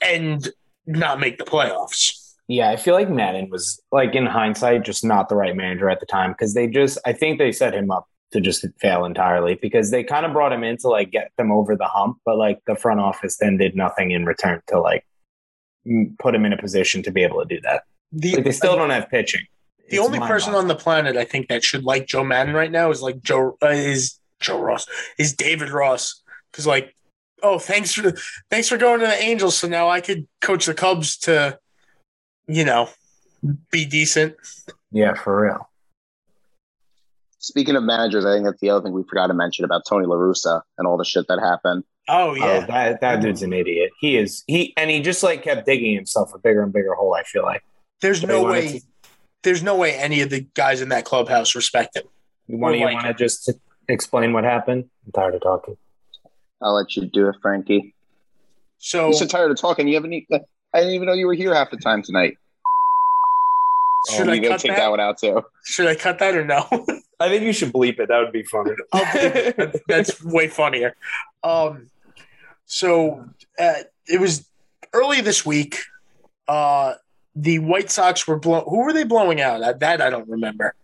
[0.00, 0.48] and
[0.86, 2.21] not make the playoffs.
[2.52, 2.70] Yeah.
[2.70, 6.06] I feel like Maddon was like in hindsight just not the right manager at the
[6.06, 6.98] time because they just.
[7.06, 10.52] I think they set him up to just fail entirely because they kind of brought
[10.52, 13.56] him in to like get them over the hump, but like the front office then
[13.58, 15.04] did nothing in return to like
[16.18, 17.84] put him in a position to be able to do that.
[18.12, 19.42] The, Like they still don't have pitching.
[19.90, 22.70] The It's only person on the planet I think that should like Joe Maddon right
[22.70, 24.86] now is like Joe uh, is Joe Ross
[25.18, 26.94] is David Ross because like
[27.42, 28.12] oh thanks for
[28.50, 31.58] thanks for going to the Angels so now I could coach the Cubs to
[32.46, 32.88] you know
[33.70, 34.36] be decent.
[34.90, 35.68] Yeah, for real.
[37.38, 40.06] Speaking of managers, I think that's the other thing we forgot to mention about Tony
[40.06, 41.82] La Russa and all the shit that happened.
[42.08, 43.90] Oh Oh, yeah, that that dude's an idiot.
[44.00, 47.14] He is he, and he just like kept digging himself a bigger and bigger hole.
[47.14, 47.62] I feel like
[48.00, 48.78] there's They no way.
[48.78, 48.84] to-
[49.42, 52.04] There's no way any of the guys in that clubhouse respect him.
[52.46, 53.50] one of you like want to just
[53.88, 54.84] explain what happened.
[55.06, 55.76] I'm tired of talking.
[56.60, 57.94] I'll let you do it, Frankie.
[58.78, 59.88] So I'm so tired of talking.
[59.88, 60.12] You haven't.
[60.12, 60.40] Even,
[60.74, 62.36] I didn't even know you were here half the time tonight.
[64.10, 64.78] should Oh, I you gotta cut take that?
[64.78, 65.42] that one out too.
[65.64, 66.66] Should I cut that or no?
[67.20, 68.08] I think you should bleep it.
[68.08, 68.72] That would be funny.
[68.92, 69.82] I'll bleep it.
[69.86, 70.96] That's way funnier.
[71.44, 71.88] Um,
[72.66, 73.24] so
[73.58, 73.74] uh,
[74.08, 74.44] it was
[74.92, 75.78] early this week.
[76.48, 76.94] Uh,
[77.36, 78.62] the White Sox were blow.
[78.68, 79.60] Who were they blowing out?
[79.60, 80.74] That, that I don't remember.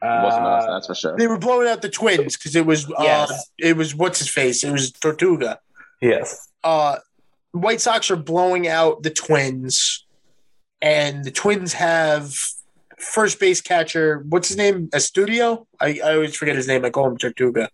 [0.00, 1.16] It wasn't us, Uh, that's for sure.
[1.16, 2.86] They were blowing out the Twins because it was.
[2.90, 3.50] Uh, Yes.
[3.58, 4.62] It was what's his face.
[4.64, 5.58] It was Tortuga.
[6.00, 6.48] yes.
[6.64, 6.96] uh,
[7.52, 10.04] White Sox are blowing out the Twins,
[10.80, 12.34] and the Twins have
[12.98, 14.24] first base catcher.
[14.28, 14.88] What's his name?
[14.88, 15.66] Astudillo.
[15.80, 16.84] I, I always forget his name.
[16.84, 17.68] I call him Tortuga.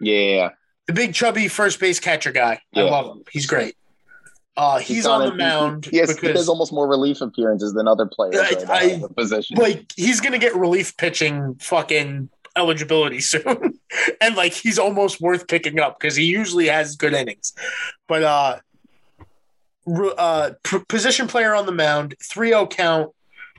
[0.00, 0.48] Yeah, yeah, yeah.
[0.86, 2.60] The big chubby first base catcher guy.
[2.74, 3.22] I love him.
[3.30, 3.76] He's great.
[4.56, 7.22] Uh, he's, on done the mound He, he, has, he because has almost more relief
[7.22, 9.56] appearances than other players right I- in the position.
[9.56, 13.78] like he's gonna get relief pitching fucking eligibility soon,
[14.20, 17.54] and like he's almost worth picking up because he usually has good innings.
[18.08, 18.58] But uh,
[19.86, 20.50] uh,
[20.88, 23.12] position player on the mound, 3-0 count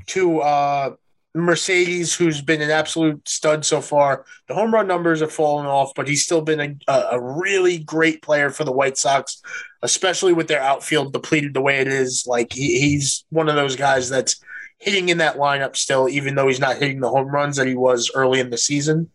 [0.07, 0.95] to uh
[1.35, 4.25] Mercedes, who's been an absolute stud so far.
[4.47, 8.21] The home run numbers have fallen off, but he's still been a, a, really great
[8.21, 9.41] player for the White Sox,
[9.81, 12.25] especially with their outfield depleted the way it is.
[12.27, 14.39] Like he, he's one of those guys that's
[14.77, 17.75] hitting in that lineup still, even though he's not hitting the home runs that he
[17.75, 19.09] was early in the season.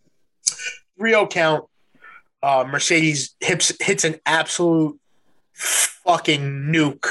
[1.01, 1.65] 3-0 count.
[2.43, 4.99] Uh, Mercedes hits hits an absolute
[6.09, 7.07] fucking nuke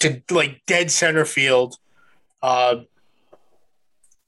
[0.00, 1.76] to like dead center field.
[2.42, 2.80] Uh,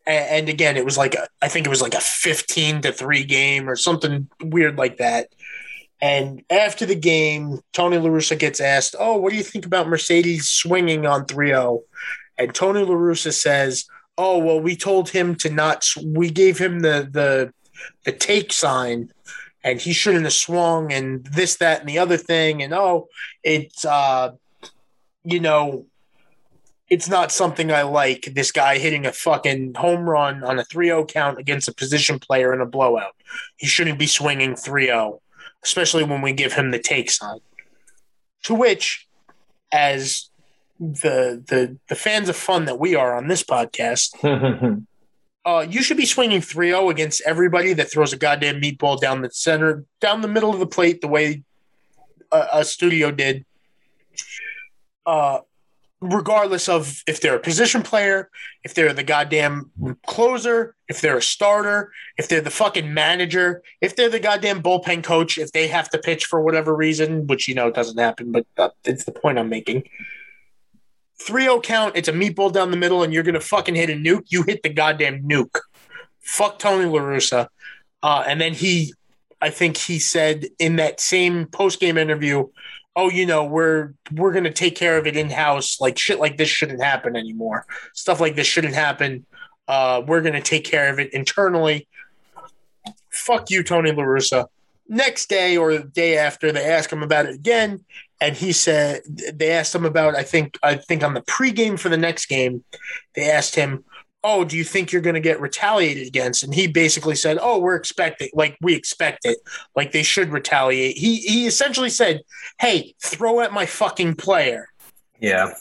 [0.07, 3.25] and, again, it was like a, I think it was like a fifteen to three
[3.25, 5.29] game or something weird like that.
[6.01, 10.49] And after the game, Tony LaRussa gets asked, Oh, what do you think about Mercedes
[10.49, 11.83] swinging on 3 0?
[12.39, 13.85] And Tony LaRussa says,
[14.17, 17.53] Oh, well, we told him to not, we gave him the, the,
[18.05, 19.13] the take sign
[19.69, 22.63] and he shouldn't have swung and this, that, and the other thing.
[22.63, 23.09] And oh,
[23.43, 24.33] it's, uh,
[25.25, 25.87] you know,
[26.89, 28.31] it's not something I like.
[28.33, 32.19] This guy hitting a fucking home run on a 3 0 count against a position
[32.19, 33.15] player in a blowout.
[33.57, 35.21] He shouldn't be swinging 3 0
[35.65, 37.41] especially when we give him the take sign.
[38.45, 39.07] To which,
[39.73, 40.31] as
[40.79, 44.15] the the the fans of fun that we are on this podcast,
[45.45, 49.31] uh, you should be swinging 3-0 against everybody that throws a goddamn meatball down the
[49.31, 51.43] center, down the middle of the plate, the way
[52.33, 53.45] a, Astudillo did.
[55.07, 55.41] Uh,
[56.01, 58.31] regardless of if they're a position player,
[58.63, 59.71] if they're the goddamn
[60.07, 65.03] closer, if they're a starter, if they're the fucking manager, if they're the goddamn bullpen
[65.03, 68.47] coach, if they have to pitch for whatever reason, which you know doesn't happen, but
[68.59, 69.89] uh, it's the point I'm making.
[71.23, 74.27] 3-0 count, it's a meatball down the middle, and you're gonna fucking hit a nuke.
[74.29, 75.59] You hit the goddamn nuke.
[76.21, 77.49] Fuck Tony LaRussa.
[78.03, 78.93] Uh, and then he
[79.41, 82.49] I think he said in that same post game interview,
[82.97, 85.81] oh, you know, we're we're gonna take care of it in house.
[85.81, 87.65] Like shit like this shouldn't happen anymore.
[87.95, 89.25] Stuff like this shouldn't happen.
[89.67, 91.89] Uh, we're gonna take care of it internally.
[93.11, 94.47] Fuck you, Tony LaRussa.
[94.89, 97.85] Next day or the day after, they ask him about it again,
[98.21, 100.17] and he said they asked him about.
[100.17, 102.65] I think I think on the pregame for the next game,
[103.15, 103.85] they asked him,
[104.25, 107.59] "Oh, do you think you're going to get retaliated against?" And he basically said, "Oh,
[107.59, 109.39] we're expecting, like we expect it,
[109.77, 112.23] like they should retaliate." He he essentially said,
[112.61, 114.69] "Hey, throw at my fucking player."
[115.21, 115.53] yeah.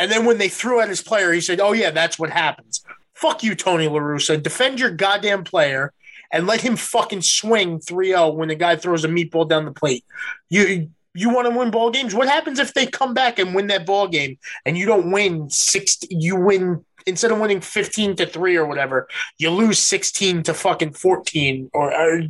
[0.00, 2.84] And then when they threw at his player, he said, "Oh yeah, that's what happens."
[3.14, 4.40] Fuck you, Tony LaRussa.
[4.40, 5.92] Defend your goddamn player
[6.30, 10.04] and let him fucking swing 3-0 when the guy throws a meatball down the plate.
[10.48, 12.14] You you want to win ball games?
[12.14, 15.50] What happens if they come back and win that ball game and you don't win
[15.50, 19.08] 60 you win instead of winning 15 to 3 or whatever,
[19.38, 22.22] you lose 16 to fucking 14 or, or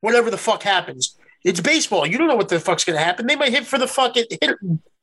[0.00, 1.16] whatever the fuck happens.
[1.42, 2.06] It's baseball.
[2.06, 3.26] You don't know what the fuck's going to happen.
[3.26, 4.56] They might hit for the fucking hit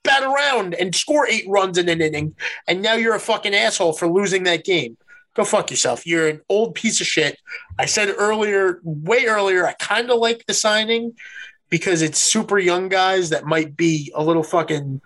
[0.03, 2.35] bat around and score 8 runs in an inning
[2.67, 4.97] and now you're a fucking asshole for losing that game.
[5.35, 6.05] Go fuck yourself.
[6.05, 7.39] You're an old piece of shit.
[7.79, 11.13] I said earlier, way earlier, I kind of like the signing
[11.73, 15.01] because it's super young guys that might be a little fucking,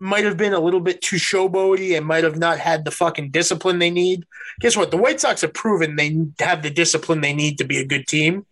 [0.00, 3.30] might have been a little bit too showboaty and might have not had the fucking
[3.30, 4.26] discipline they need.
[4.58, 4.90] Guess what?
[4.90, 8.08] The White Sox have proven they have the discipline they need to be a good
[8.08, 8.44] team,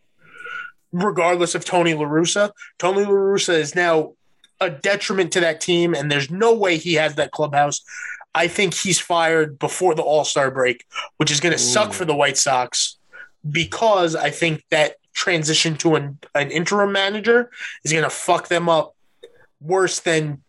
[0.92, 2.52] regardless of Tony LaRussa.
[2.78, 4.12] Tony LaRussa is now
[4.60, 7.80] a detriment to that team, and there's no way he has that clubhouse.
[8.36, 10.86] I think he's fired before the All Star break,
[11.16, 12.98] which is going to suck for the White Sox.
[13.50, 17.50] because I think that transition to an, an interim manager
[17.84, 18.94] is going to fuck them up
[19.60, 20.42] worse than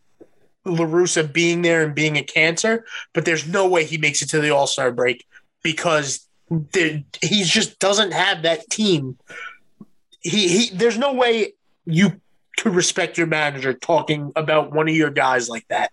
[0.65, 2.85] LaRussa being there and being a cancer.
[3.13, 5.25] But there's no way he makes it to the All Star break
[5.63, 6.27] because
[6.69, 9.17] he just doesn't have that team.
[10.21, 11.53] He, he there's no way
[11.85, 12.21] you
[12.57, 15.91] could respect your manager talking about one of your guys like that.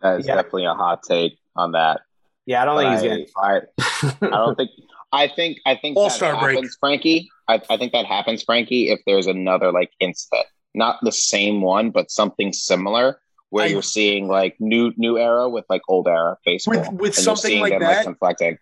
[0.00, 0.36] That is Yeah.
[0.36, 2.00] definitely a hot take on that.
[2.46, 3.68] Yeah, I don't think But he's getting fired.
[3.78, 4.70] I, I don't think.
[5.12, 5.58] I think.
[5.66, 6.64] I think All-Star that break.
[6.80, 7.28] Frankie.
[7.48, 8.90] I, I think that happens, Frankie.
[8.90, 13.20] If there's another like incident, not the same one, but something similar,
[13.50, 17.14] where I- you're seeing like new new era with like old era baseball, With- with
[17.14, 18.58] something like them, that- conflicting.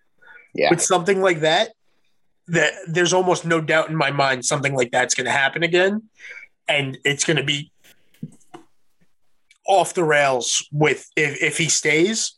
[0.55, 1.71] Yeah, with something like that,
[2.49, 6.03] that there's almost no doubt in my mind something like that's going to happen again,
[6.69, 7.73] and it's going to be
[9.66, 12.35] off the rails with if if he stays.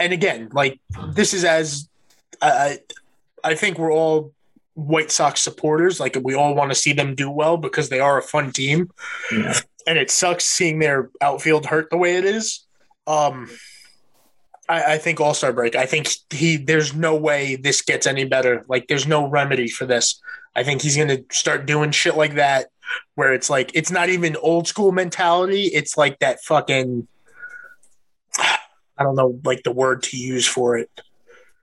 [0.00, 0.80] And again, like
[1.12, 1.88] this is as
[2.40, 2.78] I
[3.44, 4.32] I think we're all
[4.74, 6.00] White Sox supporters.
[6.00, 8.90] Like we all want to see them do well because they are a fun team,
[9.32, 9.58] Yeah.
[9.86, 12.66] and it sucks seeing their outfield hurt the way it is.
[13.06, 13.48] Um,
[14.68, 15.74] I, I think All Star break.
[15.74, 16.56] I think he.
[16.56, 18.64] There's no way this gets any better.
[18.68, 20.20] Like there's no remedy for this.
[20.54, 22.66] I think he's gonna start doing shit like that,
[23.14, 25.64] where it's like it's not even old school mentality.
[25.64, 27.08] It's like that fucking.
[29.00, 30.90] I don't know, like the word to use for it.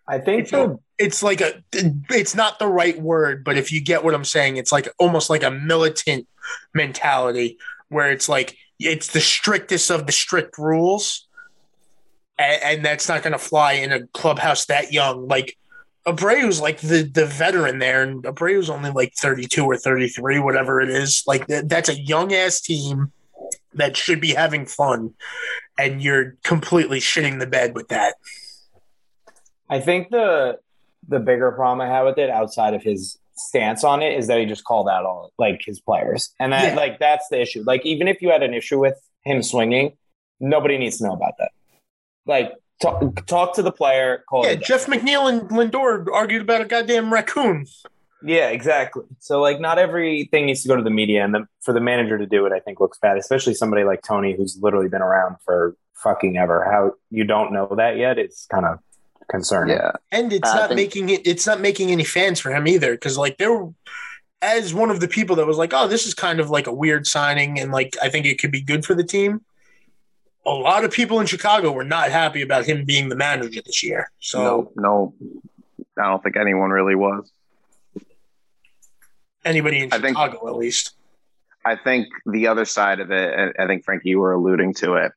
[0.07, 1.63] I think the It's like a.
[1.73, 5.29] It's not the right word, but if you get what I'm saying, it's like almost
[5.29, 6.27] like a militant
[6.73, 7.57] mentality
[7.89, 11.27] where it's like it's the strictest of the strict rules,
[12.37, 15.27] and, and that's not going to fly in a clubhouse that young.
[15.27, 15.57] Like
[16.07, 20.89] Abreu's like the the veteran there, and Abreu's only like 32 or 33, whatever it
[20.89, 21.23] is.
[21.25, 23.11] Like th- that's a young ass team
[23.73, 25.13] that should be having fun,
[25.77, 28.15] and you're completely shitting the bed with that.
[29.69, 30.59] I think the
[31.07, 34.39] the bigger problem I have with it, outside of his stance on it, is that
[34.39, 36.75] he just called out all like his players, and that Yeah.
[36.75, 37.63] like that's the issue.
[37.65, 39.97] Like even if you had an issue with him swinging,
[40.39, 41.51] nobody needs to know about that.
[42.25, 44.23] Like talk, talk to the player.
[44.29, 44.55] Call Yeah.
[44.55, 47.65] Jeff McNeil and Lindor argued about a goddamn raccoon.
[48.23, 49.03] Yeah, exactly.
[49.19, 52.17] So like not everything needs to go to the media and then for the manager
[52.17, 55.35] to do it I think looks bad, especially somebody like Tony who's literally been around
[55.45, 56.63] for fucking ever.
[56.63, 58.79] How you don't know that yet is kind of
[59.29, 59.77] concerning.
[59.77, 59.91] yeah.
[60.11, 62.95] And it's I not think- making it it's not making any fans for him either.
[62.97, 63.73] Cause like there were
[64.41, 66.73] as one of the people that was like, Oh, this is kind of like a
[66.73, 69.41] weird signing and like I think it could be good for the team.
[70.45, 73.81] A lot of people in Chicago were not happy about him being the manager this
[73.81, 74.11] year.
[74.19, 77.31] So no, no, I don't think anyone really was.
[79.43, 80.91] anybody in I think- Chicago at least.
[81.67, 85.13] I think the other side of it, I think Frankie, you were alluding to it.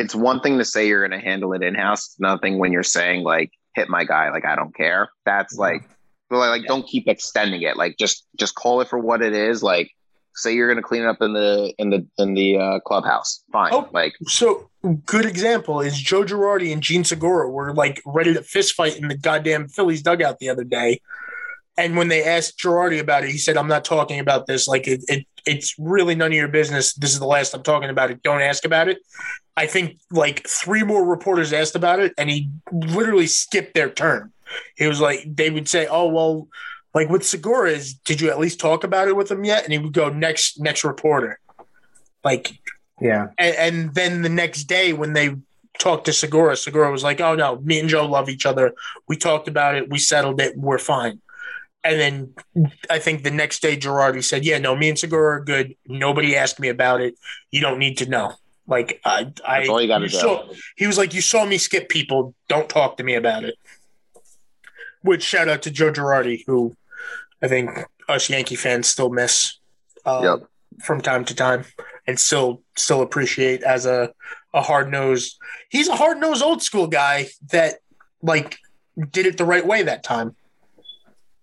[0.00, 2.16] It's one thing to say you're going to handle it in house.
[2.18, 5.10] Nothing when you're saying like hit my guy, like I don't care.
[5.24, 5.82] That's like,
[6.30, 7.76] so, like, like don't keep extending it.
[7.76, 9.62] Like just just call it for what it is.
[9.62, 9.90] Like
[10.34, 13.42] say you're going to clean it up in the in the in the uh, clubhouse.
[13.52, 13.72] Fine.
[13.72, 13.88] Oh.
[13.92, 14.70] Like So
[15.04, 19.08] good example is Joe Girardi and Jean Segura were like ready to fist fight in
[19.08, 21.00] the goddamn Phillies dugout the other day.
[21.76, 24.68] And when they asked Girardi about it, he said, "I'm not talking about this.
[24.68, 26.92] Like it, it, it's really none of your business.
[26.94, 28.22] This is the last I'm talking about it.
[28.22, 28.98] Don't ask about it."
[29.60, 34.32] I think like three more reporters asked about it, and he literally skipped their turn.
[34.74, 36.48] He was like, they would say, "Oh well,
[36.94, 39.72] like with Segura, is did you at least talk about it with him yet?" And
[39.74, 41.38] he would go, "Next, next reporter."
[42.24, 42.58] Like
[43.02, 43.28] Yeah.
[43.38, 45.36] and, and then the next day when they
[45.78, 48.72] talked to Segura, Segura was like, "Oh no, me and Joe love each other.
[49.08, 49.90] We talked about it.
[49.90, 50.56] We settled it.
[50.56, 51.20] We're fine."
[51.84, 52.34] And then
[52.88, 55.76] I think the next day Girardi said, "Yeah, no, me and Segura are good.
[55.86, 57.14] Nobody asked me about it.
[57.50, 58.32] You don't need to know."
[58.66, 60.16] Like I, I all you got to do.
[60.16, 62.34] saw- he was like, "You saw me skip people.
[62.48, 63.56] Don't talk to me about it."
[65.02, 66.76] Which shout out to Joe Girardi, who
[67.42, 67.70] I think
[68.08, 69.58] us Yankee fans still miss
[70.04, 70.48] uh, Yep.
[70.84, 71.64] from time to time,
[72.06, 74.12] and still still appreciate as a
[74.54, 75.36] a hard nosed.
[75.70, 77.76] He's a hard nosed old school guy that
[78.22, 78.58] like
[79.10, 80.36] did it the right way that time.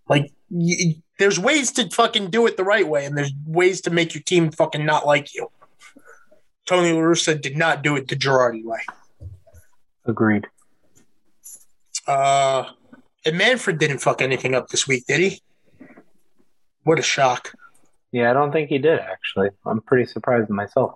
[0.08, 3.90] Like y- there's ways to fucking do it the right way, and there's ways to
[3.90, 5.50] make your team fucking not like you.
[6.68, 8.80] Tony La Russa did not do it the Girardi way.
[10.06, 10.48] Agreed.
[12.06, 12.66] Uh,
[13.26, 15.42] and Manfred didn't fuck anything up this week, did he?
[16.84, 17.54] What a shock!
[18.12, 19.50] Yeah, I don't think he did actually.
[19.66, 20.94] I'm pretty surprised myself.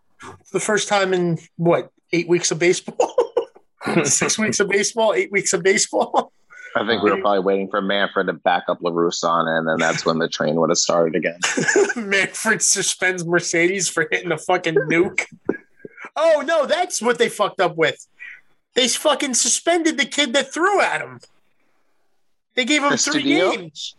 [0.54, 3.14] The first time in what eight weeks of baseball,
[4.04, 6.32] six weeks of baseball, eight weeks of baseball.
[6.74, 9.78] I think we were probably waiting for Manfred to back up LaRussa on and then
[9.78, 11.40] that's when the train would have started again.
[11.98, 15.26] Manfred suspends Mercedes for hitting a fucking nuke.
[16.16, 18.08] Oh no, that's what they fucked up with.
[18.74, 21.20] They fucking suspended the kid that threw at him.
[22.56, 23.56] They gave him three Astudillo?
[23.58, 23.96] games.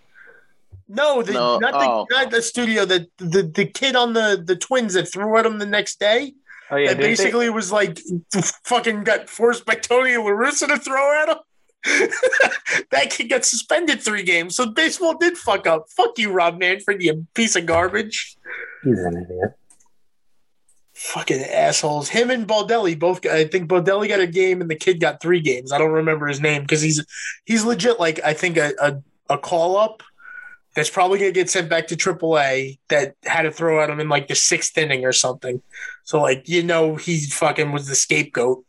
[0.88, 2.06] No, the, No, not, the, oh.
[2.10, 2.84] not the studio.
[2.84, 6.34] The, the the kid on the the twins that threw at him the next day.
[6.70, 7.98] Oh yeah, that didn't they- basically was like
[8.64, 11.36] fucking got forced by Tony LaRussa to throw at him.
[12.90, 14.54] that kid got suspended three games.
[14.54, 15.88] So baseball did fuck up.
[15.88, 18.36] Fuck you, Rob Manfred, you piece of garbage.
[18.84, 19.54] he's an idiot.
[21.04, 22.08] Fucking assholes.
[22.08, 23.22] Him and Baldelli both.
[23.22, 25.72] got- I think Baldelli got a game and the kid got three games.
[25.72, 27.04] I don't remember his name because he's
[27.44, 30.04] he's legit like I think a, a, a call up
[30.76, 34.08] that's probably gonna get sent back to AAA that had to throw at him in
[34.08, 35.60] like the sixth inning or something.
[36.04, 38.64] So like you know he fucking was the scapegoat.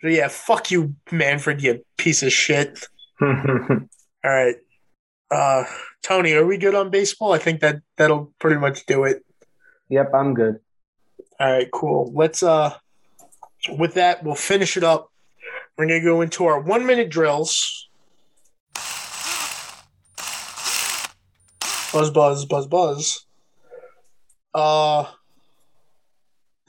[0.00, 2.86] So yeah, fuck you, Manfred, you piece of shit.
[3.20, 3.28] All
[4.24, 4.54] right.
[5.28, 5.64] Uh
[6.02, 7.32] Tony, are we good on baseball?
[7.32, 9.24] I think that that'll pretty much do it.
[9.90, 10.60] Yep, I'm good.
[11.38, 12.10] All right, cool.
[12.14, 12.74] Let's uh
[13.68, 15.10] with that, we'll finish it up.
[15.76, 17.88] We're gonna go into our one minute drills.
[21.92, 23.26] Buzz buzz buzz buzz.
[24.54, 25.06] Uh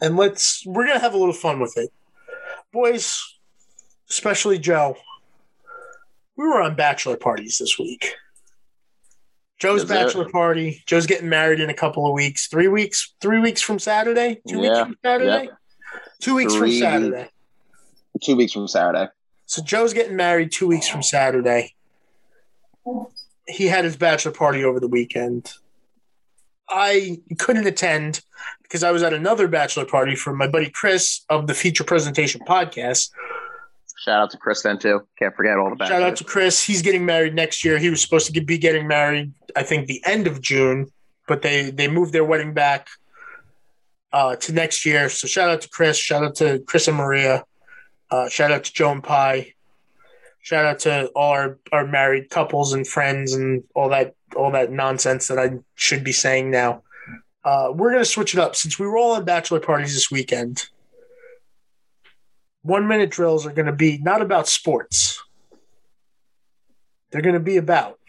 [0.01, 1.91] and let's we're gonna have a little fun with it.
[2.73, 3.37] Boys,
[4.09, 4.97] especially Joe.
[6.37, 8.15] We were on bachelor parties this week.
[9.61, 10.81] Joe's Is bachelor party.
[10.87, 12.47] Joe's getting married in a couple of weeks.
[12.47, 13.13] Three weeks.
[13.21, 14.41] Three weeks from Saturday.
[14.49, 15.49] Two weeks from Saturday.
[16.19, 17.29] Two weeks Three- from Saturday.
[18.23, 19.09] Two weeks from Saturday.
[19.45, 21.75] So Joe's getting married two weeks from Saturday.
[23.47, 25.53] He had his bachelor party over the weekend.
[26.67, 28.21] I couldn't attend
[28.63, 32.41] because I was at another bachelor party for my buddy Chris of the Feature Presentation
[32.47, 33.11] Podcast.
[34.01, 35.07] Shout out to Chris then too.
[35.19, 35.89] Can't forget all the back.
[35.89, 36.63] Shout out to Chris.
[36.63, 37.77] He's getting married next year.
[37.77, 40.91] He was supposed to be getting married, I think, the end of June,
[41.27, 42.89] but they they moved their wedding back
[44.11, 45.07] uh, to next year.
[45.07, 45.97] So shout out to Chris.
[45.97, 47.43] Shout out to Chris and Maria.
[48.09, 49.53] Uh, shout out to Joe and Pie.
[50.41, 54.71] Shout out to all our, our married couples and friends and all that all that
[54.71, 56.81] nonsense that I should be saying now.
[57.43, 60.69] Uh, we're gonna switch it up since we were all at bachelor parties this weekend.
[62.63, 65.21] One minute drills are gonna be not about sports.
[67.11, 67.99] They're gonna be about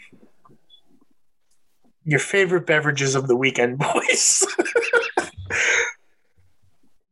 [2.05, 4.47] your favorite beverages of the weekend, boys.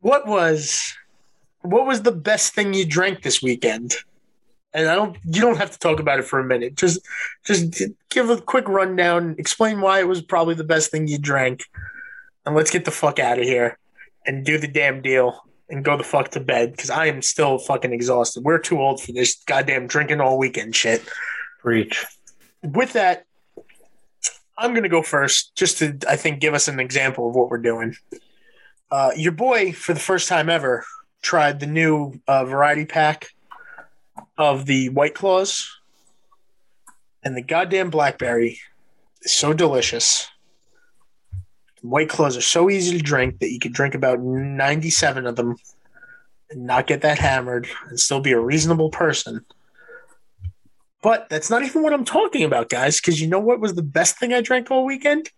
[0.01, 0.95] what was
[1.63, 3.95] what was the best thing you drank this weekend?
[4.73, 6.77] And I don't you don't have to talk about it for a minute.
[6.77, 7.01] Just
[7.45, 11.65] just give a quick rundown, explain why it was probably the best thing you drank.
[12.47, 13.79] And let's get the fuck out of here
[14.27, 17.59] and do the damn deal and go the fuck to bed because I am still
[17.59, 18.45] fucking exhausted.
[18.45, 21.03] We're too old for this goddamn drinking all weekend shit
[21.61, 22.05] Preach.
[22.63, 23.25] with that,
[24.59, 27.49] I'm going to go first just to, I think, give us an example of what
[27.49, 27.97] we're doing.
[28.91, 30.85] Uh, your boy, for the first time ever,
[31.23, 33.29] tried the new uh, variety pack
[34.37, 35.71] of the White Claws,
[37.23, 38.59] and the goddamn blackberry
[39.23, 40.29] is so delicious.
[41.83, 45.57] White Claws are so easy to drink that you could drink about 97 of them
[46.51, 49.45] and not get that hammered and still be a reasonable person.
[51.03, 53.83] But that's not even what I'm talking about, guys, because you know what was the
[53.83, 55.31] best thing I drank all weekend?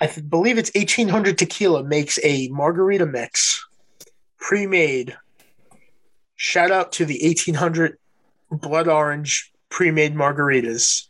[0.00, 3.66] I believe it's 1800 Tequila makes a margarita mix,
[4.38, 5.16] pre made.
[6.36, 7.98] Shout out to the 1800
[8.50, 11.08] Blood Orange pre made margaritas.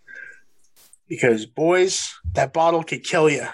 [1.08, 3.46] Because, boys, that bottle could kill you.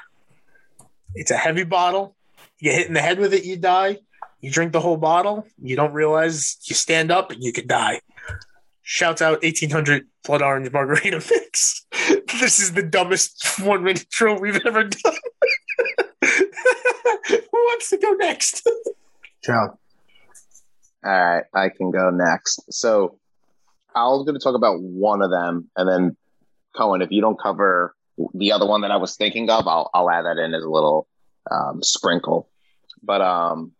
[1.15, 2.17] It's a heavy bottle.
[2.59, 3.99] You get hit in the head with it, you die.
[4.41, 8.01] You drink the whole bottle, you don't realize you stand up and you could die.
[8.83, 11.87] Shouts out 1800 Blood Orange Margarita Mix.
[12.41, 15.15] this is the dumbest one minute drill we've ever done.
[16.25, 18.69] Who wants to go next?
[19.45, 19.79] Joe.
[21.05, 22.61] All right, I can go next.
[22.73, 23.19] So
[23.95, 26.17] I was going to talk about one of them, and then
[26.77, 27.95] Cohen, if you don't cover
[28.35, 30.71] the other one that I was thinking of, I'll I'll add that in as a
[30.71, 31.07] little
[31.51, 32.49] um, sprinkle.
[33.03, 33.73] But um,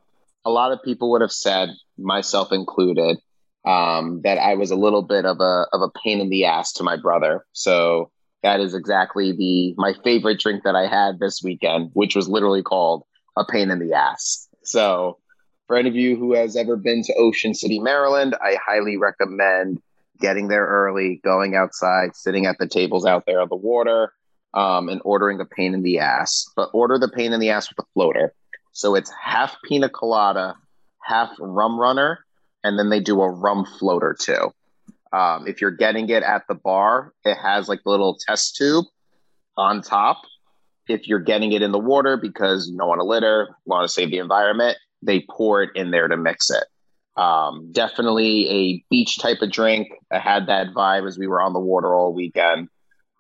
[0.45, 3.19] a lot of people would have said, myself included,
[3.67, 6.73] um, that I was a little bit of a of a pain in the ass
[6.75, 7.45] to my brother.
[7.53, 8.11] So
[8.43, 12.63] that is exactly the my favorite drink that I had this weekend, which was literally
[12.63, 13.05] called
[13.37, 14.49] a pain in the ass.
[14.65, 15.19] So
[15.67, 19.79] for any of you who has ever been to Ocean City, Maryland, I highly recommend
[20.21, 24.13] getting there early, going outside, sitting at the tables out there on the water,
[24.55, 26.47] um, and ordering a pain in the ass.
[26.57, 28.35] But order the pain in the ass with a floater.
[28.73, 30.55] So it's half pina colada,
[31.03, 32.25] half rum runner,
[32.65, 34.53] and then they do a rum floater too.
[35.13, 38.87] Um, if you're getting it at the bar, it has like the little test tube
[39.57, 40.23] on top.
[40.89, 43.93] If you're getting it in the water because you don't want to litter, want to
[43.93, 46.65] save the environment, they pour it in there to mix it.
[47.21, 49.89] Um, definitely a beach type of drink.
[50.11, 52.69] I had that vibe as we were on the water all weekend.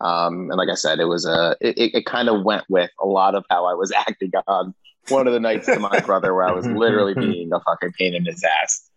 [0.02, 2.90] Um, and like I said, it was a it, it, it kind of went with
[3.00, 4.74] a lot of how I was acting on
[5.08, 8.14] one of the nights to my brother, where I was literally being a fucking pain
[8.14, 8.88] in his ass.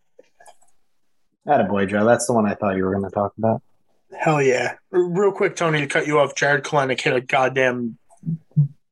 [1.45, 2.05] boy, Joe.
[2.05, 3.61] That's the one I thought you were going to talk about.
[4.17, 4.75] Hell yeah.
[4.91, 7.97] Real quick, Tony, to cut you off, Jarred Kelenic hit a goddamn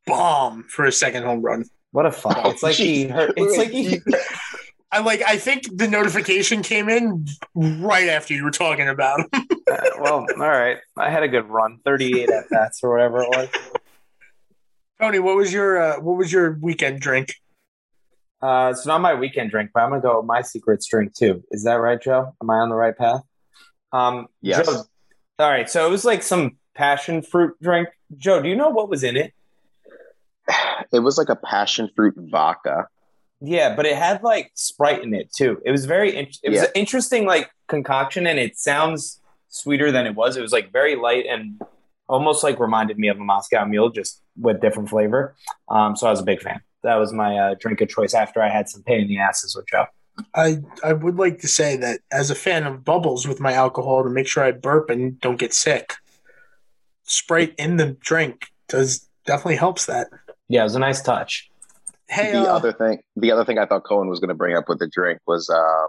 [0.06, 1.66] bomb for a second home run.
[1.92, 2.38] What a fuck!
[2.44, 3.34] Oh, it's like he hurt.
[3.38, 4.02] It's like he.
[4.94, 7.26] I like I think the notification came in
[7.56, 9.28] right after you were talking about him.
[9.66, 10.78] Uh, well, all right.
[10.98, 13.50] I had a good run, thirty-eight at bats or whatever it was.
[15.02, 17.34] Tony, what was your uh, what was your weekend drink?
[18.42, 21.44] Uh, it's not my weekend drink, but I'm gonna go with my secret drink too.
[21.50, 22.36] Is that right, Joe?
[22.42, 23.22] Am I on the right path?
[23.94, 24.68] Um, Yes.
[24.68, 24.84] Joe,
[25.40, 25.70] all right.
[25.70, 27.88] So it was like some passion fruit drink.
[28.18, 29.34] Joe, do you know what was in it?
[30.92, 32.88] It was like a passion fruit vodka.
[33.46, 35.62] Yeah, but it had like Sprite in it too.
[35.66, 36.16] It was very.
[36.16, 36.64] In- it was Yeah.
[36.66, 40.38] an interesting like concoction, and it sounds sweeter than it was.
[40.38, 41.62] It was like very light and
[42.08, 45.36] almost like reminded me of a Moscow Mule, just with different flavor.
[45.70, 46.62] Um, so I was a big fan.
[46.84, 49.56] That was my uh, drink of choice after I had some pain in the asses
[49.56, 49.86] with Joe.
[50.36, 54.04] I I would like to say that as a fan of bubbles with my alcohol
[54.04, 55.96] to make sure I burp and don't get sick.
[57.04, 60.08] Sprite in the drink does definitely helps that.
[60.48, 61.50] Yeah, it was a nice touch.
[62.14, 64.56] Hey, the uh, other thing, the other thing I thought Cohen was going to bring
[64.56, 65.88] up with the drink was um,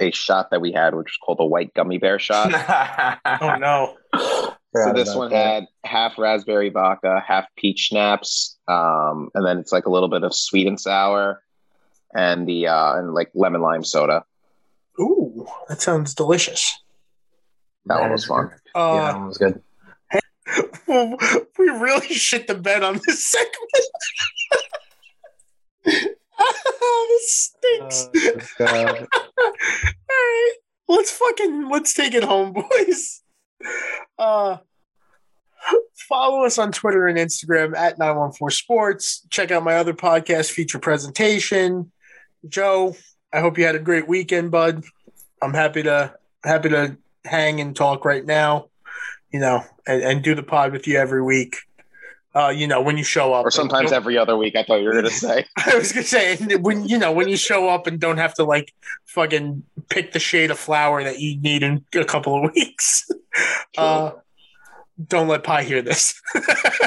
[0.00, 2.50] a shot that we had, which was called the white gummy bear shot.
[3.42, 5.44] oh no, so this one that.
[5.54, 10.22] had half raspberry vodka, half peach schnapps, um, and then it's like a little bit
[10.22, 11.42] of sweet and sour,
[12.14, 14.24] and the uh, and like lemon lime soda.
[14.98, 16.78] ooh, that sounds delicious.
[17.86, 18.48] That one was fun.
[18.48, 18.58] good.
[18.74, 19.60] yeah, that Uh, one was good.
[21.58, 23.54] we really shit the bed on this segment.
[25.84, 28.08] this stinks.
[28.58, 29.06] Uh,
[29.40, 29.52] All
[30.08, 30.52] right,
[30.88, 33.22] let's fucking let's take it home, boys.
[34.18, 34.58] Uh,
[36.08, 39.26] follow us on Twitter and Instagram at 914 Sports.
[39.30, 41.92] Check out my other podcast, Feature Presentation.
[42.48, 42.96] Joe,
[43.32, 44.84] I hope you had a great weekend, bud.
[45.42, 48.66] I'm happy to happy to hang and talk right now.
[49.32, 51.56] You know, and, and do the pod with you every week.
[52.32, 54.54] Uh, you know, when you show up, Or sometimes every other week.
[54.54, 55.46] I thought you were going to say.
[55.56, 58.44] I was gonna say when you know when you show up and don't have to
[58.44, 58.72] like
[59.06, 63.08] fucking pick the shade of flower that you need in a couple of weeks.
[63.76, 64.12] Uh,
[65.08, 66.20] don't let Pi hear this.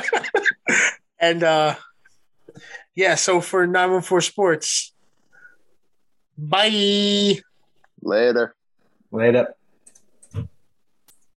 [1.19, 1.75] and uh,
[2.95, 4.93] yeah, so for nine one four sports,
[6.37, 7.37] bye.
[8.01, 8.55] Later.
[9.11, 9.55] Later.